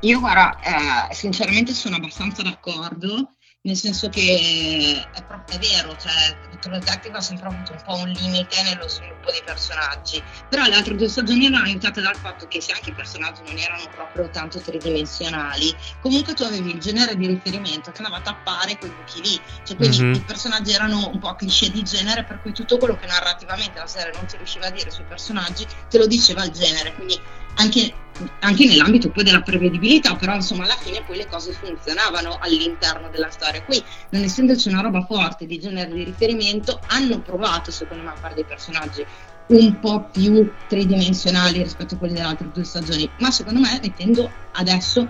Io 0.00 0.18
guarda, 0.18 0.56
eh, 0.60 1.14
sinceramente 1.14 1.72
sono 1.72 1.96
abbastanza 1.96 2.42
d'accordo, 2.42 3.32
nel 3.62 3.76
senso 3.76 4.08
che 4.08 5.06
è, 5.12 5.22
proprio, 5.24 5.58
è 5.58 5.60
vero, 5.60 5.94
cioè 5.96 6.48
Detective 6.60 7.16
ha 7.16 7.20
sempre 7.20 7.48
avuto 7.48 7.72
un 7.72 7.82
po' 7.84 7.94
un 7.96 8.08
limite 8.08 8.62
nello 8.62 8.86
sviluppo 8.86 9.30
dei 9.30 9.42
personaggi, 9.44 10.22
però 10.48 10.64
le 10.64 10.74
altre 10.74 10.94
due 10.94 11.08
stagioni 11.08 11.46
erano 11.46 11.64
aiutate 11.64 12.00
dal 12.00 12.16
fatto 12.16 12.46
che 12.48 12.60
se 12.60 12.72
anche 12.72 12.90
i 12.90 12.92
personaggi 12.92 13.40
non 13.44 13.56
erano 13.56 13.84
proprio 13.94 14.28
tanto 14.30 14.60
tridimensionali, 14.60 15.74
comunque 16.00 16.34
tu 16.34 16.42
avevi 16.42 16.70
il 16.72 16.78
genere 16.78 17.16
di 17.16 17.26
riferimento 17.26 17.90
che 17.90 17.98
andava 18.02 18.18
a 18.18 18.22
tappare 18.22 18.76
quei 18.78 18.90
buchi 18.90 19.22
lì, 19.22 19.40
cioè 19.64 19.76
quindi 19.76 20.02
Mhm. 20.02 20.14
i 20.14 20.20
personaggi 20.20 20.72
erano 20.72 21.08
un 21.08 21.18
po' 21.18 21.34
cliché 21.34 21.70
di 21.70 21.82
genere, 21.82 22.24
per 22.24 22.40
cui 22.40 22.52
tutto 22.52 22.76
quello 22.78 22.96
che 22.96 23.06
narrativamente 23.06 23.78
la 23.78 23.86
serie 23.86 24.12
non 24.14 24.26
ti 24.26 24.36
riusciva 24.36 24.66
a 24.66 24.70
dire 24.70 24.90
sui 24.90 25.04
personaggi 25.04 25.66
te 25.88 25.98
lo 25.98 26.06
diceva 26.06 26.44
il 26.44 26.50
genere, 26.50 26.94
quindi 26.94 27.18
anche, 27.56 27.92
anche 28.40 28.66
nell'ambito 28.66 29.10
poi 29.10 29.24
della 29.24 29.42
prevedibilità, 29.42 30.16
però 30.16 30.34
insomma 30.34 30.64
alla 30.64 30.76
fine 30.76 31.02
poi 31.02 31.16
le 31.16 31.26
cose 31.26 31.52
funzionavano 31.52 32.38
all'interno 32.40 33.08
della 33.10 33.30
storia. 33.30 33.62
Qui, 33.62 33.82
non 34.10 34.22
essendoci 34.22 34.68
una 34.68 34.80
roba 34.80 35.04
forte 35.04 35.46
di 35.46 35.58
genere 35.58 35.92
di 35.92 36.04
riferimento, 36.04 36.80
hanno 36.86 37.20
provato 37.20 37.70
secondo 37.70 38.04
me 38.04 38.10
a 38.10 38.16
fare 38.16 38.34
dei 38.34 38.44
personaggi 38.44 39.04
un 39.48 39.80
po' 39.80 40.08
più 40.12 40.50
tridimensionali 40.68 41.62
rispetto 41.62 41.94
a 41.94 41.98
quelli 41.98 42.14
delle 42.14 42.26
altre 42.26 42.50
due 42.52 42.64
stagioni, 42.64 43.10
ma 43.18 43.30
secondo 43.30 43.60
me 43.60 43.78
mettendo 43.82 44.30
adesso 44.52 45.08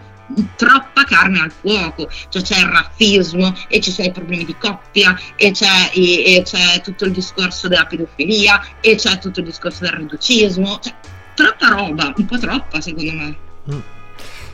troppa 0.56 1.04
carne 1.04 1.40
al 1.40 1.50
fuoco, 1.50 2.08
cioè 2.28 2.42
c'è 2.42 2.60
il 2.60 2.66
razzismo 2.66 3.54
e 3.68 3.80
ci 3.80 3.90
sono 3.90 4.08
i 4.08 4.12
problemi 4.12 4.44
di 4.44 4.56
coppia 4.56 5.18
e 5.36 5.50
c'è, 5.50 5.90
e, 5.92 6.36
e 6.36 6.42
c'è 6.42 6.80
tutto 6.82 7.04
il 7.04 7.12
discorso 7.12 7.68
della 7.68 7.86
pedofilia 7.86 8.64
e 8.80 8.94
c'è 8.94 9.18
tutto 9.18 9.40
il 9.40 9.46
discorso 9.46 9.80
del 9.80 9.92
riducismo, 9.92 10.78
cioè 10.80 10.94
troppa 11.42 11.68
roba, 11.74 12.12
un 12.16 12.24
po' 12.26 12.38
troppa 12.38 12.80
secondo 12.80 13.12
me. 13.12 13.36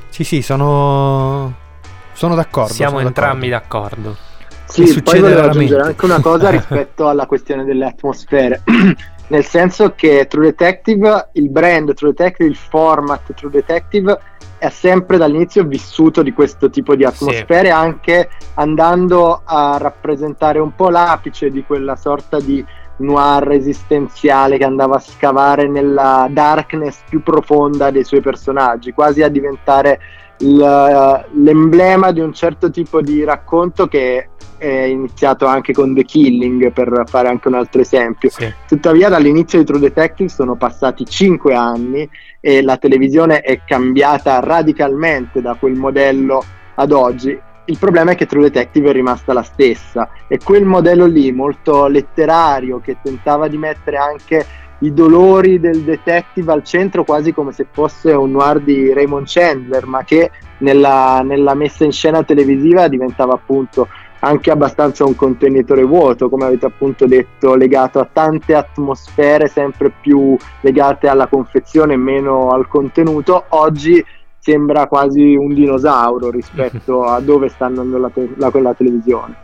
Sì, 0.08 0.24
sì, 0.24 0.42
sono. 0.42 1.64
Sono 2.12 2.34
d'accordo. 2.34 2.72
siamo 2.72 2.96
sono 2.96 3.08
entrambi 3.08 3.50
d'accordo 3.50 4.16
Sì, 4.64 4.84
Che 4.84 4.84
poi 4.84 4.92
succede 4.92 5.20
volevo 5.20 5.40
raramente. 5.40 5.64
aggiungere 5.74 5.82
anche 5.90 6.04
una 6.06 6.20
cosa 6.20 6.48
rispetto 6.50 7.08
alla 7.08 7.26
questione 7.26 7.64
delle 7.64 7.84
atmosfere, 7.84 8.62
nel 9.28 9.44
senso 9.44 9.92
che 9.94 10.26
True 10.26 10.46
Detective, 10.46 11.28
il 11.32 11.50
brand 11.50 11.92
True 11.92 12.12
Detective, 12.16 12.48
il 12.48 12.56
format 12.56 13.34
True 13.34 13.50
Detective 13.50 14.18
è 14.58 14.70
sempre 14.70 15.18
dall'inizio 15.18 15.64
vissuto 15.64 16.22
di 16.22 16.32
questo 16.32 16.70
tipo 16.70 16.96
di 16.96 17.04
atmosfere, 17.04 17.68
anche 17.70 18.30
andando 18.54 19.42
a 19.44 19.76
rappresentare 19.78 20.58
un 20.58 20.74
po' 20.74 20.88
l'apice 20.88 21.50
di 21.50 21.62
quella 21.64 21.94
sorta 21.96 22.40
di 22.40 22.64
noir 22.98 23.50
esistenziale 23.52 24.58
che 24.58 24.64
andava 24.64 24.96
a 24.96 25.00
scavare 25.00 25.68
nella 25.68 26.28
darkness 26.30 27.00
più 27.08 27.22
profonda 27.22 27.90
dei 27.90 28.04
suoi 28.04 28.20
personaggi, 28.20 28.92
quasi 28.92 29.22
a 29.22 29.28
diventare 29.28 30.00
il- 30.38 31.24
l'emblema 31.32 32.12
di 32.12 32.20
un 32.20 32.32
certo 32.32 32.70
tipo 32.70 33.00
di 33.00 33.24
racconto 33.24 33.86
che 33.86 34.28
è 34.58 34.66
iniziato 34.66 35.46
anche 35.46 35.72
con 35.72 35.94
The 35.94 36.04
Killing 36.04 36.72
per 36.72 37.02
fare 37.06 37.28
anche 37.28 37.48
un 37.48 37.54
altro 37.54 37.80
esempio. 37.80 38.30
Tuttavia 38.66 39.08
dall'inizio 39.08 39.58
di 39.58 39.64
True 39.64 39.80
Detective 39.80 40.28
sono 40.28 40.54
passati 40.56 41.04
5 41.04 41.54
anni 41.54 42.08
e 42.40 42.62
la 42.62 42.76
televisione 42.76 43.40
è 43.40 43.60
cambiata 43.66 44.40
radicalmente 44.40 45.42
da 45.42 45.54
quel 45.58 45.74
modello 45.74 46.42
ad 46.76 46.92
oggi. 46.92 47.38
Il 47.68 47.78
problema 47.78 48.12
è 48.12 48.14
che 48.14 48.26
True 48.26 48.44
Detective 48.44 48.90
è 48.90 48.92
rimasta 48.92 49.32
la 49.32 49.42
stessa 49.42 50.08
e 50.28 50.38
quel 50.42 50.64
modello 50.64 51.06
lì 51.06 51.32
molto 51.32 51.88
letterario 51.88 52.78
che 52.78 52.98
tentava 53.02 53.48
di 53.48 53.58
mettere 53.58 53.96
anche 53.96 54.46
i 54.80 54.92
dolori 54.92 55.58
del 55.58 55.82
detective 55.82 56.52
al 56.52 56.62
centro 56.62 57.02
quasi 57.02 57.32
come 57.32 57.50
se 57.50 57.66
fosse 57.68 58.12
un 58.12 58.30
noir 58.30 58.60
di 58.60 58.92
Raymond 58.92 59.26
Chandler 59.26 59.86
ma 59.86 60.04
che 60.04 60.30
nella, 60.58 61.22
nella 61.24 61.54
messa 61.54 61.84
in 61.84 61.92
scena 61.92 62.22
televisiva 62.22 62.86
diventava 62.86 63.32
appunto 63.34 63.88
anche 64.20 64.50
abbastanza 64.50 65.04
un 65.04 65.14
contenitore 65.14 65.82
vuoto, 65.82 66.28
come 66.28 66.46
avete 66.46 66.66
appunto 66.66 67.06
detto, 67.06 67.54
legato 67.54 68.00
a 68.00 68.08
tante 68.10 68.54
atmosfere 68.54 69.46
sempre 69.46 69.92
più 70.00 70.36
legate 70.62 71.06
alla 71.06 71.26
confezione 71.26 71.96
meno 71.96 72.50
al 72.50 72.66
contenuto. 72.66 73.44
Oggi 73.50 74.04
sembra 74.46 74.86
quasi 74.86 75.34
un 75.34 75.52
dinosauro 75.52 76.30
rispetto 76.30 77.02
a 77.10 77.18
dove 77.20 77.48
sta 77.48 77.66
andando 77.66 77.98
la, 77.98 78.08
te- 78.10 78.32
la, 78.36 78.50
la 78.54 78.74
televisione. 78.74 79.34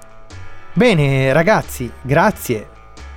Bene 0.75 1.33
ragazzi, 1.33 1.91
grazie. 2.01 2.69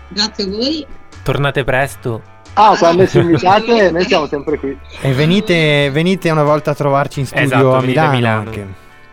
Grazie 0.08 0.44
a 0.44 0.48
voi. 0.48 0.86
Tornate 1.24 1.64
presto. 1.64 2.22
Ah, 2.54 2.76
quando 2.78 3.06
ci 3.06 3.20
invitate 3.20 3.92
noi 3.92 4.04
siamo 4.06 4.26
sempre 4.26 4.58
qui. 4.58 4.76
E 5.02 5.14
venite, 5.14 5.90
venite 5.92 6.32
una 6.32 6.44
volta 6.44 6.72
a 6.72 6.76
trovarci 6.76 7.20
in 7.20 7.28
studio 7.28 7.46
Esatto, 7.46 7.74
a 7.76 7.82
Milano, 7.82 8.12
Milano. 8.16 8.40
anche. 8.40 8.60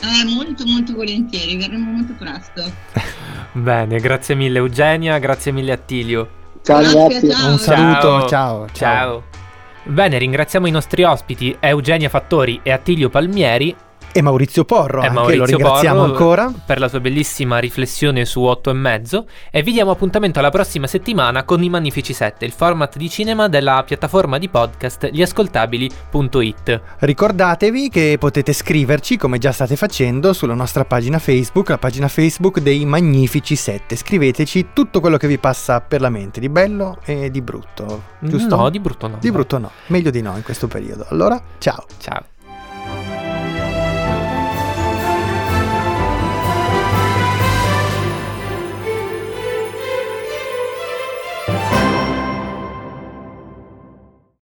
Eh, 0.00 0.34
molto 0.34 0.64
molto 0.66 0.94
volentieri, 0.94 1.56
verremo 1.58 1.90
molto 1.90 2.14
presto. 2.18 2.62
Bene, 3.52 3.98
grazie 4.00 4.34
mille 4.34 4.58
Eugenia, 4.58 5.18
grazie 5.18 5.52
mille 5.52 5.72
Attilio. 5.72 6.28
Ciao 6.62 6.78
Grazie, 6.80 6.98
ragazzi. 7.02 7.30
ciao. 7.30 7.50
Un 7.50 7.58
saluto, 7.58 8.26
ciao. 8.28 8.66
Ciao. 8.72 9.22
Bene, 9.84 10.16
ringraziamo 10.16 10.68
i 10.68 10.70
nostri 10.70 11.02
ospiti 11.02 11.56
Eugenia 11.58 12.08
Fattori 12.08 12.60
e 12.62 12.70
Attilio 12.70 13.10
Palmieri 13.10 13.74
E 14.14 14.20
Maurizio 14.20 14.64
Porro, 14.64 15.00
e 15.00 15.06
anche, 15.06 15.14
Maurizio 15.14 15.44
lo 15.44 15.56
ringraziamo 15.56 16.00
Porro 16.00 16.12
ancora. 16.12 16.52
per 16.66 16.78
la 16.78 16.88
sua 16.88 17.00
bellissima 17.00 17.58
riflessione 17.58 18.26
su 18.26 18.42
8 18.42 18.68
e 18.68 18.72
mezzo 18.74 19.26
e 19.50 19.62
vi 19.62 19.72
diamo 19.72 19.90
appuntamento 19.90 20.38
alla 20.38 20.50
prossima 20.50 20.86
settimana 20.86 21.44
con 21.44 21.62
i 21.62 21.70
Magnifici 21.70 22.12
7, 22.12 22.44
il 22.44 22.52
format 22.52 22.98
di 22.98 23.08
cinema 23.08 23.48
della 23.48 23.82
piattaforma 23.86 24.36
di 24.36 24.50
podcast 24.50 25.08
gliascoltabili.it. 25.10 26.80
Ricordatevi 26.98 27.88
che 27.88 28.16
potete 28.18 28.52
scriverci, 28.52 29.16
come 29.16 29.38
già 29.38 29.52
state 29.52 29.76
facendo, 29.76 30.34
sulla 30.34 30.54
nostra 30.54 30.84
pagina 30.84 31.18
Facebook, 31.18 31.70
la 31.70 31.78
pagina 31.78 32.08
Facebook 32.08 32.60
dei 32.60 32.84
Magnifici 32.84 33.56
7. 33.56 33.96
Scriveteci 33.96 34.68
tutto 34.74 35.00
quello 35.00 35.16
che 35.16 35.26
vi 35.26 35.38
passa 35.38 35.80
per 35.80 36.02
la 36.02 36.10
mente, 36.10 36.38
di 36.38 36.50
bello 36.50 36.98
e 37.04 37.30
di 37.30 37.40
brutto. 37.40 38.02
Giusto? 38.18 38.56
No, 38.56 38.68
di 38.68 38.78
brutto 38.78 39.08
no. 39.08 39.16
Di 39.18 39.30
brutto 39.30 39.58
no, 39.58 39.70
meglio 39.86 40.10
di 40.10 40.20
no 40.20 40.36
in 40.36 40.42
questo 40.42 40.68
periodo. 40.68 41.06
Allora, 41.08 41.40
ciao. 41.58 41.86
Ciao. 41.98 42.31